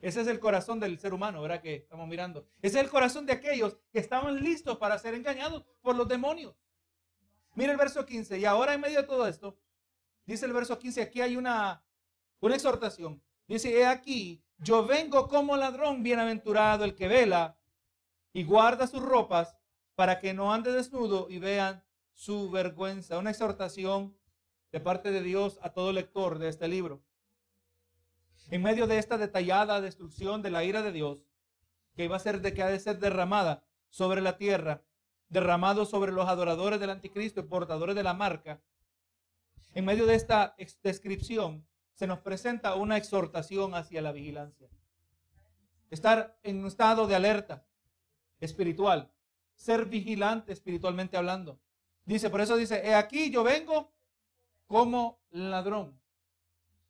Ese 0.00 0.22
es 0.22 0.28
el 0.28 0.40
corazón 0.40 0.80
del 0.80 0.98
ser 0.98 1.12
humano, 1.12 1.42
¿verdad? 1.42 1.60
Que 1.60 1.74
estamos 1.74 2.08
mirando. 2.08 2.46
Ese 2.62 2.78
es 2.78 2.84
el 2.84 2.90
corazón 2.90 3.26
de 3.26 3.32
aquellos 3.32 3.76
que 3.92 3.98
estaban 3.98 4.40
listos 4.40 4.78
para 4.78 4.98
ser 4.98 5.14
engañados 5.14 5.64
por 5.82 5.94
los 5.94 6.08
demonios. 6.08 6.54
Mira 7.54 7.72
el 7.72 7.78
verso 7.78 8.04
15. 8.04 8.38
Y 8.38 8.44
ahora 8.44 8.74
en 8.74 8.80
medio 8.80 9.00
de 9.00 9.06
todo 9.06 9.26
esto, 9.26 9.58
dice 10.26 10.46
el 10.46 10.52
verso 10.52 10.78
15, 10.78 11.02
aquí 11.02 11.20
hay 11.20 11.36
una, 11.36 11.84
una 12.40 12.54
exhortación. 12.54 13.22
Dice, 13.46 13.76
he 13.76 13.86
aquí, 13.86 14.42
yo 14.58 14.86
vengo 14.86 15.28
como 15.28 15.56
ladrón, 15.56 16.02
bienaventurado 16.02 16.84
el 16.84 16.94
que 16.94 17.08
vela 17.08 17.58
y 18.32 18.44
guarda 18.44 18.86
sus 18.86 19.02
ropas 19.02 19.56
para 19.94 20.20
que 20.20 20.32
no 20.34 20.52
ande 20.52 20.72
desnudo 20.72 21.26
y 21.28 21.38
vean 21.38 21.84
su 22.12 22.50
vergüenza. 22.50 23.18
Una 23.18 23.30
exhortación 23.30 24.16
de 24.70 24.80
parte 24.80 25.10
de 25.10 25.22
Dios 25.22 25.58
a 25.62 25.70
todo 25.70 25.92
lector 25.92 26.38
de 26.38 26.48
este 26.48 26.68
libro 26.68 27.02
en 28.50 28.62
medio 28.62 28.86
de 28.86 28.98
esta 28.98 29.16
detallada 29.16 29.80
destrucción 29.80 30.42
de 30.42 30.50
la 30.50 30.64
ira 30.64 30.82
de 30.82 30.92
Dios, 30.92 31.24
que 31.94 32.04
iba 32.04 32.16
a 32.16 32.20
ser 32.20 32.40
de 32.40 32.52
que 32.52 32.62
ha 32.62 32.68
de 32.68 32.80
ser 32.80 32.98
derramada 32.98 33.64
sobre 33.88 34.20
la 34.20 34.36
tierra, 34.36 34.82
derramado 35.30 35.86
sobre 35.86 36.12
los 36.12 36.28
adoradores 36.28 36.78
del 36.80 36.90
anticristo 36.90 37.40
y 37.40 37.44
portadores 37.44 37.96
de 37.96 38.02
la 38.02 38.12
marca, 38.12 38.60
en 39.72 39.84
medio 39.84 40.04
de 40.04 40.16
esta 40.16 40.54
descripción 40.82 41.66
se 41.94 42.06
nos 42.06 42.18
presenta 42.18 42.74
una 42.74 42.96
exhortación 42.96 43.74
hacia 43.74 44.02
la 44.02 44.12
vigilancia. 44.12 44.68
Estar 45.88 46.38
en 46.42 46.60
un 46.60 46.66
estado 46.66 47.06
de 47.06 47.14
alerta 47.14 47.64
espiritual, 48.40 49.12
ser 49.54 49.86
vigilante 49.86 50.52
espiritualmente 50.52 51.16
hablando. 51.16 51.60
Dice, 52.04 52.30
por 52.30 52.40
eso 52.40 52.56
dice, 52.56 52.80
he 52.84 52.94
aquí 52.94 53.30
yo 53.30 53.44
vengo 53.44 53.92
como 54.66 55.20
ladrón. 55.30 56.00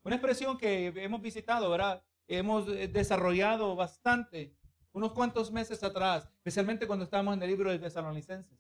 Una 0.03 0.17
expresión 0.17 0.57
que 0.57 0.87
hemos 0.97 1.21
visitado, 1.21 1.69
¿verdad? 1.71 2.03
Hemos 2.27 2.69
eh, 2.69 2.89
desarrollado 2.89 3.77
bastante 3.77 4.55
unos 4.93 5.13
cuantos 5.13 5.51
meses 5.53 5.83
atrás, 5.83 6.29
especialmente 6.37 6.87
cuando 6.87 7.05
estábamos 7.05 7.37
en 7.37 7.43
el 7.43 7.51
libro 7.51 7.71
de 7.71 7.79
Tesalonicenses. 7.79 8.59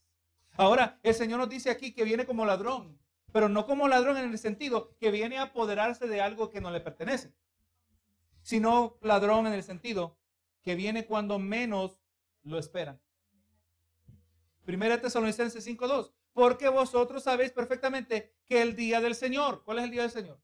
Ahora, 0.57 0.99
el 1.03 1.15
Señor 1.15 1.39
nos 1.41 1.49
dice 1.49 1.71
aquí 1.71 1.93
que 1.93 2.05
viene 2.05 2.27
como 2.27 2.45
ladrón, 2.45 2.99
pero 3.33 3.49
no 3.49 3.67
como 3.67 3.89
ladrón 3.89 4.17
en 4.17 4.31
el 4.31 4.39
sentido 4.39 4.97
que 4.99 5.11
viene 5.11 5.39
a 5.39 5.43
apoderarse 5.43 6.07
de 6.07 6.21
algo 6.21 6.51
que 6.51 6.61
no 6.61 6.71
le 6.71 6.81
pertenece, 6.81 7.33
sino 8.43 8.99
ladrón 9.01 9.47
en 9.47 9.55
el 9.55 9.63
sentido 9.63 10.19
que 10.63 10.75
viene 10.75 11.07
cuando 11.07 11.39
menos 11.39 12.01
lo 12.43 12.59
esperan. 12.59 13.01
Primera 14.65 15.01
Tesalonicenses 15.01 15.67
5.2, 15.67 16.13
porque 16.33 16.69
vosotros 16.69 17.25
sabéis 17.25 17.53
perfectamente 17.53 18.35
que 18.47 18.63
el 18.63 18.77
día 18.77 19.01
del 19.01 19.15
Señor, 19.15 19.63
¿cuál 19.65 19.79
es 19.79 19.85
el 19.85 19.91
día 19.91 20.03
del 20.03 20.11
Señor? 20.11 20.41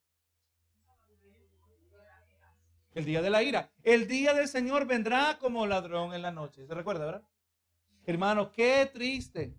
El 2.97 3.05
día 3.05 3.21
de 3.21 3.29
la 3.29 3.43
ira. 3.43 3.71
El 3.83 4.09
día 4.09 4.33
del 4.33 4.49
Señor 4.49 4.87
vendrá 4.87 5.37
como 5.39 5.67
ladrón 5.67 6.15
en 6.15 6.23
la 6.23 6.31
noche. 6.31 6.67
¿Se 6.67 6.73
recuerda, 6.73 7.05
verdad? 7.05 7.29
Hermano, 8.07 8.51
qué 8.53 8.89
triste 8.91 9.55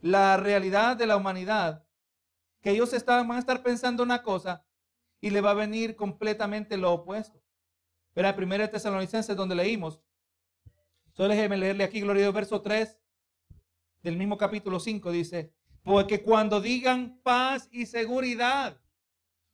la 0.00 0.36
realidad 0.36 0.96
de 0.96 1.06
la 1.06 1.16
humanidad. 1.16 1.86
Que 2.60 2.70
ellos 2.70 2.92
van 3.06 3.30
a 3.30 3.38
estar 3.38 3.62
pensando 3.62 4.02
una 4.02 4.24
cosa 4.24 4.66
y 5.20 5.30
le 5.30 5.40
va 5.40 5.52
a 5.52 5.54
venir 5.54 5.94
completamente 5.94 6.76
lo 6.76 6.94
opuesto. 6.94 7.40
Pero 8.12 8.34
primera 8.34 8.68
Tesalonicenses 8.68 9.36
donde 9.36 9.54
leímos. 9.54 10.02
Solo 11.12 11.28
déjeme 11.28 11.56
leerle 11.56 11.84
aquí, 11.84 12.00
Gloria 12.00 12.24
Dios, 12.24 12.34
verso 12.34 12.60
3 12.60 12.98
del 14.02 14.16
mismo 14.16 14.36
capítulo 14.36 14.80
5 14.80 15.12
dice, 15.12 15.54
porque 15.84 16.24
cuando 16.24 16.60
digan 16.60 17.20
paz 17.22 17.68
y 17.70 17.86
seguridad, 17.86 18.80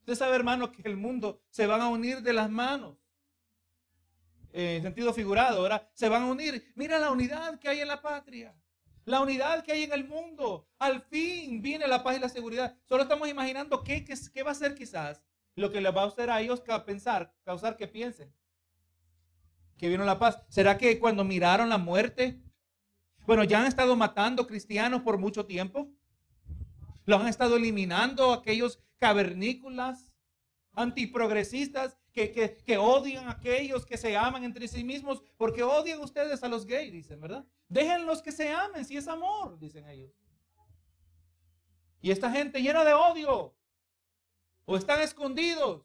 Usted 0.03 0.17
sabe, 0.17 0.35
hermano, 0.35 0.73
que 0.73 0.83
el 0.85 0.97
mundo 0.97 1.41
se 1.49 1.67
van 1.67 1.81
a 1.81 1.89
unir 1.89 2.23
de 2.23 2.33
las 2.33 2.51
manos. 2.51 2.99
en 4.53 4.83
sentido 4.83 5.15
figurado, 5.15 5.63
¿verdad? 5.63 5.89
Se 5.95 6.09
van 6.09 6.23
a 6.23 6.27
unir. 6.27 6.73
Mira 6.75 6.99
la 6.99 7.11
unidad 7.11 7.59
que 7.61 7.69
hay 7.69 7.81
en 7.81 7.89
la 7.89 8.03
patria. 8.03 8.55
La 9.05 9.21
unidad 9.21 9.65
que 9.65 9.73
hay 9.73 9.85
en 9.85 9.93
el 9.93 10.07
mundo. 10.07 10.69
Al 10.79 11.03
fin 11.03 11.63
viene 11.63 11.87
la 11.87 12.03
paz 12.03 12.17
y 12.17 12.21
la 12.21 12.29
seguridad. 12.29 12.77
Solo 12.89 13.05
estamos 13.05 13.29
imaginando 13.29 13.85
qué, 13.85 14.05
qué, 14.05 14.43
va 14.43 14.51
a 14.51 14.55
ser 14.55 14.75
quizás 14.75 15.23
lo 15.55 15.71
que 15.71 15.81
les 15.81 15.95
va 15.95 16.03
a 16.03 16.07
hacer 16.07 16.31
a 16.31 16.41
ellos 16.41 16.63
pensar, 16.85 17.33
causar 17.45 17.77
que 17.77 17.87
piensen 17.87 18.35
que 19.79 19.89
vino 19.89 20.05
la 20.05 20.19
paz. 20.19 20.45
¿Será 20.49 20.79
que 20.79 20.99
cuando 20.99 21.25
miraron 21.25 21.69
la 21.69 21.79
muerte, 21.79 22.41
bueno, 23.27 23.45
ya 23.45 23.61
han 23.61 23.67
estado 23.67 23.97
matando 23.97 24.47
cristianos 24.47 25.03
por 25.03 25.19
mucho 25.19 25.47
tiempo? 25.47 25.91
Los 27.05 27.21
han 27.21 27.27
estado 27.29 27.57
eliminando 27.57 28.33
aquellos 28.33 28.81
cavernícolas 29.03 30.13
antiprogresistas 30.75 31.99
que, 32.13 32.31
que, 32.31 32.57
que 32.59 32.79
odian 32.79 33.27
a 33.27 33.33
aquellos 33.33 33.85
que 33.85 33.97
se 33.97 34.17
aman 34.17 34.45
entre 34.45 34.69
sí 34.69 34.85
mismos, 34.85 35.25
porque 35.37 35.65
odian 35.65 36.01
ustedes 36.01 36.45
a 36.45 36.49
los 36.49 36.65
gays, 36.65 36.93
dicen, 36.93 37.21
¿verdad? 37.21 37.45
Déjenlos 37.69 38.23
que 38.23 38.31
se 38.31 38.49
amen, 38.53 38.85
si 38.85 38.97
es 38.97 39.09
amor, 39.09 39.59
dicen 39.59 39.89
ellos. 39.89 40.13
Y 42.01 42.13
esta 42.13 42.31
gente 42.31 42.63
llena 42.63 42.85
de 42.85 42.95
odio, 42.95 43.57
o 44.67 44.77
están 44.77 45.01
escondidos, 45.01 45.85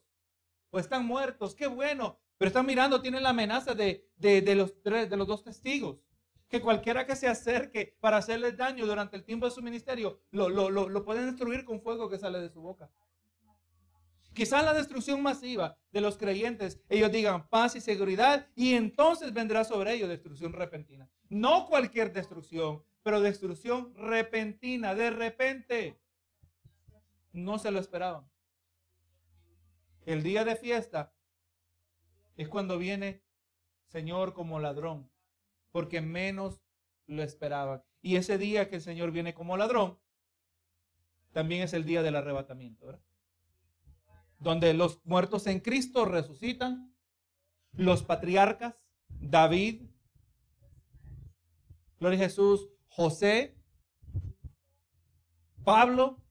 o 0.70 0.78
están 0.78 1.04
muertos, 1.04 1.56
qué 1.56 1.66
bueno, 1.66 2.20
pero 2.38 2.50
están 2.50 2.68
mirando, 2.68 3.02
tienen 3.02 3.24
la 3.24 3.30
amenaza 3.30 3.74
de, 3.74 4.08
de, 4.18 4.54
los, 4.54 4.84
de 4.84 5.18
los 5.18 5.26
dos 5.26 5.44
testigos 5.44 5.98
que 6.50 6.62
cualquiera 6.62 7.08
que 7.08 7.16
se 7.16 7.28
acerque 7.28 7.98
para 8.00 8.18
hacerles 8.18 8.56
daño 8.56 8.86
durante 8.86 9.18
el 9.18 9.24
tiempo 9.24 9.48
de 9.48 9.52
su 9.52 9.64
ministerio, 9.64 10.22
lo, 10.30 10.50
lo, 10.50 10.70
lo, 10.70 10.88
lo, 10.88 11.04
pueden 11.04 11.26
destruir 11.26 11.66
con 11.66 11.82
fuego 11.82 12.10
que 12.10 12.20
sale 12.20 12.40
de 12.40 12.50
su 12.50 12.62
boca. 12.62 12.92
Quizás 14.38 14.64
la 14.64 14.76
destrucción 14.76 15.24
masiva 15.24 15.80
de 15.92 16.00
los 16.00 16.16
creyentes, 16.16 16.80
ellos 16.90 17.12
digan 17.12 17.50
paz 17.50 17.76
y 17.76 17.82
seguridad 17.82 18.48
y 18.54 18.76
entonces 18.76 19.34
vendrá 19.34 19.64
sobre 19.64 19.94
ellos 19.94 20.10
destrucción 20.10 20.54
repentina. 20.54 21.10
No 21.28 21.66
cualquier 21.66 22.14
destrucción, 22.14 22.84
pero 23.02 23.20
destrucción 23.20 23.96
repentina, 23.96 24.94
de 24.94 25.10
repente. 25.10 26.00
No 27.34 27.58
se 27.58 27.72
lo 27.72 27.80
esperaban. 27.80 28.30
El 30.06 30.22
día 30.22 30.46
de 30.46 30.56
fiesta 30.56 31.16
es 32.36 32.48
cuando 32.48 32.78
viene 32.78 33.24
Señor 33.88 34.34
como 34.34 34.60
ladrón, 34.60 35.10
porque 35.72 36.00
menos 36.00 36.62
lo 37.08 37.24
esperaban. 37.24 37.82
Y 38.04 38.18
ese 38.18 38.38
día 38.38 38.70
que 38.70 38.76
el 38.76 38.82
Señor 38.84 39.10
viene 39.10 39.34
como 39.34 39.58
ladrón, 39.58 39.98
también 41.32 41.64
es 41.64 41.74
el 41.74 41.86
día 41.86 42.04
del 42.04 42.18
arrebatamiento, 42.18 42.86
¿verdad? 42.86 43.07
Donde 44.40 44.74
los 44.74 45.04
muertos 45.06 45.48
en 45.48 45.60
Cristo 45.60 46.06
resucitan, 46.06 46.94
los 47.74 48.04
patriarcas, 48.04 48.76
David, 49.08 49.84
Gloria 52.00 52.20
Jesús, 52.20 52.70
José, 52.88 53.58
Pablo, 55.64 56.22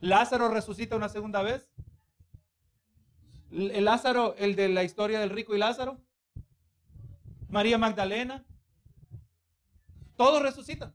Lázaro 0.00 0.48
resucita 0.48 0.96
una 0.96 1.08
segunda 1.08 1.42
vez. 1.42 1.70
El 3.50 3.84
Lázaro, 3.84 4.34
el 4.36 4.56
de 4.56 4.68
la 4.68 4.84
historia 4.84 5.20
del 5.20 5.30
rico 5.30 5.54
y 5.54 5.58
Lázaro. 5.58 6.00
María 7.48 7.78
Magdalena. 7.78 8.44
Todos 10.16 10.42
resucitan. 10.42 10.94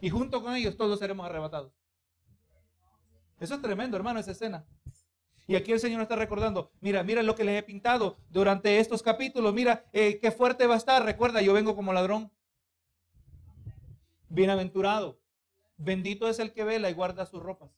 Y 0.00 0.10
junto 0.10 0.42
con 0.42 0.56
ellos 0.56 0.76
todos 0.76 0.98
seremos 0.98 1.26
arrebatados. 1.26 1.79
Eso 3.40 3.54
es 3.54 3.62
tremendo, 3.62 3.96
hermano, 3.96 4.20
esa 4.20 4.32
escena. 4.32 4.66
Y 5.46 5.56
aquí 5.56 5.72
el 5.72 5.80
Señor 5.80 6.02
está 6.02 6.14
recordando, 6.14 6.70
mira, 6.80 7.02
mira 7.02 7.22
lo 7.22 7.34
que 7.34 7.42
les 7.42 7.58
he 7.58 7.62
pintado 7.64 8.18
durante 8.28 8.78
estos 8.78 9.02
capítulos, 9.02 9.52
mira 9.52 9.84
eh, 9.92 10.20
qué 10.20 10.30
fuerte 10.30 10.66
va 10.66 10.74
a 10.74 10.76
estar. 10.76 11.04
Recuerda, 11.04 11.40
yo 11.40 11.54
vengo 11.54 11.74
como 11.74 11.92
ladrón. 11.92 12.30
Bienaventurado. 14.28 15.18
Bendito 15.76 16.28
es 16.28 16.38
el 16.38 16.52
que 16.52 16.62
vela 16.62 16.90
y 16.90 16.92
guarda 16.94 17.26
sus 17.26 17.42
ropas. 17.42 17.70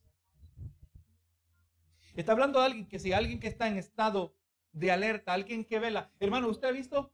Está 2.15 2.33
hablando 2.33 2.59
de 2.59 2.65
alguien 2.65 2.87
que 2.87 2.99
si 2.99 3.13
alguien 3.13 3.39
que 3.39 3.47
está 3.47 3.67
en 3.67 3.77
estado 3.77 4.35
de 4.73 4.91
alerta, 4.91 5.33
alguien 5.33 5.65
que 5.65 5.79
vela. 5.79 6.11
Hermano, 6.19 6.49
¿usted 6.49 6.67
ha 6.67 6.71
visto 6.71 7.11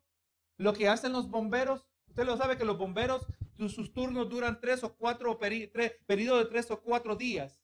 lo 0.58 0.74
que 0.74 0.90
hacen 0.90 1.14
los 1.14 1.30
bomberos? 1.30 1.86
Usted 2.08 2.26
lo 2.26 2.36
sabe 2.36 2.58
que 2.58 2.66
los 2.66 2.78
bomberos, 2.78 3.28
sus 3.70 3.94
turnos 3.94 4.28
duran 4.28 4.60
tres 4.60 4.84
o 4.84 4.96
cuatro, 4.96 5.38
periodos 5.38 6.44
de 6.44 6.50
tres 6.50 6.70
o 6.72 6.82
cuatro 6.82 7.16
días 7.16 7.60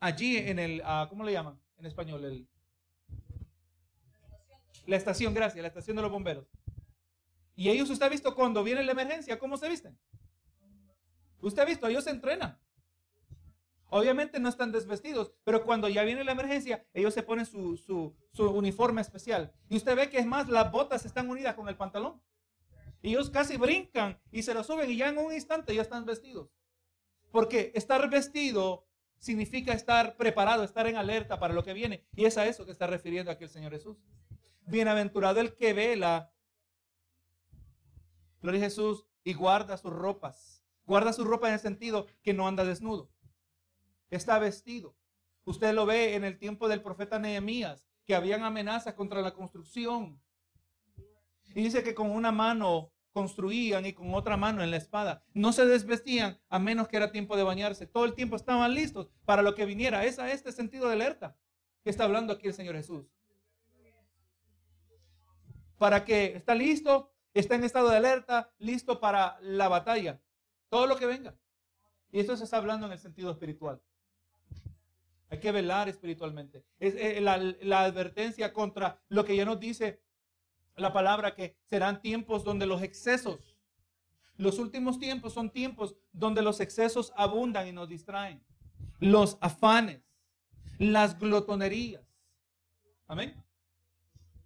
allí 0.00 0.36
en 0.36 0.58
el, 0.58 0.82
ah, 0.84 1.06
¿cómo 1.08 1.24
le 1.24 1.32
llaman 1.32 1.60
en 1.78 1.86
español? 1.86 2.24
El, 2.24 2.48
la 4.86 4.96
estación, 4.96 5.34
gracias, 5.34 5.60
la 5.60 5.68
estación 5.68 5.96
de 5.96 6.02
los 6.02 6.10
bomberos. 6.10 6.46
Y 7.54 7.68
ellos, 7.68 7.90
usted 7.90 8.06
ha 8.06 8.08
visto 8.08 8.34
cuando 8.34 8.64
viene 8.64 8.82
la 8.82 8.92
emergencia, 8.92 9.38
¿cómo 9.38 9.56
se 9.56 9.68
visten? 9.68 9.98
Usted 11.40 11.62
ha 11.62 11.66
visto, 11.66 11.86
ellos 11.86 12.04
se 12.04 12.10
entrenan. 12.10 12.58
Obviamente 13.90 14.38
no 14.38 14.48
están 14.48 14.70
desvestidos, 14.70 15.32
pero 15.44 15.64
cuando 15.64 15.88
ya 15.88 16.04
viene 16.04 16.24
la 16.24 16.32
emergencia, 16.32 16.86
ellos 16.92 17.14
se 17.14 17.22
ponen 17.22 17.46
su, 17.46 17.76
su, 17.76 18.14
su, 18.32 18.50
uniforme 18.50 19.00
especial. 19.00 19.52
Y 19.68 19.76
usted 19.76 19.96
ve 19.96 20.10
que 20.10 20.18
es 20.18 20.26
más, 20.26 20.48
las 20.48 20.70
botas 20.70 21.06
están 21.06 21.28
unidas 21.28 21.54
con 21.54 21.68
el 21.68 21.76
pantalón. 21.76 22.20
Y 23.00 23.10
ellos 23.10 23.30
casi 23.30 23.56
brincan 23.56 24.20
y 24.30 24.42
se 24.42 24.54
lo 24.54 24.64
suben 24.64 24.90
y 24.90 24.96
ya 24.96 25.08
en 25.08 25.18
un 25.18 25.32
instante 25.32 25.74
ya 25.74 25.82
están 25.82 26.04
vestidos. 26.04 26.50
Porque 27.30 27.72
estar 27.74 28.08
vestido 28.10 28.87
significa 29.18 29.72
estar 29.72 30.16
preparado, 30.16 30.64
estar 30.64 30.86
en 30.86 30.96
alerta 30.96 31.38
para 31.38 31.54
lo 31.54 31.64
que 31.64 31.72
viene. 31.72 32.04
Y 32.14 32.24
es 32.24 32.38
a 32.38 32.46
eso 32.46 32.64
que 32.64 32.72
está 32.72 32.86
refiriendo 32.86 33.30
aquí 33.30 33.44
el 33.44 33.50
Señor 33.50 33.72
Jesús. 33.72 33.96
Bienaventurado 34.66 35.40
el 35.40 35.54
que 35.54 35.72
vela. 35.72 36.32
Gloria 38.40 38.60
Jesús 38.60 39.06
y 39.24 39.34
guarda 39.34 39.76
sus 39.76 39.92
ropas. 39.92 40.64
Guarda 40.86 41.12
su 41.12 41.24
ropa 41.24 41.48
en 41.48 41.54
el 41.54 41.60
sentido 41.60 42.06
que 42.22 42.32
no 42.32 42.46
anda 42.46 42.64
desnudo. 42.64 43.10
Está 44.10 44.38
vestido. 44.38 44.96
Usted 45.44 45.74
lo 45.74 45.86
ve 45.86 46.14
en 46.14 46.24
el 46.24 46.38
tiempo 46.38 46.68
del 46.68 46.82
profeta 46.82 47.18
Nehemías, 47.18 47.88
que 48.04 48.14
habían 48.14 48.42
amenazas 48.42 48.94
contra 48.94 49.20
la 49.20 49.34
construcción. 49.34 50.20
Y 51.54 51.62
dice 51.62 51.82
que 51.82 51.94
con 51.94 52.10
una 52.10 52.32
mano 52.32 52.92
construían 53.18 53.84
y 53.84 53.94
con 53.94 54.14
otra 54.14 54.36
mano 54.36 54.62
en 54.62 54.70
la 54.70 54.76
espada. 54.76 55.24
No 55.34 55.52
se 55.52 55.66
desvestían 55.66 56.38
a 56.48 56.60
menos 56.60 56.86
que 56.86 56.96
era 56.96 57.10
tiempo 57.10 57.36
de 57.36 57.42
bañarse. 57.42 57.84
Todo 57.84 58.04
el 58.04 58.14
tiempo 58.14 58.36
estaban 58.36 58.72
listos 58.72 59.08
para 59.24 59.42
lo 59.42 59.56
que 59.56 59.66
viniera. 59.66 60.04
Es 60.04 60.20
a 60.20 60.30
este 60.30 60.52
sentido 60.52 60.86
de 60.86 60.92
alerta 60.92 61.36
que 61.82 61.90
está 61.90 62.04
hablando 62.04 62.32
aquí 62.32 62.46
el 62.46 62.54
Señor 62.54 62.76
Jesús. 62.76 63.06
Para 65.78 66.04
que 66.04 66.36
está 66.36 66.54
listo, 66.54 67.12
está 67.34 67.56
en 67.56 67.64
estado 67.64 67.90
de 67.90 67.96
alerta, 67.96 68.52
listo 68.58 69.00
para 69.00 69.36
la 69.40 69.66
batalla. 69.66 70.20
Todo 70.68 70.86
lo 70.86 70.94
que 70.94 71.06
venga. 71.06 71.34
Y 72.12 72.20
esto 72.20 72.36
se 72.36 72.44
está 72.44 72.58
hablando 72.58 72.86
en 72.86 72.92
el 72.92 73.00
sentido 73.00 73.32
espiritual. 73.32 73.82
Hay 75.28 75.40
que 75.40 75.50
velar 75.50 75.88
espiritualmente. 75.88 76.64
Es 76.78 76.94
eh, 76.94 77.20
la, 77.20 77.36
la 77.36 77.82
advertencia 77.82 78.52
contra 78.52 79.02
lo 79.08 79.24
que 79.24 79.34
ya 79.34 79.44
nos 79.44 79.58
dice 79.58 80.00
la 80.78 80.92
palabra 80.92 81.34
que 81.34 81.56
serán 81.64 82.00
tiempos 82.00 82.44
donde 82.44 82.66
los 82.66 82.82
excesos, 82.82 83.56
los 84.36 84.58
últimos 84.58 84.98
tiempos 84.98 85.32
son 85.32 85.50
tiempos 85.50 85.96
donde 86.12 86.42
los 86.42 86.60
excesos 86.60 87.12
abundan 87.16 87.66
y 87.66 87.72
nos 87.72 87.88
distraen. 87.88 88.44
Los 89.00 89.36
afanes, 89.40 90.00
las 90.78 91.18
glotonerías. 91.18 92.02
Amén. 93.06 93.42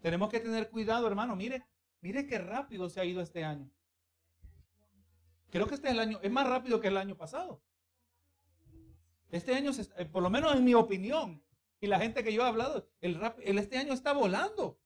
Tenemos 0.01 0.31
que 0.31 0.41
tener 0.41 0.71
cuidado, 0.71 1.07
hermano. 1.07 1.37
Mire, 1.37 1.67
mire 2.01 2.27
qué 2.27 2.39
rápido 2.39 2.89
se 2.89 3.01
ha 3.01 3.05
ido 3.05 3.21
este 3.21 3.45
año. 3.45 3.71
Creo 5.51 5.67
que 5.67 5.75
este 5.75 5.89
es 5.89 5.95
el 5.95 6.01
año, 6.01 6.19
es 6.23 6.31
más 6.31 6.49
rápido 6.49 6.81
que 6.81 6.89
el 6.89 6.97
año 6.97 7.17
pasado. 7.17 7.63
Este 9.31 9.55
año, 9.55 9.71
eh, 9.97 10.07
por 10.07 10.23
lo 10.23 10.31
menos 10.31 10.55
en 10.55 10.65
mi 10.65 10.75
opinión, 10.75 11.43
y 11.81 11.87
la 11.87 11.99
gente 11.99 12.25
que 12.25 12.33
yo 12.33 12.43
he 12.43 12.49
hablado, 12.49 12.89
el, 13.01 13.21
este 13.59 13.77
año 13.77 13.93
está 13.93 14.13
volando. 14.13 14.79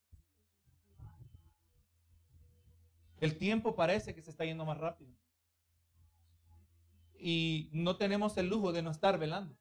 El 3.20 3.38
tiempo 3.38 3.74
parece 3.74 4.14
que 4.14 4.22
se 4.22 4.30
está 4.30 4.44
yendo 4.44 4.64
más 4.64 4.78
rápido. 4.78 5.12
Y 7.18 7.70
no 7.72 7.96
tenemos 7.96 8.36
el 8.36 8.48
lujo 8.48 8.72
de 8.72 8.82
no 8.82 8.90
estar 8.90 9.18
velando. 9.18 9.56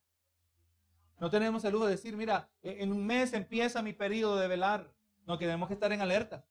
No 1.20 1.30
tenemos 1.30 1.64
el 1.64 1.72
lujo 1.72 1.86
de 1.86 1.92
decir, 1.92 2.18
mira, 2.18 2.50
e-, 2.62 2.84
en 2.84 2.92
un 2.92 3.06
mes 3.06 3.34
empieza 3.34 3.82
mi 3.82 3.94
periodo 3.94 4.38
de 4.38 4.48
velar. 4.48 4.94
No, 5.26 5.38
tenemos 5.38 5.68
que 5.68 5.74
estar 5.74 5.92
en 5.92 6.02
alerta. 6.02 6.46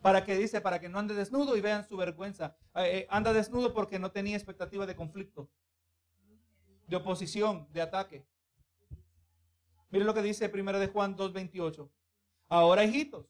Para 0.00 0.24
que 0.24 0.36
dice, 0.36 0.60
para 0.60 0.78
que 0.78 0.88
no 0.88 1.00
ande 1.00 1.14
desnudo 1.14 1.56
y 1.56 1.60
vean 1.60 1.86
su 1.86 1.96
vergüenza. 1.96 2.56
Eh, 2.76 2.98
eh, 2.98 3.06
anda 3.10 3.32
desnudo 3.32 3.74
porque 3.74 3.98
no 3.98 4.12
tenía 4.12 4.36
expectativa 4.36 4.86
de 4.86 4.94
conflicto, 4.94 5.50
de 6.86 6.96
oposición, 6.96 7.66
de 7.72 7.82
ataque. 7.82 8.24
Mire 9.90 10.04
lo 10.04 10.14
que 10.14 10.22
dice 10.22 10.48
primero 10.48 10.78
de 10.78 10.86
Juan 10.86 11.16
2.28. 11.16 11.90
Ahora, 12.48 12.84
hijitos, 12.84 13.26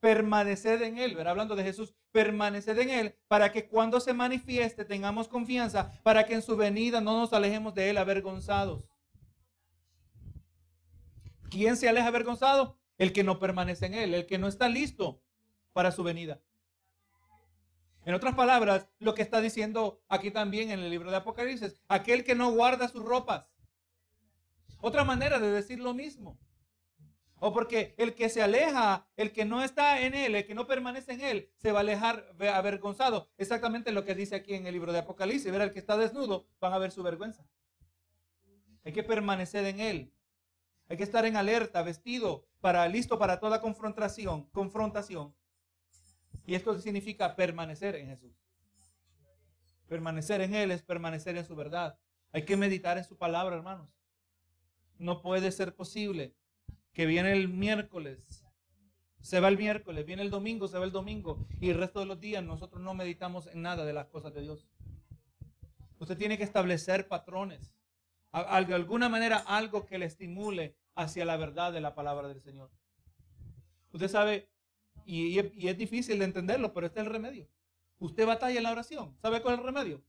permaneced 0.00 0.82
en 0.82 0.98
Él, 0.98 1.18
hablando 1.26 1.56
de 1.56 1.64
Jesús, 1.64 1.94
permaneced 2.12 2.78
en 2.78 2.90
Él 2.90 3.18
para 3.28 3.52
que 3.52 3.68
cuando 3.68 4.00
se 4.00 4.14
manifieste 4.14 4.84
tengamos 4.84 5.28
confianza, 5.28 5.90
para 6.02 6.26
que 6.26 6.34
en 6.34 6.42
su 6.42 6.56
venida 6.56 7.00
no 7.00 7.18
nos 7.18 7.32
alejemos 7.32 7.74
de 7.74 7.90
Él 7.90 7.98
avergonzados. 7.98 8.88
¿Quién 11.50 11.76
se 11.76 11.88
aleja 11.88 12.08
avergonzado? 12.08 12.78
El 12.98 13.12
que 13.12 13.24
no 13.24 13.38
permanece 13.38 13.86
en 13.86 13.94
Él, 13.94 14.14
el 14.14 14.26
que 14.26 14.38
no 14.38 14.48
está 14.48 14.68
listo 14.68 15.22
para 15.72 15.92
su 15.92 16.02
venida. 16.02 16.40
En 18.04 18.14
otras 18.14 18.34
palabras, 18.34 18.88
lo 19.00 19.14
que 19.14 19.22
está 19.22 19.40
diciendo 19.40 20.00
aquí 20.08 20.30
también 20.30 20.70
en 20.70 20.80
el 20.80 20.90
libro 20.90 21.10
de 21.10 21.16
Apocalipsis, 21.16 21.82
aquel 21.88 22.24
que 22.24 22.36
no 22.36 22.52
guarda 22.52 22.88
sus 22.88 23.02
ropas. 23.02 23.52
Otra 24.80 25.02
manera 25.02 25.40
de 25.40 25.50
decir 25.50 25.80
lo 25.80 25.92
mismo. 25.92 26.38
O 27.38 27.52
porque 27.52 27.94
el 27.98 28.14
que 28.14 28.28
se 28.28 28.42
aleja, 28.42 29.06
el 29.16 29.32
que 29.32 29.44
no 29.44 29.62
está 29.62 30.00
en 30.00 30.14
él, 30.14 30.34
el 30.34 30.46
que 30.46 30.54
no 30.54 30.66
permanece 30.66 31.12
en 31.12 31.20
él, 31.20 31.50
se 31.56 31.70
va 31.70 31.80
a 31.80 31.82
alejar 31.82 32.34
avergonzado. 32.54 33.28
Exactamente 33.36 33.92
lo 33.92 34.04
que 34.04 34.14
dice 34.14 34.36
aquí 34.36 34.54
en 34.54 34.66
el 34.66 34.72
libro 34.72 34.92
de 34.92 35.00
Apocalipsis. 35.00 35.52
Ver 35.52 35.60
al 35.60 35.70
que 35.70 35.78
está 35.78 35.98
desnudo, 35.98 36.46
van 36.60 36.72
a 36.72 36.78
ver 36.78 36.92
su 36.92 37.02
vergüenza. 37.02 37.46
Hay 38.84 38.92
que 38.92 39.02
permanecer 39.02 39.66
en 39.66 39.80
él. 39.80 40.12
Hay 40.88 40.96
que 40.96 41.02
estar 41.02 41.26
en 41.26 41.36
alerta, 41.36 41.82
vestido, 41.82 42.46
para, 42.60 42.88
listo 42.88 43.18
para 43.18 43.38
toda 43.40 43.60
confrontación, 43.60 44.44
confrontación. 44.50 45.34
Y 46.46 46.54
esto 46.54 46.78
significa 46.80 47.34
permanecer 47.34 47.96
en 47.96 48.06
Jesús. 48.06 48.32
Permanecer 49.88 50.40
en 50.40 50.54
Él 50.54 50.70
es 50.70 50.82
permanecer 50.82 51.36
en 51.36 51.44
su 51.44 51.54
verdad. 51.54 51.98
Hay 52.32 52.44
que 52.44 52.56
meditar 52.56 52.98
en 52.98 53.04
su 53.04 53.16
palabra, 53.16 53.56
hermanos. 53.56 53.88
No 54.98 55.22
puede 55.22 55.52
ser 55.52 55.74
posible 55.74 56.34
que 56.96 57.04
viene 57.04 57.30
el 57.32 57.48
miércoles, 57.48 58.42
se 59.20 59.38
va 59.38 59.48
el 59.48 59.58
miércoles, 59.58 60.06
viene 60.06 60.22
el 60.22 60.30
domingo, 60.30 60.66
se 60.66 60.78
va 60.78 60.86
el 60.86 60.92
domingo 60.92 61.46
y 61.60 61.68
el 61.68 61.76
resto 61.76 62.00
de 62.00 62.06
los 62.06 62.18
días 62.18 62.42
nosotros 62.42 62.80
no 62.80 62.94
meditamos 62.94 63.48
en 63.48 63.60
nada 63.60 63.84
de 63.84 63.92
las 63.92 64.06
cosas 64.06 64.32
de 64.32 64.40
Dios. 64.40 64.66
Usted 65.98 66.16
tiene 66.16 66.38
que 66.38 66.44
establecer 66.44 67.06
patrones, 67.06 67.74
de 68.32 68.74
alguna 68.74 69.10
manera 69.10 69.36
algo 69.36 69.84
que 69.84 69.98
le 69.98 70.06
estimule 70.06 70.74
hacia 70.94 71.26
la 71.26 71.36
verdad 71.36 71.70
de 71.70 71.82
la 71.82 71.94
palabra 71.94 72.28
del 72.28 72.40
Señor. 72.40 72.70
Usted 73.92 74.08
sabe, 74.08 74.48
y, 75.04 75.38
es 75.38 75.76
difícil 75.76 76.18
de 76.18 76.24
entenderlo, 76.24 76.72
pero 76.72 76.86
este 76.86 77.00
es 77.00 77.06
el 77.06 77.12
remedio. 77.12 77.46
Usted 77.98 78.26
batalla 78.26 78.56
en 78.56 78.62
la 78.62 78.72
oración. 78.72 79.14
¿Sabe 79.20 79.42
cuál 79.42 79.56
es 79.56 79.60
el 79.60 79.66
remedio? 79.66 80.02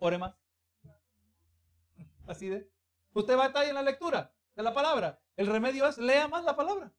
Ore 0.00 0.18
más. 0.18 0.34
Así 2.26 2.48
de. 2.48 2.68
Usted 3.12 3.36
batalla 3.36 3.68
en 3.68 3.76
la 3.76 3.82
lectura 3.82 4.33
de 4.54 4.62
la 4.62 4.74
palabra. 4.74 5.20
El 5.36 5.46
remedio 5.46 5.86
es 5.86 5.98
lea 5.98 6.28
más 6.28 6.44
la 6.44 6.56
palabra. 6.56 6.92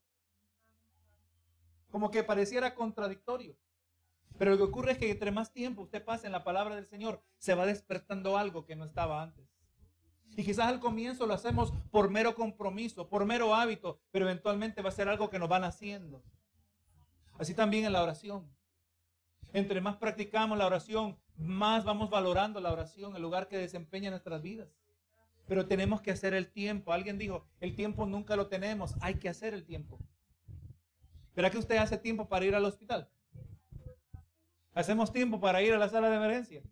Como 1.89 2.12
que 2.12 2.24
pareciera 2.24 2.76
contradictorio. 2.76 3.58
Pero 4.38 4.51
lo 4.51 4.58
que 4.58 4.64
ocurre 4.64 4.91
es 4.93 4.97
que 4.97 5.10
entre 5.10 5.32
más 5.32 5.53
tiempo 5.53 5.84
usted 5.84 6.03
pase 6.03 6.26
en 6.26 6.34
la 6.34 6.43
palabra 6.43 6.76
del 6.76 6.88
Señor, 6.88 7.24
se 7.38 7.56
va 7.56 7.66
despertando 7.66 8.38
algo 8.38 8.66
que 8.66 8.76
no 8.76 8.86
estaba 8.86 9.22
antes. 9.22 9.47
Y 10.36 10.43
quizás 10.43 10.68
al 10.68 10.82
comienzo 10.82 11.26
lo 11.26 11.34
hacemos 11.34 11.72
por 11.91 12.10
mero 12.10 12.36
compromiso, 12.36 13.08
por 13.08 13.26
mero 13.26 13.56
hábito, 13.56 14.01
pero 14.12 14.26
eventualmente 14.26 14.82
va 14.82 14.89
a 14.89 14.93
ser 14.93 15.08
algo 15.08 15.30
que 15.30 15.39
nos 15.39 15.47
van 15.47 15.64
haciendo. 15.64 16.22
Así 17.39 17.53
también 17.53 17.86
en 17.86 17.93
la 17.93 18.03
oración. 18.03 18.53
Entre 19.53 19.80
más 19.80 19.95
practicamos 19.95 20.58
la 20.58 20.66
oración, 20.66 21.18
más 21.38 21.86
vamos 21.86 22.10
valorando 22.10 22.60
la 22.60 22.74
oración, 22.74 23.16
el 23.16 23.22
lugar 23.22 23.47
que 23.47 23.58
desempeña 23.58 24.08
en 24.08 24.12
nuestras 24.12 24.41
vidas. 24.41 24.68
Pero 25.48 25.68
tenemos 25.68 26.02
que 26.02 26.12
hacer 26.12 26.34
el 26.34 26.52
tiempo. 26.52 26.91
Alguien 26.91 27.18
dijo, 27.18 27.46
el 27.60 27.76
tiempo 27.76 28.06
nunca 28.06 28.36
lo 28.36 28.48
tenemos, 28.48 28.96
hay 29.02 29.16
que 29.16 29.30
hacer 29.30 29.54
el 29.54 29.66
tiempo. 29.66 30.00
¿Verá 31.36 31.50
que 31.52 31.58
usted 31.58 31.78
hace 31.78 31.98
tiempo 31.98 32.28
para 32.28 32.46
ir 32.46 32.56
al 32.56 32.66
hospital? 32.66 33.10
Hacemos 34.74 35.12
tiempo 35.12 35.39
para 35.39 35.62
ir 35.62 35.74
a 35.74 35.78
la 35.78 35.89
sala 35.89 36.10
de 36.10 36.18
emergencia. 36.18 36.64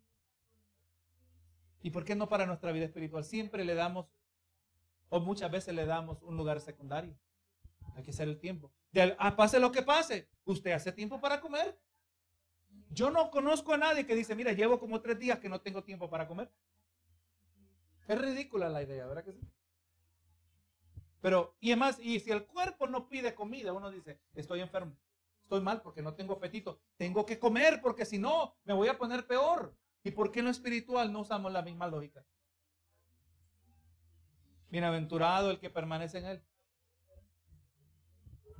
¿Y 1.81 1.89
por 1.89 2.05
qué 2.05 2.15
no 2.15 2.29
para 2.29 2.45
nuestra 2.45 2.71
vida 2.71 2.85
espiritual? 2.85 3.23
Siempre 3.23 3.65
le 3.65 3.75
damos, 3.75 4.07
o 5.09 5.19
muchas 5.19 5.51
veces 5.51 5.75
le 5.75 5.85
damos 5.85 6.21
un 6.23 6.37
lugar 6.37 6.61
secundario. 6.61 7.15
Hay 7.95 8.03
que 8.03 8.11
hacer 8.11 8.27
el 8.27 8.39
tiempo. 8.39 8.71
Ah, 9.17 9.35
pase 9.35 9.59
lo 9.59 9.71
que 9.71 9.83
pase, 9.83 10.29
usted 10.45 10.71
hace 10.71 10.91
tiempo 10.91 11.19
para 11.19 11.41
comer. 11.41 11.77
Yo 12.89 13.11
no 13.11 13.29
conozco 13.31 13.73
a 13.73 13.77
nadie 13.77 14.05
que 14.05 14.15
dice, 14.15 14.35
mira, 14.35 14.53
llevo 14.53 14.79
como 14.79 15.01
tres 15.01 15.19
días 15.19 15.39
que 15.39 15.49
no 15.49 15.61
tengo 15.61 15.83
tiempo 15.83 16.09
para 16.09 16.27
comer. 16.27 16.49
Es 18.07 18.19
ridícula 18.19 18.69
la 18.69 18.83
idea, 18.83 19.05
¿verdad 19.07 19.23
que 19.23 19.33
sí? 19.33 19.41
Pero, 21.21 21.55
y 21.61 21.71
además, 21.71 21.99
y 22.01 22.19
si 22.19 22.31
el 22.31 22.45
cuerpo 22.45 22.87
no 22.87 23.07
pide 23.07 23.33
comida, 23.33 23.71
uno 23.71 23.89
dice, 23.89 24.19
estoy 24.35 24.59
enfermo, 24.59 24.97
estoy 25.43 25.61
mal 25.61 25.81
porque 25.81 26.01
no 26.01 26.15
tengo 26.15 26.33
apetito, 26.33 26.81
tengo 26.97 27.25
que 27.25 27.39
comer 27.39 27.79
porque 27.81 28.05
si 28.05 28.19
no, 28.19 28.57
me 28.65 28.73
voy 28.73 28.89
a 28.89 28.97
poner 28.97 29.25
peor. 29.25 29.73
¿Y 30.03 30.11
por 30.11 30.31
qué 30.31 30.39
en 30.39 30.45
lo 30.45 30.51
espiritual 30.51 31.13
no 31.13 31.21
usamos 31.21 31.51
la 31.53 31.61
misma 31.61 31.87
lógica? 31.87 32.25
Bienaventurado 34.69 35.49
el 35.49 35.59
que 35.59 35.69
permanece 35.69 36.17
en 36.17 36.25
él. 36.25 36.43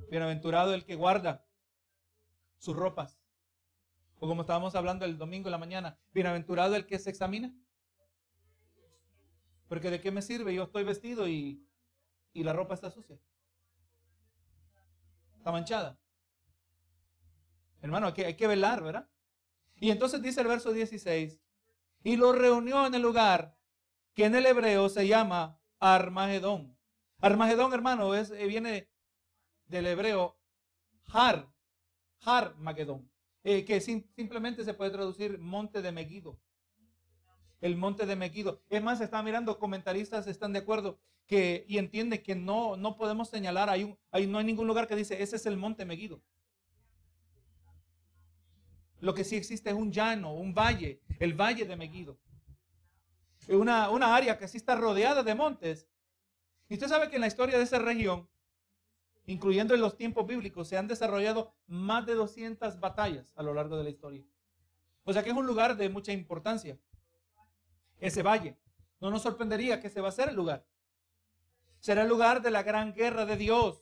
Bienaventurado 0.09 0.73
el 0.73 0.85
que 0.85 0.95
guarda 0.95 1.45
sus 2.59 2.77
ropas. 2.77 3.19
O 4.19 4.27
como 4.27 4.43
estábamos 4.43 4.73
hablando 4.75 5.03
el 5.03 5.17
domingo 5.17 5.49
en 5.49 5.51
la 5.51 5.57
mañana, 5.57 5.99
bienaventurado 6.13 6.77
el 6.77 6.85
que 6.85 6.97
se 6.97 7.09
examina. 7.09 7.53
Porque 9.73 9.89
de 9.89 9.99
qué 9.99 10.11
me 10.11 10.21
sirve, 10.21 10.53
yo 10.53 10.65
estoy 10.65 10.83
vestido 10.83 11.27
y, 11.27 11.67
y 12.31 12.43
la 12.43 12.53
ropa 12.53 12.75
está 12.75 12.91
sucia. 12.91 13.17
Está 15.35 15.51
manchada. 15.51 15.99
Hermano, 17.81 18.05
hay 18.05 18.13
que, 18.13 18.25
hay 18.27 18.35
que 18.35 18.45
velar, 18.45 18.83
¿verdad? 18.83 19.09
Y 19.77 19.89
entonces 19.89 20.21
dice 20.21 20.41
el 20.41 20.47
verso 20.47 20.73
16, 20.73 21.41
y 22.03 22.17
lo 22.17 22.33
reunió 22.33 22.85
en 22.85 22.93
el 22.93 23.01
lugar 23.01 23.57
que 24.13 24.25
en 24.25 24.35
el 24.35 24.45
hebreo 24.45 24.89
se 24.89 25.07
llama 25.07 25.59
Armagedón. 25.79 26.77
Armagedón, 27.19 27.73
hermano, 27.73 28.13
es, 28.13 28.29
eh, 28.29 28.45
viene 28.45 28.91
del 29.65 29.87
hebreo 29.87 30.37
Har, 31.11 31.51
Har 32.21 32.55
Magedón, 32.57 33.11
eh, 33.43 33.65
que 33.65 33.81
simplemente 33.81 34.63
se 34.65 34.75
puede 34.75 34.91
traducir 34.91 35.39
monte 35.39 35.81
de 35.81 35.91
Megido. 35.91 36.39
El 37.63 37.77
monte 37.77 38.05
de 38.05 38.17
Megido. 38.17 38.61
Es 38.69 38.83
más, 38.83 38.99
está 38.99 39.23
mirando, 39.23 39.57
comentaristas 39.57 40.27
están 40.27 40.51
de 40.51 40.59
acuerdo 40.59 40.99
que, 41.25 41.63
y 41.65 41.77
entienden 41.77 42.21
que 42.21 42.35
no, 42.35 42.75
no 42.75 42.97
podemos 42.97 43.29
señalar, 43.29 43.69
hay 43.69 43.85
un, 43.85 43.97
hay, 44.11 44.27
no 44.27 44.37
hay 44.37 44.43
ningún 44.43 44.67
lugar 44.67 44.85
que 44.85 44.97
dice, 44.97 45.23
ese 45.23 45.37
es 45.37 45.45
el 45.45 45.55
monte 45.55 45.85
Megido. 45.85 46.21
Lo 48.99 49.13
que 49.13 49.23
sí 49.23 49.37
existe 49.37 49.69
es 49.69 49.77
un 49.77 49.93
llano, 49.93 50.33
un 50.33 50.53
valle, 50.53 50.99
el 51.19 51.35
valle 51.35 51.63
de 51.63 51.77
Megido. 51.77 52.19
Una, 53.47 53.89
una 53.91 54.13
área 54.13 54.37
que 54.37 54.49
sí 54.49 54.57
está 54.57 54.75
rodeada 54.75 55.23
de 55.23 55.33
montes. 55.33 55.87
Y 56.67 56.73
usted 56.73 56.89
sabe 56.89 57.09
que 57.09 57.15
en 57.15 57.21
la 57.21 57.27
historia 57.27 57.57
de 57.57 57.63
esa 57.63 57.79
región, 57.79 58.27
incluyendo 59.25 59.73
en 59.73 59.79
los 59.79 59.95
tiempos 59.95 60.27
bíblicos, 60.27 60.67
se 60.67 60.75
han 60.75 60.89
desarrollado 60.89 61.55
más 61.67 62.05
de 62.05 62.15
200 62.15 62.81
batallas 62.81 63.31
a 63.37 63.43
lo 63.43 63.53
largo 63.53 63.77
de 63.77 63.85
la 63.85 63.89
historia. 63.89 64.25
O 65.05 65.13
sea 65.13 65.23
que 65.23 65.29
es 65.29 65.35
un 65.37 65.47
lugar 65.47 65.77
de 65.77 65.87
mucha 65.87 66.11
importancia. 66.11 66.77
Ese 68.03 68.21
valle. 68.21 68.57
No 68.99 69.09
nos 69.11 69.21
sorprendería 69.21 69.79
que 69.79 69.87
ese 69.87 70.01
va 70.01 70.09
a 70.09 70.11
ser 70.11 70.27
el 70.27 70.35
lugar. 70.35 70.65
Será 71.79 72.01
el 72.01 72.09
lugar 72.09 72.41
de 72.41 72.51
la 72.51 72.61
gran 72.61 72.93
guerra 72.93 73.25
de 73.25 73.37
Dios. 73.37 73.81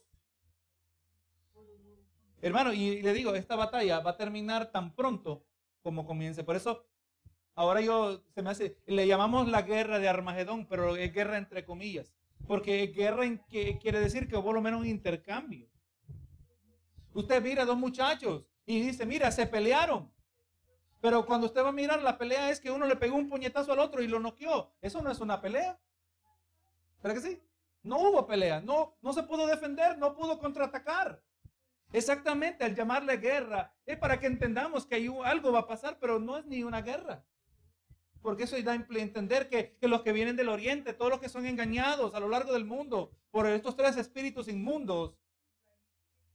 Hermano, 2.39 2.71
y 2.71 3.01
le 3.01 3.13
digo, 3.13 3.33
esta 3.33 3.55
batalla 3.55 3.99
va 3.99 4.11
a 4.11 4.17
terminar 4.17 4.71
tan 4.71 4.93
pronto 4.93 5.43
como 5.81 6.05
comience. 6.05 6.43
Por 6.43 6.55
eso, 6.55 6.85
ahora 7.55 7.81
yo, 7.81 8.23
se 8.35 8.43
me 8.43 8.51
hace, 8.51 8.77
le 8.85 9.07
llamamos 9.07 9.47
la 9.47 9.63
guerra 9.63 9.97
de 9.97 10.07
Armagedón, 10.07 10.67
pero 10.67 10.95
es 10.95 11.11
guerra 11.11 11.39
entre 11.39 11.65
comillas. 11.65 12.13
Porque 12.47 12.87
guerra 12.87 13.25
en 13.25 13.39
que 13.49 13.79
quiere 13.79 13.99
decir 13.99 14.27
que 14.27 14.37
por 14.37 14.53
lo 14.53 14.61
menos 14.61 14.81
un 14.81 14.87
intercambio. 14.87 15.67
Usted 17.15 17.41
mira 17.41 17.63
a 17.63 17.65
dos 17.65 17.77
muchachos 17.77 18.45
y 18.67 18.81
dice, 18.81 19.03
mira, 19.07 19.31
se 19.31 19.47
pelearon. 19.47 20.11
Pero 21.01 21.25
cuando 21.25 21.47
usted 21.47 21.63
va 21.63 21.69
a 21.69 21.73
mirar, 21.73 22.01
la 22.01 22.17
pelea 22.17 22.51
es 22.51 22.59
que 22.59 22.71
uno 22.71 22.85
le 22.85 22.95
pegó 22.95 23.15
un 23.15 23.27
puñetazo 23.27 23.73
al 23.73 23.79
otro 23.79 24.01
y 24.01 24.07
lo 24.07 24.19
noqueó. 24.19 24.71
Eso 24.81 25.01
no 25.01 25.11
es 25.11 25.19
una 25.19 25.41
pelea. 25.41 25.79
¿Verdad 27.01 27.21
que 27.21 27.27
sí? 27.27 27.43
No 27.83 27.97
hubo 27.97 28.27
pelea, 28.27 28.61
no, 28.61 28.95
no 29.01 29.11
se 29.11 29.23
pudo 29.23 29.47
defender, 29.47 29.97
no 29.97 30.13
pudo 30.13 30.37
contraatacar. 30.37 31.23
Exactamente, 31.91 32.63
al 32.63 32.75
llamarle 32.75 33.17
guerra, 33.17 33.73
es 33.85 33.97
para 33.97 34.19
que 34.19 34.27
entendamos 34.27 34.85
que 34.85 35.09
algo 35.25 35.51
va 35.51 35.59
a 35.59 35.67
pasar, 35.67 35.97
pero 35.99 36.19
no 36.19 36.37
es 36.37 36.45
ni 36.45 36.63
una 36.63 36.81
guerra. 36.81 37.25
Porque 38.21 38.43
eso 38.43 38.55
da 38.61 38.73
a 38.73 38.75
entender 38.75 39.49
que, 39.49 39.75
los 39.81 40.03
que 40.03 40.13
vienen 40.13 40.35
del 40.35 40.49
oriente, 40.49 40.93
todos 40.93 41.09
los 41.09 41.19
que 41.19 41.27
son 41.27 41.47
engañados 41.47 42.13
a 42.13 42.19
lo 42.19 42.29
largo 42.29 42.53
del 42.53 42.65
mundo 42.65 43.11
por 43.31 43.47
estos 43.47 43.75
tres 43.75 43.97
espíritus 43.97 44.47
inmundos, 44.47 45.15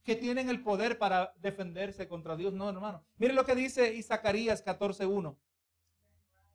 que 0.07 0.15
tienen 0.15 0.47
el 0.47 0.63
poder 0.63 0.97
para 0.97 1.33
defenderse 1.35 2.07
contra 2.07 2.37
Dios. 2.37 2.53
No, 2.53 2.69
hermano. 2.69 3.03
Mire 3.17 3.33
lo 3.33 3.45
que 3.45 3.55
dice 3.55 4.01
Zacarías 4.01 4.63
14.1. 4.63 5.35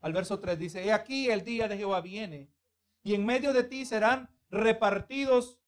Al 0.00 0.12
verso 0.14 0.40
3 0.40 0.58
dice, 0.58 0.82
he 0.82 0.90
aquí 0.90 1.28
el 1.28 1.44
día 1.44 1.68
de 1.68 1.76
Jehová 1.76 2.00
viene, 2.00 2.50
y 3.02 3.14
en 3.14 3.26
medio 3.26 3.52
de 3.52 3.62
ti 3.62 3.84
serán 3.84 4.30
repartidos 4.48 5.60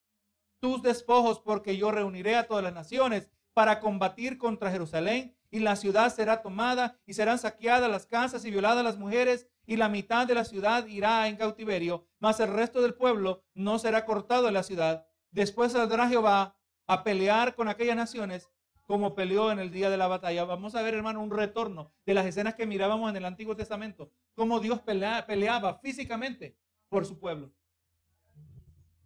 tus 0.61 0.80
despojos, 0.80 1.41
porque 1.41 1.76
yo 1.76 1.91
reuniré 1.91 2.37
a 2.37 2.47
todas 2.47 2.64
las 2.64 2.72
naciones 2.72 3.28
para 3.53 3.80
combatir 3.80 4.39
contra 4.39 4.70
Jerusalén, 4.70 5.37
y 5.51 5.59
la 5.59 5.76
ciudad 5.76 6.11
será 6.11 6.41
tomada, 6.41 6.99
y 7.05 7.12
serán 7.12 7.39
saqueadas 7.39 7.91
las 7.91 8.07
casas 8.07 8.47
y 8.47 8.51
violadas 8.51 8.82
las 8.82 8.97
mujeres, 8.97 9.47
y 9.66 9.76
la 9.76 9.91
mitad 9.91 10.26
de 10.26 10.35
la 10.35 10.47
ciudad 10.47 10.87
irá 10.87 11.28
en 11.28 11.37
cautiverio, 11.37 12.07
mas 12.18 12.41
el 12.41 12.51
resto 12.51 12.80
del 12.80 12.95
pueblo 12.95 13.45
no 13.53 13.78
será 13.78 14.07
cortado 14.07 14.47
de 14.47 14.53
la 14.53 14.62
ciudad. 14.62 15.07
Después 15.32 15.72
saldrá 15.72 16.09
Jehová 16.09 16.57
a 16.87 17.03
pelear 17.05 17.55
con 17.55 17.68
aquellas 17.68 17.97
naciones 17.97 18.51
como 18.87 19.14
peleó 19.14 19.51
en 19.51 19.59
el 19.59 19.70
día 19.70 19.89
de 19.89 19.97
la 19.97 20.09
batalla. 20.09 20.45
Vamos 20.45 20.74
a 20.74 20.82
ver, 20.82 20.95
hermano, 20.95 21.22
un 21.22 21.30
retorno 21.30 21.93
de 22.05 22.14
las 22.14 22.26
escenas 22.26 22.55
que 22.55 22.66
mirábamos 22.66 23.09
en 23.11 23.16
el 23.16 23.24
Antiguo 23.24 23.57
Testamento, 23.57 24.12
cómo 24.35 24.61
Dios 24.61 24.80
peleaba 24.80 25.78
físicamente 25.78 26.57
por 26.91 27.07
su 27.07 27.18
pueblo. 27.18 27.53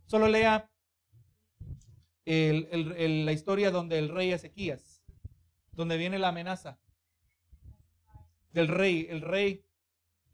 Solo 0.07 0.27
lea 0.27 0.71
la 2.25 3.33
historia 3.33 3.71
donde 3.71 3.99
el 3.99 4.09
rey 4.09 4.33
Ezequías, 4.33 5.05
donde 5.73 5.97
viene 5.97 6.19
la 6.19 6.29
amenaza 6.29 6.81
del 8.53 8.69
rey, 8.69 9.07
el 9.09 9.21
rey 9.21 9.65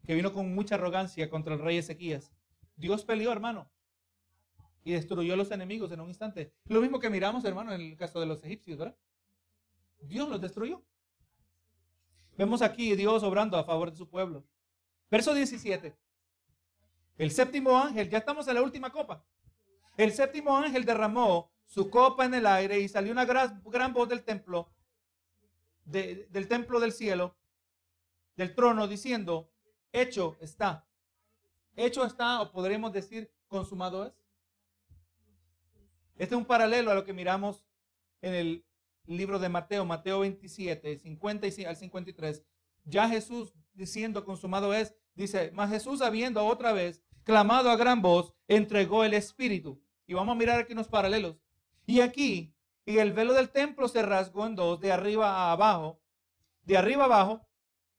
que 0.07 0.15
vino 0.15 0.33
con 0.33 0.55
mucha 0.55 0.77
arrogancia 0.77 1.29
contra 1.29 1.55
el 1.55 1.61
rey 1.61 1.77
Ezequías. 1.77 2.33
Dios 2.77 3.05
peleó, 3.05 3.31
hermano. 3.31 3.71
Y 4.85 4.93
destruyó 4.93 5.33
a 5.33 5.37
los 5.37 5.51
enemigos 5.51 5.91
en 5.91 6.01
un 6.01 6.09
instante. 6.09 6.53
Lo 6.67 6.81
mismo 6.81 7.01
que 7.01 7.09
miramos, 7.09 7.45
hermano, 7.45 7.73
en 7.73 7.81
el 7.81 7.97
caso 7.97 8.21
de 8.21 8.27
los 8.27 8.45
egipcios, 8.45 8.79
¿verdad? 8.79 8.97
Dios 10.03 10.29
los 10.29 10.41
destruyó. 10.41 10.85
Vemos 12.37 12.63
aquí 12.63 12.95
Dios 12.95 13.23
obrando 13.23 13.57
a 13.57 13.65
favor 13.65 13.91
de 13.91 13.97
su 13.97 14.09
pueblo. 14.09 14.45
Verso 15.11 15.33
17. 15.33 15.97
El 17.17 17.31
séptimo 17.31 17.79
ángel, 17.79 18.11
ya 18.11 18.19
estamos 18.19 18.47
en 18.49 18.55
la 18.57 18.63
última 18.63 18.91
copa. 18.91 19.25
El 19.97 20.13
séptimo 20.13 20.57
ángel 20.57 20.85
derramó 20.85 21.51
su 21.65 21.89
copa 21.89 22.27
en 22.27 22.35
el 22.35 22.47
aire 22.47 22.81
y 22.81 22.89
salió 22.89 23.13
una 23.13 23.25
gran, 23.25 23.93
voz 23.93 24.09
del 24.09 24.25
templo, 24.25 24.71
del 25.85 26.49
templo 26.49 26.81
del 26.81 26.93
cielo, 26.93 27.37
del 28.37 28.55
trono, 28.55 28.87
diciendo, 28.87 29.51
hecho 29.93 30.37
está. 30.41 30.87
Hecho 31.77 32.05
está, 32.05 32.43
o 32.43 32.53
podremos 32.53 32.93
decir, 32.93 33.33
consumado 33.49 34.07
es. 34.07 34.24
Este 36.17 36.35
es 36.35 36.39
un 36.39 36.47
paralelo 36.47 36.91
a 36.91 36.95
lo 36.95 37.05
que 37.05 37.13
miramos 37.13 37.65
en 38.23 38.35
el 38.35 38.67
libro 39.07 39.39
de 39.39 39.49
Mateo, 39.49 39.85
Mateo 39.85 40.21
27, 40.21 40.99
50 40.99 41.47
al 41.67 41.77
53. 41.77 42.45
Ya 42.85 43.09
Jesús 43.09 43.53
diciendo 43.73 44.25
consumado 44.25 44.73
es, 44.73 44.95
dice, 45.15 45.51
mas 45.55 45.71
Jesús 45.71 46.03
habiendo 46.03 46.45
otra 46.47 46.73
vez 46.73 47.03
clamado 47.25 47.71
a 47.71 47.77
gran 47.77 48.01
voz, 48.01 48.35
entregó 48.47 49.05
el 49.05 49.15
Espíritu. 49.15 49.83
Y 50.07 50.15
vamos 50.15 50.35
a 50.35 50.39
mirar 50.39 50.61
aquí 50.61 50.73
unos 50.73 50.89
paralelos. 50.89 51.37
Y 51.87 52.01
aquí, 52.01 52.55
y 52.87 52.99
el 52.99 53.13
velo 53.13 53.33
del 53.33 53.51
templo 53.51 53.89
se 53.89 54.03
rasgó 54.03 54.47
en 54.47 54.55
dos, 54.55 54.81
de 54.81 54.93
arriba 54.93 55.31
a 55.31 55.53
abajo, 55.53 56.01
de 56.63 56.77
arriba 56.77 57.05
a 57.05 57.07
abajo, 57.07 57.49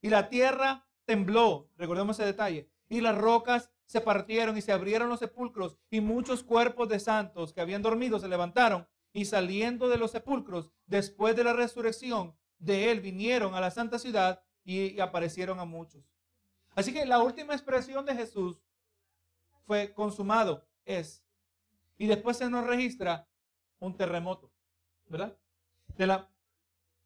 y 0.02 0.10
la 0.10 0.30
tierra 0.30 0.88
tembló, 1.06 1.70
recordemos 1.76 2.18
ese 2.18 2.26
detalle, 2.26 2.70
y 2.90 3.02
las 3.02 3.18
rocas 3.18 3.72
se 3.86 4.02
partieron 4.02 4.58
y 4.58 4.62
se 4.62 4.72
abrieron 4.72 5.10
los 5.10 5.20
sepulcros, 5.20 5.78
y 5.90 6.02
muchos 6.02 6.44
cuerpos 6.44 6.90
de 6.90 7.00
santos 7.00 7.54
que 7.54 7.62
habían 7.62 7.82
dormido 7.82 8.20
se 8.20 8.28
levantaron, 8.28 8.88
y 9.14 9.26
saliendo 9.26 9.88
de 9.88 9.98
los 9.98 10.12
sepulcros, 10.12 10.72
después 10.88 11.36
de 11.36 11.44
la 11.44 11.54
resurrección 11.54 12.36
de 12.60 12.92
él, 12.92 13.00
vinieron 13.00 13.54
a 13.54 13.62
la 13.62 13.72
santa 13.72 14.00
ciudad 14.00 14.44
y, 14.64 15.00
aparecieron 15.00 15.60
a 15.60 15.66
muchos. 15.66 16.04
Así 16.76 16.92
que 16.92 17.06
la 17.06 17.20
última 17.20 17.54
expresión 17.54 18.06
de 18.06 18.16
Jesús 18.16 18.62
fue 19.66 19.94
consumado, 19.94 20.68
es. 20.84 21.24
Y 21.98 22.08
después 22.08 22.38
se 22.38 22.50
nos 22.50 22.68
registra 22.68 23.28
un 23.80 23.96
terremoto, 23.96 24.52
¿verdad? 25.08 25.38
De 25.96 26.08
la 26.08 26.30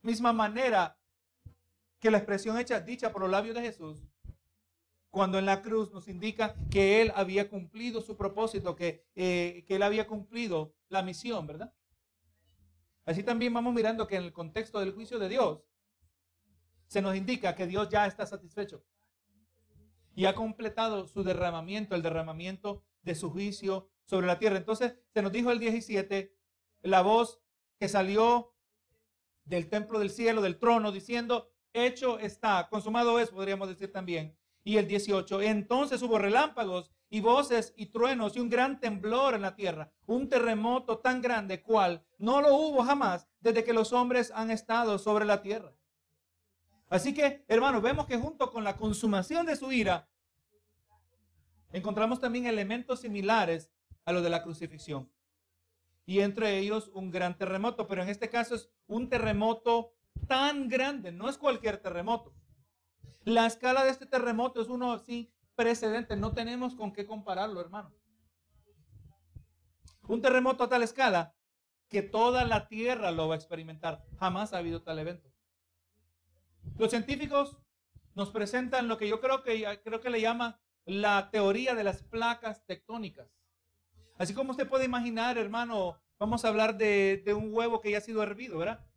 misma 0.01 0.33
manera 0.33 0.97
que 1.99 2.09
la 2.09 2.17
expresión 2.17 2.57
hecha, 2.57 2.79
dicha 2.79 3.11
por 3.11 3.21
los 3.21 3.29
labios 3.29 3.55
de 3.55 3.61
Jesús, 3.61 4.08
cuando 5.09 5.39
en 5.39 5.45
la 5.45 5.61
cruz 5.61 5.91
nos 5.91 6.07
indica 6.07 6.55
que 6.69 7.01
Él 7.01 7.11
había 7.15 7.49
cumplido 7.49 8.01
su 8.01 8.15
propósito, 8.15 8.75
que, 8.75 9.07
eh, 9.15 9.63
que 9.67 9.75
Él 9.75 9.83
había 9.83 10.07
cumplido 10.07 10.75
la 10.87 11.01
misión, 11.01 11.47
¿verdad? 11.47 11.73
Así 13.05 13.23
también 13.23 13.53
vamos 13.53 13.73
mirando 13.73 14.07
que 14.07 14.17
en 14.17 14.23
el 14.23 14.33
contexto 14.33 14.79
del 14.79 14.93
juicio 14.93 15.17
de 15.17 15.29
Dios, 15.29 15.63
se 16.87 17.01
nos 17.01 17.15
indica 17.15 17.55
que 17.55 17.67
Dios 17.67 17.87
ya 17.89 18.07
está 18.07 18.25
satisfecho 18.25 18.83
y 20.15 20.25
ha 20.25 20.35
completado 20.35 21.07
su 21.07 21.23
derramamiento, 21.23 21.95
el 21.95 22.01
derramamiento 22.01 22.83
de 23.03 23.15
su 23.15 23.29
juicio 23.31 23.89
sobre 24.05 24.27
la 24.27 24.39
tierra. 24.39 24.57
Entonces 24.57 24.95
se 25.13 25.21
nos 25.21 25.31
dijo 25.31 25.51
el 25.51 25.59
17, 25.59 26.35
la 26.81 27.01
voz 27.01 27.41
que 27.77 27.87
salió 27.87 28.53
del 29.45 29.69
templo 29.69 29.99
del 29.99 30.09
cielo, 30.09 30.41
del 30.41 30.59
trono, 30.59 30.91
diciendo, 30.91 31.51
hecho 31.73 32.19
está, 32.19 32.67
consumado 32.69 33.19
es, 33.19 33.29
podríamos 33.29 33.69
decir 33.69 33.91
también. 33.91 34.35
Y 34.63 34.77
el 34.77 34.87
18, 34.87 35.41
entonces 35.41 36.01
hubo 36.01 36.17
relámpagos 36.17 36.91
y 37.09 37.21
voces 37.21 37.73
y 37.75 37.87
truenos 37.87 38.35
y 38.35 38.39
un 38.39 38.49
gran 38.49 38.79
temblor 38.79 39.33
en 39.33 39.41
la 39.41 39.55
tierra, 39.55 39.91
un 40.05 40.29
terremoto 40.29 40.99
tan 40.99 41.21
grande 41.21 41.61
cual 41.61 42.05
no 42.17 42.41
lo 42.41 42.53
hubo 42.55 42.83
jamás 42.83 43.27
desde 43.39 43.63
que 43.63 43.73
los 43.73 43.93
hombres 43.93 44.31
han 44.35 44.51
estado 44.51 44.99
sobre 44.99 45.25
la 45.25 45.41
tierra. 45.41 45.73
Así 46.89 47.13
que, 47.13 47.45
hermanos, 47.47 47.81
vemos 47.81 48.05
que 48.05 48.17
junto 48.17 48.51
con 48.51 48.63
la 48.63 48.77
consumación 48.77 49.45
de 49.45 49.55
su 49.55 49.71
ira, 49.71 50.09
encontramos 51.71 52.19
también 52.19 52.45
elementos 52.45 53.01
similares 53.01 53.71
a 54.05 54.11
los 54.11 54.23
de 54.23 54.29
la 54.29 54.43
crucifixión 54.43 55.09
y 56.09 56.21
entre 56.21 56.57
ellos 56.57 56.89
un 56.95 57.11
gran 57.11 57.37
terremoto, 57.37 57.87
pero 57.87 58.01
en 58.01 58.09
este 58.09 58.29
caso 58.29 58.55
es 58.55 58.71
un 58.87 59.09
terremoto 59.09 59.93
tan 60.27 60.67
grande, 60.67 61.11
no 61.11 61.29
es 61.29 61.37
cualquier 61.37 61.77
terremoto. 61.77 62.33
La 63.29 63.45
escala 63.45 63.83
de 63.83 63.91
este 63.91 64.07
terremoto 64.07 64.59
es 64.59 64.69
uno 64.69 64.97
sin 64.97 65.31
precedente, 65.53 66.15
no 66.15 66.33
tenemos 66.33 66.73
con 66.73 66.91
qué 66.91 67.05
compararlo, 67.05 67.61
hermano. 67.61 67.93
Un 70.07 70.19
terremoto 70.19 70.63
a 70.63 70.69
tal 70.69 70.81
escala 70.81 71.35
que 71.89 72.01
toda 72.01 72.43
la 72.43 72.67
tierra 72.67 73.11
lo 73.11 73.27
va 73.27 73.35
a 73.35 73.37
experimentar. 73.37 74.03
Jamás 74.17 74.51
ha 74.51 74.57
habido 74.57 74.81
tal 74.81 74.97
evento. 74.97 75.31
Los 76.79 76.89
científicos 76.89 77.59
nos 78.15 78.31
presentan 78.31 78.87
lo 78.87 78.97
que 78.97 79.07
yo 79.07 79.21
creo 79.21 79.43
que, 79.43 80.09
le 80.09 80.21
llaman 80.21 80.57
la 80.85 81.29
teoría 81.29 81.75
de 81.75 81.83
las 81.83 82.01
placas 82.01 82.65
tectónicas. 82.65 83.27
Así 84.17 84.33
como 84.33 84.51
usted 84.51 84.67
puede 84.67 84.85
imaginar, 84.85 85.37
hermano, 85.37 86.01
vamos 86.17 86.43
a 86.43 86.47
hablar 86.47 86.79
de, 86.79 87.23
un 87.37 87.53
huevo 87.53 87.79
que 87.79 87.91
ya 87.91 87.99
ha 87.99 88.01
sido 88.01 88.23
hervido, 88.23 88.57
¿verdad? 88.57 88.87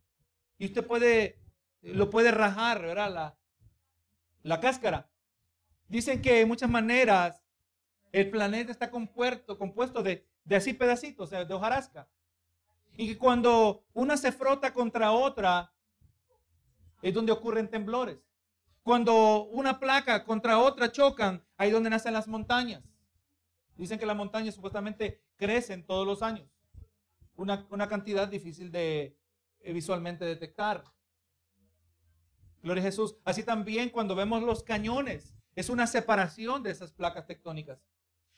Y 0.57 0.65
usted 0.65 1.35
lo 1.83 2.09
puede 2.09 2.31
rajar, 2.31 2.81
¿verdad? 2.81 3.37
La 4.43 4.59
cáscara. 4.59 5.09
Dicen 5.87 6.21
que 6.21 6.35
de 6.35 6.45
muchas 6.45 6.69
maneras 6.69 7.43
el 8.11 8.29
planeta 8.29 8.71
está 8.71 8.91
compuesto, 8.91 9.57
compuesto 9.57 10.03
de, 10.03 10.27
de 10.43 10.55
así 10.55 10.73
pedacitos, 10.73 11.31
de 11.31 11.53
hojarasca. 11.53 12.07
Y 12.95 13.07
que 13.07 13.17
cuando 13.17 13.85
una 13.93 14.17
se 14.17 14.31
frota 14.31 14.71
contra 14.73 15.11
otra, 15.11 15.73
es 17.01 17.13
donde 17.13 17.31
ocurren 17.31 17.69
temblores. 17.69 18.19
Cuando 18.83 19.45
una 19.45 19.79
placa 19.79 20.23
contra 20.23 20.59
otra 20.59 20.91
chocan, 20.91 21.43
ahí 21.57 21.71
donde 21.71 21.89
nacen 21.89 22.13
las 22.13 22.27
montañas. 22.27 22.83
Dicen 23.75 23.97
que 23.97 24.05
las 24.05 24.15
montañas 24.15 24.55
supuestamente 24.55 25.23
crecen 25.35 25.85
todos 25.85 26.05
los 26.05 26.21
años. 26.21 26.47
Una, 27.35 27.87
cantidad 27.87 28.27
difícil 28.27 28.71
de 28.71 29.17
eh, 29.59 29.73
visualmente 29.73 30.25
detectar. 30.25 30.83
Gloria 32.63 32.81
a 32.81 32.85
Jesús. 32.85 33.17
Así 33.25 33.43
también 33.43 33.89
cuando 33.89 34.15
vemos 34.15 34.41
los 34.41 34.63
cañones, 34.63 35.35
es 35.55 35.69
una 35.69 35.85
separación 35.85 36.63
de 36.63 36.71
esas 36.71 36.93
placas 36.93 37.27
tectónicas. 37.27 37.79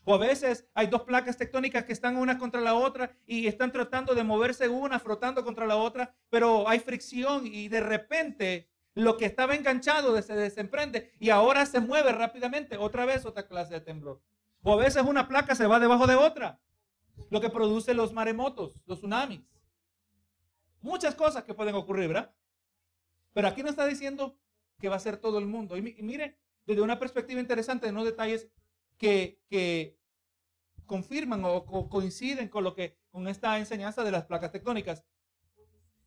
O 0.04 0.16
a 0.16 0.18
veces 0.18 0.68
hay 0.74 0.88
dos 0.88 1.04
placas 1.04 1.38
tectónicas 1.38 1.86
que 1.86 1.94
están 1.94 2.18
una 2.18 2.38
contra 2.38 2.60
la 2.62 2.76
otra 2.76 3.16
y 3.26 3.48
están 3.48 3.72
tratando 3.72 4.14
de 4.14 4.24
moverse 4.24 4.68
una, 4.68 5.00
frotando 5.00 5.44
contra 5.44 5.66
la 5.66 5.78
otra, 5.78 6.14
pero 6.30 6.68
hay 6.68 6.80
fricción 6.80 7.46
y 7.46 7.70
de 7.70 7.80
repente 7.80 8.70
lo 8.94 9.18
que 9.18 9.26
estaba 9.26 9.56
enganchado 9.56 10.20
se 10.22 10.36
desemprende 10.36 11.12
y 11.20 11.30
ahora 11.30 11.66
se 11.66 11.80
mueve 11.80 12.12
rápidamente. 12.12 12.78
Otra 12.78 13.06
vez 13.06 13.26
otra 13.26 13.48
clase 13.48 13.76
de 13.76 13.82
temblor. 13.82 14.22
O 14.64 14.74
a 14.74 14.78
veces 14.78 15.04
una 15.04 15.28
placa 15.28 15.54
se 15.56 15.68
va 15.68 15.80
debajo 15.80 16.08
de 16.08 16.16
otra. 16.16 16.60
Lo 17.30 17.42
que 17.42 17.50
produce 17.50 17.94
los 17.94 18.14
maremotos, 18.14 18.80
los 18.86 19.00
tsunamis. 19.00 19.42
Muchas 20.82 21.16
cosas 21.16 21.44
que 21.44 21.54
pueden 21.54 21.76
ocurrir, 21.76 22.10
¿verdad? 22.10 22.32
Pero 23.36 23.50
aquí 23.50 23.64
no 23.64 23.70
está 23.70 23.86
diciendo 23.86 24.40
que 24.80 24.88
va 24.88 24.96
a 24.96 25.00
ser 25.00 25.18
todo 25.18 25.40
el 25.40 25.46
mundo. 25.46 25.76
Y, 25.76 25.82
mire, 25.82 26.40
desde 26.66 26.82
una 26.82 26.98
perspectiva 26.98 27.42
interesante, 27.42 27.90
unos 27.90 28.06
detalles 28.06 28.48
que, 28.98 30.00
confirman 30.86 31.44
o, 31.44 31.56
o, 31.58 31.90
coinciden 31.90 32.48
con 32.48 32.64
lo 32.64 32.74
que 32.74 32.98
con 33.12 33.28
esta 33.28 33.58
enseñanza 33.58 34.06
de 34.06 34.12
las 34.12 34.24
placas 34.24 34.54
tectónicas. 34.54 35.04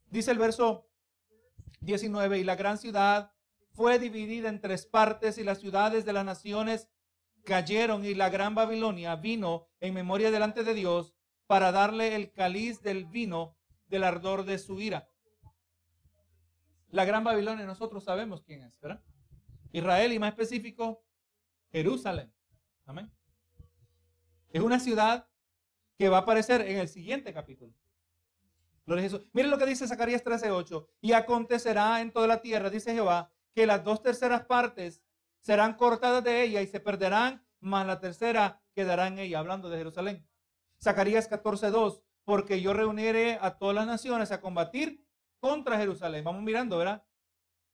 Dice 0.07 0.31
el 0.31 0.39
verso 0.39 0.89
19, 1.81 2.39
y 2.39 2.45
la 2.45 2.57
gran 2.57 2.79
ciudad 2.79 3.33
fue 3.73 3.99
dividida 3.99 4.49
en 4.49 4.63
tres 4.63 4.87
partes 4.87 5.37
y 5.37 5.45
las 5.45 5.59
ciudades 5.59 6.07
de 6.07 6.15
las 6.15 6.25
naciones 6.25 6.89
cayeron 7.45 8.07
y 8.07 8.15
la 8.15 8.31
gran 8.31 8.55
Babilonia 8.55 9.17
vino 9.17 9.69
en 9.81 9.93
memoria 9.93 10.31
delante 10.31 10.65
de 10.65 10.73
Dios 10.73 11.15
para 11.47 11.73
darle 11.73 12.15
el 12.15 12.33
cáliz 12.33 12.81
del 12.81 13.05
vino 13.05 13.55
del 13.89 14.05
ardor 14.05 14.47
de 14.47 14.59
su 14.59 14.81
ira. 14.81 15.08
La 16.91 17.05
gran 17.05 17.23
Babilonia 17.25 17.67
nosotros 17.67 18.05
sabemos 18.05 18.43
quién 18.43 18.63
es, 18.63 18.79
¿verdad? 18.81 19.03
Israel 19.73 20.13
y 20.13 20.19
más 20.19 20.31
específico, 20.31 21.05
Jerusalén. 21.71 22.33
Amén. 22.87 23.13
Es 24.51 24.63
una 24.63 24.81
ciudad 24.81 25.29
que 25.99 26.09
va 26.09 26.19
a 26.19 26.21
aparecer 26.21 26.63
en 26.63 26.79
el 26.79 26.89
siguiente 26.89 27.35
capítulo. 27.35 27.75
Miren 28.87 29.51
lo 29.51 29.59
que 29.59 29.67
dice 29.67 29.87
Zacarías 29.87 30.25
13:8. 30.25 30.89
Y 31.03 31.13
acontecerá 31.13 32.01
en 32.01 32.11
toda 32.11 32.27
la 32.27 32.41
tierra, 32.41 32.71
dice 32.71 32.95
Jehová, 32.95 33.31
que 33.55 33.67
las 33.67 33.85
dos 33.85 34.03
terceras 34.03 34.47
partes 34.47 35.03
serán 35.41 35.75
cortadas 35.75 36.25
de 36.25 36.43
ella 36.43 36.63
y 36.63 36.67
se 36.67 36.81
perderán, 36.81 37.47
mas 37.61 37.87
la 37.87 38.01
tercera 38.01 38.63
quedará 38.73 39.09
en 39.09 39.19
ella, 39.19 39.41
hablando 39.41 39.69
de 39.69 39.77
Jerusalén. 39.77 40.27
Zacarías 40.83 41.29
14:2, 41.29 42.03
porque 42.25 42.63
yo 42.63 42.73
reuniré 42.73 43.39
a 43.43 43.59
todas 43.59 43.75
las 43.75 43.87
naciones 43.87 44.33
a 44.33 44.41
combatir 44.41 45.05
contra 45.41 45.79
Jerusalén. 45.79 46.25
Vamos 46.25 46.43
mirando, 46.43 46.79
¿verdad? 46.79 47.05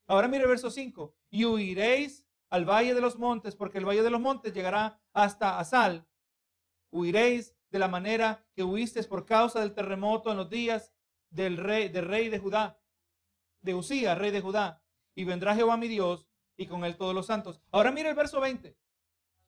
Ahora 0.06 0.28
mire 0.28 0.44
el 0.44 0.50
verso 0.50 0.70
5. 0.70 1.14
Y 1.30 1.44
huiréis 1.44 2.26
al 2.50 2.64
valle 2.64 2.94
de 2.94 3.00
los 3.00 3.18
montes, 3.18 3.56
porque 3.56 3.78
el 3.78 3.86
valle 3.86 4.02
de 4.02 4.10
los 4.10 4.20
montes 4.20 4.52
llegará 4.52 5.00
hasta 5.12 5.58
Asal. 5.58 6.06
Huiréis 6.90 7.56
de 7.70 7.78
la 7.78 7.88
manera 7.88 8.46
que 8.54 8.62
huiste 8.62 9.02
por 9.04 9.26
causa 9.26 9.60
del 9.60 9.74
terremoto 9.74 10.30
en 10.30 10.36
los 10.36 10.48
días 10.48 10.92
del 11.30 11.56
rey, 11.56 11.88
del 11.88 12.06
rey 12.06 12.28
de 12.28 12.38
Judá, 12.38 12.80
de 13.62 13.74
Usía, 13.74 14.14
rey 14.14 14.30
de 14.30 14.40
Judá. 14.40 14.82
Y 15.16 15.24
vendrá 15.24 15.54
Jehová 15.54 15.76
mi 15.76 15.88
Dios 15.88 16.28
y 16.56 16.66
con 16.66 16.84
él 16.84 16.96
todos 16.96 17.14
los 17.14 17.26
santos. 17.26 17.60
Ahora 17.72 17.90
mira 17.90 18.10
el 18.10 18.14
verso 18.14 18.40
20. 18.40 18.76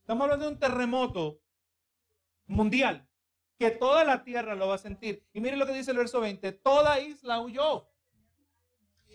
Estamos 0.01 0.25
hablando 0.25 0.47
de 0.47 0.53
un 0.53 0.59
terremoto 0.59 1.41
mundial 2.47 3.09
que 3.59 3.71
toda 3.71 4.05
la 4.05 4.25
tierra 4.25 4.55
lo 4.55 4.69
va 4.69 4.75
a 4.75 4.79
sentir. 4.79 5.27
Y 5.33 5.41
mire 5.41 5.57
lo 5.57 5.67
que 5.67 5.73
dice 5.73 5.91
el 5.91 5.97
verso 5.97 6.21
20. 6.21 6.53
Toda 6.53 7.01
isla 7.01 7.41
huyó 7.41 7.89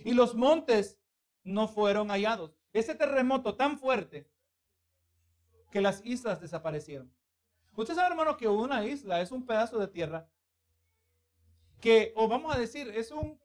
y 0.03 0.13
los 0.13 0.35
montes 0.35 0.99
no 1.43 1.67
fueron 1.67 2.09
hallados. 2.09 2.55
Ese 2.73 2.95
terremoto 2.95 3.55
tan 3.55 3.77
fuerte 3.79 4.29
que 5.71 5.81
las 5.81 6.05
islas 6.05 6.39
desaparecieron. 6.39 7.11
Usted 7.75 7.95
sabe, 7.95 8.09
hermano, 8.09 8.37
que 8.37 8.47
una 8.47 8.85
isla 8.85 9.21
es 9.21 9.31
un 9.31 9.45
pedazo 9.45 9.79
de 9.79 9.87
tierra 9.87 10.29
que, 11.79 12.13
o 12.15 12.27
vamos 12.27 12.55
a 12.55 12.59
decir, 12.59 12.89
es 12.89 13.11
un, 13.11 13.39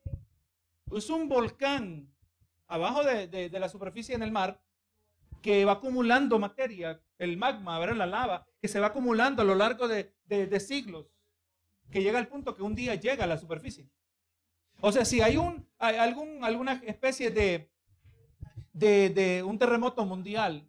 es 0.93 1.09
un 1.11 1.29
volcán 1.29 2.13
abajo 2.67 3.03
de, 3.03 3.49
la 3.51 3.69
superficie 3.69 4.15
en 4.15 4.23
el 4.23 4.33
mar 4.33 4.61
que 5.43 5.65
va 5.65 5.73
acumulando 5.73 6.39
materia, 6.39 7.01
el 7.19 7.37
magma, 7.37 7.79
ver 7.79 7.97
la 7.97 8.07
lava, 8.07 8.47
que 8.61 8.69
se 8.69 8.81
va 8.81 8.89
acumulando 8.89 9.43
a 9.43 9.45
lo 9.45 9.55
largo 9.55 9.89
de, 9.89 10.15
de, 10.25 10.61
siglos, 10.61 11.13
que 11.91 12.03
llega 12.03 12.19
al 12.19 12.29
punto 12.29 12.55
que 12.55 12.63
un 12.63 12.75
día 12.75 12.97
llega 12.97 13.25
a 13.25 13.29
la 13.29 13.39
superficie. 13.39 13.89
O 14.81 14.93
sea, 14.93 15.05
si 15.05 15.21
hay, 15.21 15.37
un, 15.37 15.67
algún, 15.79 16.45
alguna 16.45 16.83
especie 16.87 17.31
de, 17.31 17.71
de, 18.73 19.43
un 19.43 19.59
terremoto 19.59 20.05
mundial, 20.05 20.69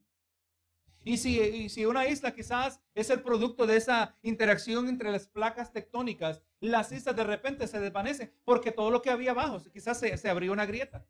y 1.04 1.18
si, 1.18 1.40
y 1.40 1.70
si, 1.70 1.86
una 1.86 2.08
isla 2.08 2.34
quizás 2.34 2.82
es 2.94 3.10
el 3.10 3.22
producto 3.22 3.66
de 3.66 3.78
esa 3.78 4.16
interacción 4.24 4.90
entre 4.90 5.12
las 5.12 5.28
placas 5.28 5.72
tectónicas, 5.72 6.42
las 6.60 6.92
islas 6.92 7.16
de 7.16 7.24
repente 7.24 7.68
se 7.68 7.80
desvanecen 7.80 8.34
porque 8.44 8.72
todo 8.72 8.92
lo 8.92 9.02
que 9.02 9.10
había 9.10 9.32
abajo, 9.32 9.62
quizás 9.72 10.00
se, 10.00 10.18
se 10.18 10.30
abrió 10.30 10.52
una 10.52 10.66
grieta. 10.66 11.06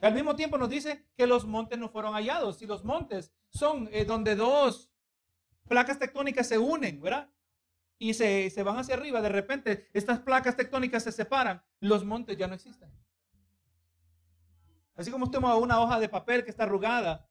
Al 0.00 0.14
mismo 0.14 0.36
tiempo 0.36 0.58
nos 0.58 0.68
dice 0.68 1.06
que 1.16 1.26
los 1.26 1.46
montes 1.46 1.78
no 1.78 1.88
fueron 1.88 2.12
hallados. 2.12 2.58
Si 2.58 2.66
los 2.66 2.84
montes 2.84 3.32
son 3.48 3.88
eh, 3.90 4.04
donde 4.04 4.36
dos 4.36 4.90
placas 5.66 5.98
tectónicas 5.98 6.46
se 6.46 6.58
unen, 6.58 7.00
¿verdad? 7.00 7.30
Y 8.04 8.12
se, 8.12 8.50
se 8.50 8.62
van 8.62 8.76
hacia 8.76 8.96
arriba, 8.96 9.22
de 9.22 9.30
repente 9.30 9.88
estas 9.94 10.20
placas 10.20 10.54
tectónicas 10.56 11.04
se 11.04 11.10
separan, 11.10 11.62
los 11.80 12.04
montes 12.04 12.36
ya 12.36 12.46
no 12.46 12.52
existen. 12.52 12.92
Así 14.94 15.10
como 15.10 15.24
usted 15.24 15.38
toma 15.38 15.56
una 15.56 15.80
hoja 15.80 15.98
de 15.98 16.10
papel 16.10 16.44
que 16.44 16.50
está 16.50 16.64
arrugada 16.64 17.26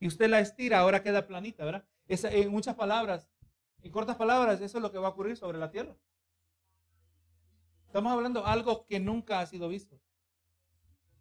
y 0.00 0.06
usted 0.06 0.30
la 0.30 0.40
estira, 0.40 0.78
ahora 0.78 1.02
queda 1.02 1.26
planita, 1.26 1.66
¿verdad? 1.66 1.84
en 2.08 2.50
muchas 2.50 2.76
palabras, 2.76 3.28
en 3.82 3.92
cortas 3.92 4.16
palabras, 4.16 4.58
eso 4.62 4.78
es 4.78 4.82
lo 4.82 4.90
que 4.90 4.96
va 4.96 5.08
a 5.08 5.10
ocurrir 5.10 5.36
sobre 5.36 5.58
la 5.58 5.70
tierra. 5.70 5.94
Estamos 7.84 8.10
hablando 8.10 8.40
de 8.40 8.48
algo 8.48 8.86
que 8.86 8.98
nunca 8.98 9.40
ha 9.40 9.46
sido 9.46 9.68
visto 9.68 10.00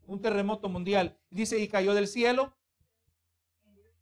un 0.07 0.21
terremoto 0.21 0.69
mundial. 0.69 1.19
Dice, 1.29 1.59
y 1.59 1.67
cayó 1.67 1.93
del 1.95 2.07
cielo. 2.07 2.55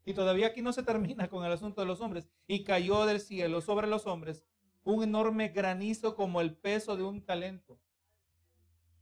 Y 0.05 0.13
todavía 0.13 0.47
aquí 0.47 0.61
no 0.61 0.71
se 0.71 0.83
termina 0.83 1.29
con 1.29 1.43
el 1.45 1.51
asunto 1.51 1.81
de 1.81 1.87
los 1.87 1.99
hombres. 1.99 2.29
Y 2.45 2.63
cayó 2.63 3.07
del 3.07 3.19
cielo 3.19 3.59
sobre 3.59 3.87
los 3.87 4.05
hombres 4.05 4.45
un 4.83 5.03
enorme 5.03 5.49
granizo 5.49 6.15
como 6.15 6.41
el 6.41 6.55
peso 6.55 6.95
de 6.97 7.03
un 7.03 7.21
talento. 7.25 7.79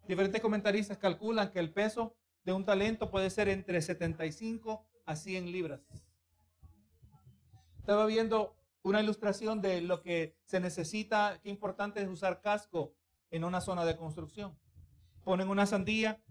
Diferentes 0.08 0.42
comentaristas 0.42 0.98
calculan 0.98 1.52
que 1.52 1.60
el 1.60 1.72
peso 1.72 2.16
de 2.44 2.54
un 2.54 2.66
talento 2.66 3.10
puede 3.10 3.30
ser 3.30 3.50
entre 3.50 3.82
75 3.82 4.86
a 5.06 5.16
100 5.16 5.52
libras. 5.52 5.82
Estaba 7.80 8.06
viendo 8.06 8.56
una 8.84 9.02
ilustración 9.02 9.62
de 9.62 9.82
lo 9.82 10.02
que 10.02 10.36
se 10.46 10.60
necesita, 10.60 11.40
qué 11.42 11.50
importante 11.50 12.02
es 12.02 12.08
usar 12.08 12.42
casco 12.42 12.94
en 13.30 13.44
una 13.44 13.62
zona 13.62 13.86
de 13.86 13.96
construcción. 13.96 14.58
Ponen 15.24 15.50
una 15.50 15.66
sandía 15.66 16.22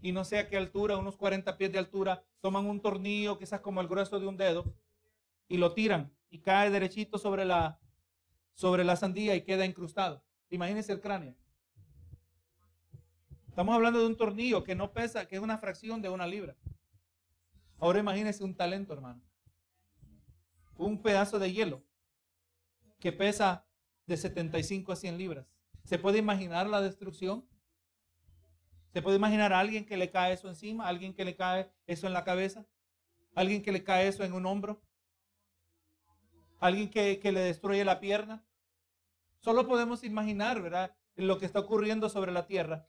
y 0.00 0.12
no 0.12 0.24
sé 0.24 0.38
a 0.38 0.48
qué 0.48 0.56
altura, 0.56 0.96
unos 0.96 1.16
40 1.16 1.56
pies 1.56 1.72
de 1.72 1.78
altura, 1.78 2.24
toman 2.40 2.66
un 2.66 2.80
tornillo 2.80 3.38
quizás 3.38 3.60
como 3.60 3.80
el 3.80 3.88
grueso 3.88 4.20
de 4.20 4.26
un 4.26 4.36
dedo 4.36 4.64
y 5.48 5.56
lo 5.58 5.74
tiran 5.74 6.12
y 6.30 6.38
cae 6.38 6.70
derechito 6.70 7.18
sobre 7.18 7.44
la, 7.44 7.80
sobre 8.56 8.84
la 8.84 8.96
sandía 8.96 9.36
y 9.36 9.44
queda 9.44 9.66
incrustado. 9.66 10.24
Imagínense 10.48 10.90
el 10.90 11.00
cráneo. 11.00 11.36
Estamos 13.48 13.74
hablando 13.74 14.00
de 14.00 14.06
un 14.06 14.16
tornillo 14.16 14.64
que 14.64 14.74
no 14.74 14.92
pesa, 14.92 15.28
que 15.28 15.36
es 15.36 15.42
una 15.42 15.58
fracción 15.58 16.02
de 16.02 16.08
una 16.08 16.26
libra. 16.26 16.56
Ahora 17.78 18.00
imagínense 18.00 18.42
un 18.42 18.56
talento, 18.56 18.94
hermano. 18.94 19.22
Un 20.76 21.02
pedazo 21.02 21.38
de 21.38 21.52
hielo 21.52 21.84
que 22.98 23.12
pesa 23.12 23.66
de 24.06 24.16
75 24.16 24.92
a 24.92 24.96
100 24.96 25.18
libras. 25.18 25.46
¿Se 25.84 25.98
puede 25.98 26.18
imaginar 26.18 26.66
la 26.66 26.80
destrucción? 26.80 27.46
¿Se 28.92 29.02
puede 29.02 29.18
imaginar 29.18 29.52
a 29.52 29.60
alguien 29.60 29.84
que 29.84 29.98
le 29.98 30.10
cae 30.10 30.32
eso 30.32 30.48
encima? 30.48 30.88
¿Alguien 30.88 31.14
que 31.14 31.26
le 31.26 31.36
cae 31.36 31.70
eso 31.86 32.06
en 32.06 32.14
la 32.14 32.24
cabeza? 32.24 32.66
¿Alguien 33.34 33.62
que 33.62 33.72
le 33.72 33.84
cae 33.84 34.08
eso 34.08 34.24
en 34.24 34.32
un 34.32 34.46
hombro? 34.46 34.82
¿Alguien 36.58 36.90
que, 36.90 37.20
le 37.22 37.40
destruye 37.40 37.84
la 37.84 38.00
pierna? 38.00 38.44
Solo 39.40 39.66
podemos 39.66 40.04
imaginar, 40.04 40.60
¿verdad? 40.60 40.94
Lo 41.14 41.38
que 41.38 41.46
está 41.46 41.60
ocurriendo 41.60 42.08
sobre 42.08 42.32
la 42.32 42.46
tierra. 42.46 42.86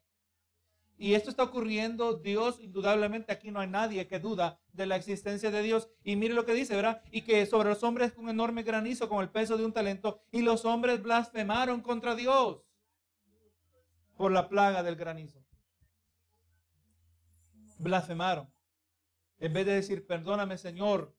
Y 0.97 1.13
esto 1.13 1.30
está 1.30 1.43
ocurriendo, 1.43 2.13
Dios, 2.13 2.59
indudablemente 2.59 3.32
aquí 3.32 3.51
no 3.51 3.59
hay 3.59 3.68
nadie 3.68 4.07
que 4.07 4.20
duda 4.20 4.59
de 4.74 4.88
la 4.88 4.95
existencia 4.95 5.51
de 5.51 5.61
Dios. 5.61 5.89
Y 6.03 6.15
mire 6.15 6.34
lo 6.34 6.45
que 6.45 6.53
dice, 6.53 6.76
¿verdad? 6.76 7.03
Y 7.11 7.22
que 7.22 7.45
sobre 7.45 7.70
los 7.70 7.84
hombres 7.84 8.13
un 8.18 8.30
enorme 8.30 8.63
granizo 8.63 9.07
con 9.07 9.22
el 9.22 9.30
peso 9.30 9.57
de 9.57 9.65
un 9.65 9.74
talento. 9.74 10.22
Y 10.32 10.41
los 10.41 10.65
hombres 10.65 11.03
blasfemaron 11.03 11.82
contra 11.82 12.15
Dios 12.15 12.63
por 14.15 14.32
la 14.32 14.49
plaga 14.49 14.82
del 14.82 14.95
granizo 14.95 15.47
blasfemaron. 17.80 18.51
En 19.39 19.53
vez 19.53 19.65
de 19.65 19.74
decir, 19.74 20.05
perdóname 20.05 20.57
Señor, 20.57 21.15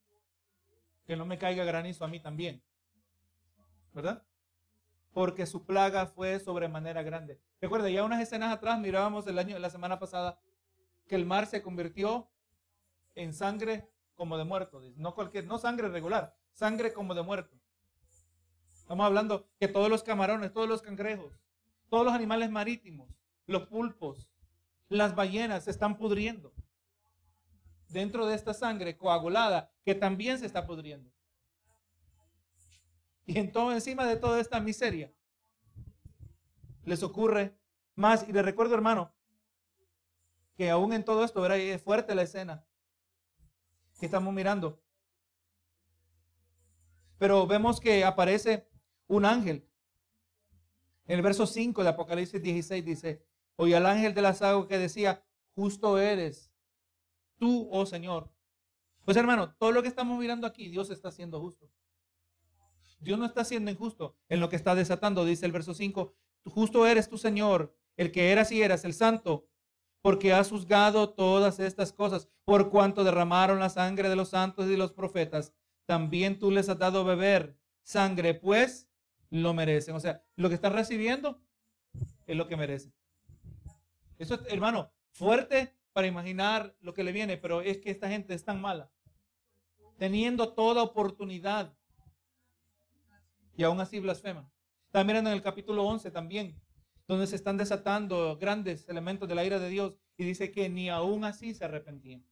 que 1.08 1.16
no 1.16 1.24
me 1.24 1.38
caiga 1.38 1.64
granizo 1.64 2.04
a 2.04 2.08
mí 2.08 2.20
también. 2.20 2.62
¿Verdad? 3.94 4.22
Porque 5.14 5.46
su 5.46 5.64
plaga 5.64 6.06
fue 6.06 6.38
sobremanera 6.38 7.02
grande. 7.02 7.40
Recuerda, 7.62 7.88
ya 7.88 8.04
unas 8.04 8.20
escenas 8.20 8.52
atrás 8.52 8.78
mirábamos 8.78 9.26
el 9.26 9.38
año, 9.38 9.58
la 9.58 9.70
semana 9.70 9.98
pasada, 9.98 10.38
que 11.08 11.14
el 11.14 11.24
mar 11.24 11.46
se 11.46 11.62
convirtió 11.62 12.30
en 13.14 13.32
sangre 13.32 13.90
como 14.16 14.36
de 14.36 14.44
muerto. 14.44 14.82
No 14.96 15.14
cualquier, 15.14 15.46
no 15.46 15.56
sangre 15.56 15.88
regular, 15.88 16.36
sangre 16.52 16.92
como 16.92 17.14
de 17.14 17.22
muerto. 17.22 17.56
Estamos 18.68 19.06
hablando 19.06 19.48
que 19.58 19.66
todos 19.66 19.88
los 19.88 20.02
camarones, 20.02 20.52
todos 20.52 20.68
los 20.68 20.82
cangrejos, 20.82 21.32
todos 21.88 22.04
los 22.04 22.12
animales 22.12 22.50
marítimos, 22.50 23.08
los 23.46 23.66
pulpos, 23.66 24.28
las 24.90 25.14
ballenas 25.14 25.64
se 25.64 25.70
están 25.70 25.96
pudriendo 25.96 26.52
dentro 27.88 28.26
de 28.26 28.34
esta 28.34 28.54
sangre 28.54 28.96
coagulada 28.96 29.72
que 29.84 29.94
también 29.94 30.38
se 30.38 30.46
está 30.46 30.66
pudriendo. 30.66 31.10
Y 33.26 33.38
entonces 33.38 33.76
encima 33.76 34.06
de 34.06 34.16
toda 34.16 34.40
esta 34.40 34.60
miseria 34.60 35.12
les 36.84 37.02
ocurre 37.02 37.58
más. 37.94 38.26
Y 38.28 38.32
les 38.32 38.44
recuerdo, 38.44 38.74
hermano, 38.74 39.14
que 40.56 40.70
aún 40.70 40.92
en 40.92 41.04
todo 41.04 41.24
esto, 41.24 41.40
verá, 41.40 41.56
es 41.56 41.82
fuerte 41.82 42.14
la 42.14 42.22
escena 42.22 42.66
que 43.98 44.06
estamos 44.06 44.32
mirando. 44.32 44.82
Pero 47.18 47.46
vemos 47.46 47.80
que 47.80 48.04
aparece 48.04 48.68
un 49.08 49.24
ángel. 49.24 49.68
En 51.06 51.16
el 51.16 51.22
verso 51.22 51.46
5 51.46 51.82
de 51.82 51.88
Apocalipsis 51.88 52.42
16 52.42 52.84
dice, 52.84 53.28
Oye 53.56 53.74
al 53.74 53.86
ángel 53.86 54.14
de 54.14 54.22
las 54.22 54.40
aguas 54.40 54.68
que 54.68 54.78
decía, 54.78 55.24
justo 55.54 55.98
eres 55.98 56.47
tú, 57.38 57.68
oh 57.70 57.86
Señor. 57.86 58.30
Pues 59.04 59.16
hermano, 59.16 59.54
todo 59.58 59.72
lo 59.72 59.82
que 59.82 59.88
estamos 59.88 60.18
mirando 60.18 60.46
aquí, 60.46 60.68
Dios 60.68 60.90
está 60.90 61.10
siendo 61.10 61.40
justo. 61.40 61.70
Dios 63.00 63.18
no 63.18 63.24
está 63.24 63.44
siendo 63.44 63.70
injusto 63.70 64.16
en 64.28 64.40
lo 64.40 64.48
que 64.48 64.56
está 64.56 64.74
desatando, 64.74 65.24
dice 65.24 65.46
el 65.46 65.52
verso 65.52 65.72
5. 65.72 66.14
Justo 66.44 66.86
eres 66.86 67.08
tú, 67.08 67.16
Señor, 67.16 67.74
el 67.96 68.12
que 68.12 68.32
eras 68.32 68.52
y 68.52 68.62
eras, 68.62 68.84
el 68.84 68.94
santo, 68.94 69.48
porque 70.02 70.32
has 70.32 70.50
juzgado 70.50 71.10
todas 71.10 71.60
estas 71.60 71.92
cosas, 71.92 72.28
por 72.44 72.70
cuanto 72.70 73.04
derramaron 73.04 73.60
la 73.60 73.68
sangre 73.68 74.08
de 74.08 74.16
los 74.16 74.30
santos 74.30 74.66
y 74.66 74.70
de 74.70 74.76
los 74.76 74.92
profetas. 74.92 75.52
También 75.86 76.38
tú 76.38 76.50
les 76.50 76.68
has 76.68 76.78
dado 76.78 77.04
beber 77.04 77.56
sangre, 77.82 78.34
pues 78.34 78.88
lo 79.30 79.54
merecen. 79.54 79.94
O 79.94 80.00
sea, 80.00 80.22
lo 80.36 80.48
que 80.48 80.54
están 80.54 80.72
recibiendo 80.72 81.40
es 82.26 82.36
lo 82.36 82.46
que 82.46 82.56
merecen. 82.56 82.92
Eso 84.18 84.34
es, 84.34 84.40
hermano, 84.52 84.90
fuerte 85.12 85.77
para 85.98 86.06
imaginar 86.06 86.76
lo 86.80 86.94
que 86.94 87.02
le 87.02 87.10
viene, 87.10 87.38
pero 87.38 87.60
es 87.60 87.78
que 87.78 87.90
esta 87.90 88.08
gente 88.08 88.32
es 88.32 88.44
tan 88.44 88.60
mala. 88.60 88.88
Teniendo 89.96 90.54
toda 90.54 90.84
oportunidad. 90.84 91.76
Y 93.56 93.64
aún 93.64 93.80
así 93.80 93.98
blasfema. 93.98 94.48
Está 94.86 95.02
mirando 95.02 95.30
en 95.30 95.34
el 95.34 95.42
capítulo 95.42 95.82
11 95.82 96.12
también, 96.12 96.62
donde 97.08 97.26
se 97.26 97.34
están 97.34 97.56
desatando 97.56 98.38
grandes 98.38 98.88
elementos 98.88 99.28
de 99.28 99.34
la 99.34 99.44
ira 99.44 99.58
de 99.58 99.70
Dios. 99.70 99.98
Y 100.16 100.22
dice 100.22 100.52
que 100.52 100.68
ni 100.68 100.88
aún 100.88 101.24
así 101.24 101.52
se 101.52 101.64
arrepentían. 101.64 102.24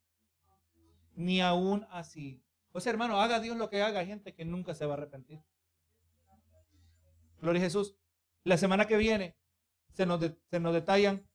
Ni 1.17 1.41
aún 1.41 1.89
así. 1.91 2.41
O 2.71 2.79
sea, 2.79 2.93
hermano, 2.93 3.21
haga 3.21 3.41
Dios 3.41 3.57
lo 3.57 3.69
que 3.69 3.83
haga, 3.83 4.07
gente 4.07 4.33
que 4.33 4.45
nunca 4.45 4.77
se 4.77 4.87
va 4.87 4.95
a 4.95 4.99
arrepentir. 4.99 5.43
Gloria 7.41 7.63
a 7.63 7.65
Jesús. 7.65 7.97
La 8.45 8.59
semana 8.59 8.87
que 8.87 8.97
viene 8.97 9.37
se 9.93 10.07
nos, 10.07 10.21
se 10.53 10.61
nos 10.61 10.73
detallan. 10.73 11.27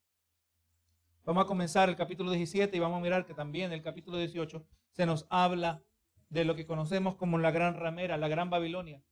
Vamos 1.24 1.43
a 1.43 1.47
comenzar 1.47 1.88
el 1.88 1.95
capítulo 1.95 2.32
17 2.32 2.76
y 2.76 2.80
vamos 2.80 2.97
a 2.97 3.01
mirar 3.01 3.28
que 3.28 3.36
también 3.36 3.72
el 3.72 3.84
capítulo 3.84 4.17
18 4.17 4.65
se 4.89 5.05
nos 5.05 5.28
habla 5.30 5.84
de 6.30 6.45
lo 6.45 6.55
que 6.55 6.65
conocemos 6.65 7.15
como 7.15 7.38
la 7.38 7.51
gran 7.51 7.76
ramera, 7.76 8.17
la 8.17 8.28
gran 8.28 8.49
Babilonia, 8.49 9.03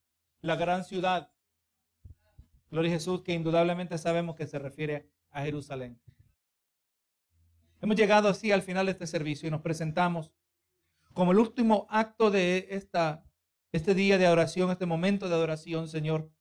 la 0.41 0.55
gran 0.55 0.84
ciudad. 0.84 1.32
Gloria 2.72 2.89
a 2.89 2.93
Jesús, 2.95 3.22
que 3.22 3.34
indudablemente 3.34 3.97
sabemos 3.99 4.36
que 4.36 4.47
se 4.47 4.57
refiere 4.57 5.07
a 5.30 5.43
Jerusalén. 5.43 6.01
Hemos 7.80 7.95
llegado 7.95 8.28
así 8.28 8.51
al 8.51 8.64
final 8.64 8.88
de 8.88 8.93
este 8.93 9.05
servicio 9.05 9.47
y 9.47 9.51
nos 9.51 9.62
presentamos 9.62 10.32
como 11.14 11.32
el 11.32 11.38
último 11.38 11.86
acto 11.91 12.32
de 12.32 12.70
esta, 12.72 13.24
este 13.72 13.93
día 13.93 14.18
de 14.18 14.26
adoración, 14.26 14.72
este 14.72 14.88
momento 14.88 15.30
de 15.30 15.36
adoración, 15.36 15.88
Señor. 15.88 16.32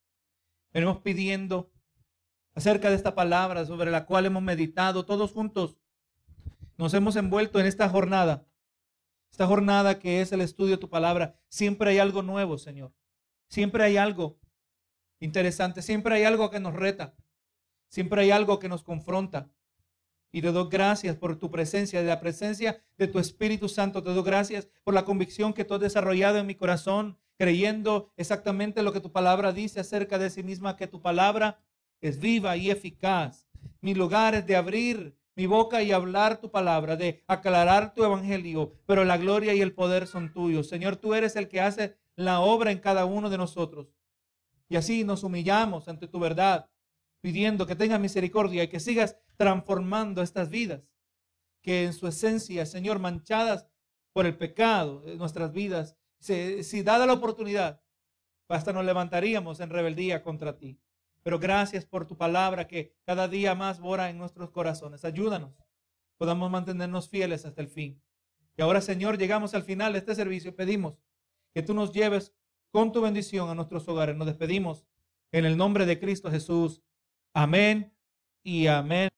Venimos 0.73 0.97
pidiendo 1.01 1.71
acerca 2.59 2.89
de 2.89 2.95
esta 2.95 3.15
palabra 3.15 3.65
sobre 3.65 3.91
la 3.91 4.05
cual 4.05 4.25
hemos 4.25 4.43
meditado 4.43 5.05
todos 5.05 5.31
juntos. 5.31 5.77
Nos 6.77 6.93
hemos 6.93 7.15
envuelto 7.15 7.59
en 7.59 7.65
esta 7.65 7.89
jornada 7.89 8.45
esta 9.31 9.47
jornada 9.47 9.99
que 9.99 10.21
es 10.21 10.31
el 10.31 10.41
estudio 10.41 10.71
de 10.71 10.81
tu 10.81 10.89
palabra, 10.89 11.39
siempre 11.49 11.91
hay 11.91 11.99
algo 11.99 12.21
nuevo, 12.21 12.57
Señor. 12.57 12.93
Siempre 13.47 13.83
hay 13.83 13.97
algo 13.97 14.39
interesante, 15.19 15.81
siempre 15.81 16.15
hay 16.15 16.23
algo 16.23 16.49
que 16.49 16.59
nos 16.59 16.73
reta, 16.73 17.15
siempre 17.87 18.21
hay 18.21 18.31
algo 18.31 18.59
que 18.59 18.69
nos 18.69 18.83
confronta. 18.83 19.49
Y 20.31 20.41
te 20.41 20.51
doy 20.51 20.67
gracias 20.69 21.15
por 21.15 21.37
tu 21.37 21.49
presencia, 21.49 22.01
de 22.01 22.07
la 22.07 22.19
presencia 22.19 22.83
de 22.97 23.07
tu 23.07 23.17
Espíritu 23.17 23.67
Santo. 23.67 24.03
Te 24.03 24.13
doy 24.13 24.23
gracias 24.23 24.67
por 24.83 24.93
la 24.93 25.05
convicción 25.05 25.53
que 25.53 25.65
tú 25.65 25.75
has 25.75 25.79
desarrollado 25.79 26.37
en 26.37 26.45
mi 26.45 26.55
corazón, 26.55 27.17
creyendo 27.35 28.11
exactamente 28.15 28.83
lo 28.83 28.93
que 28.93 28.99
tu 28.99 29.11
palabra 29.11 29.53
dice 29.53 29.79
acerca 29.79 30.19
de 30.19 30.29
sí 30.29 30.43
misma, 30.43 30.75
que 30.75 30.87
tu 30.87 31.01
palabra 31.01 31.59
es 32.01 32.19
viva 32.19 32.55
y 32.57 32.69
eficaz. 32.69 33.47
Mi 33.81 33.93
lugar 33.93 34.35
es 34.35 34.45
de 34.45 34.55
abrir 34.55 35.17
mi 35.35 35.45
boca 35.45 35.81
y 35.81 35.91
hablar 35.91 36.41
tu 36.41 36.51
palabra, 36.51 36.97
de 36.97 37.23
aclarar 37.27 37.93
tu 37.93 38.03
evangelio, 38.03 38.73
pero 38.85 39.05
la 39.05 39.17
gloria 39.17 39.53
y 39.53 39.61
el 39.61 39.73
poder 39.73 40.05
son 40.05 40.33
tuyos. 40.33 40.67
Señor, 40.67 40.97
tú 40.97 41.13
eres 41.13 41.35
el 41.35 41.47
que 41.47 41.61
hace 41.61 41.97
la 42.15 42.41
obra 42.41 42.71
en 42.71 42.79
cada 42.79 43.05
uno 43.05 43.29
de 43.29 43.37
nosotros. 43.37 43.87
Y 44.67 44.75
así 44.75 45.03
nos 45.03 45.23
humillamos 45.23 45.87
ante 45.87 46.07
tu 46.07 46.19
verdad, 46.19 46.69
pidiendo 47.21 47.65
que 47.65 47.75
tengas 47.75 47.99
misericordia 47.99 48.63
y 48.63 48.67
que 48.67 48.79
sigas 48.79 49.17
transformando 49.37 50.21
estas 50.21 50.49
vidas, 50.49 50.81
que 51.61 51.85
en 51.85 51.93
su 51.93 52.07
esencia, 52.07 52.65
Señor, 52.65 52.99
manchadas 52.99 53.65
por 54.11 54.25
el 54.25 54.37
pecado 54.37 54.99
de 55.01 55.15
nuestras 55.15 55.53
vidas, 55.53 55.95
si 56.19 56.83
dada 56.83 57.05
la 57.05 57.13
oportunidad, 57.13 57.81
hasta 58.49 58.73
nos 58.73 58.83
levantaríamos 58.83 59.61
en 59.61 59.69
rebeldía 59.69 60.21
contra 60.21 60.57
ti. 60.57 60.77
Pero 61.23 61.39
gracias 61.39 61.85
por 61.85 62.05
tu 62.07 62.17
palabra 62.17 62.67
que 62.67 62.95
cada 63.05 63.27
día 63.27 63.55
más 63.55 63.79
mora 63.79 64.09
en 64.09 64.17
nuestros 64.17 64.51
corazones. 64.51 65.05
Ayúdanos, 65.05 65.53
podamos 66.17 66.49
mantenernos 66.49 67.09
fieles 67.09 67.45
hasta 67.45 67.61
el 67.61 67.67
fin. 67.67 68.01
Y 68.57 68.61
ahora, 68.61 68.81
Señor, 68.81 69.17
llegamos 69.17 69.53
al 69.53 69.63
final 69.63 69.93
de 69.93 69.99
este 69.99 70.15
servicio 70.15 70.49
y 70.49 70.53
pedimos 70.53 70.99
que 71.53 71.63
tú 71.63 71.73
nos 71.73 71.91
lleves 71.91 72.33
con 72.71 72.91
tu 72.91 73.01
bendición 73.01 73.49
a 73.49 73.55
nuestros 73.55 73.87
hogares. 73.87 74.15
Nos 74.15 74.27
despedimos 74.27 74.85
en 75.31 75.45
el 75.45 75.57
nombre 75.57 75.85
de 75.85 75.99
Cristo 75.99 76.29
Jesús. 76.29 76.81
Amén 77.33 77.93
y 78.43 78.67
amén. 78.67 79.09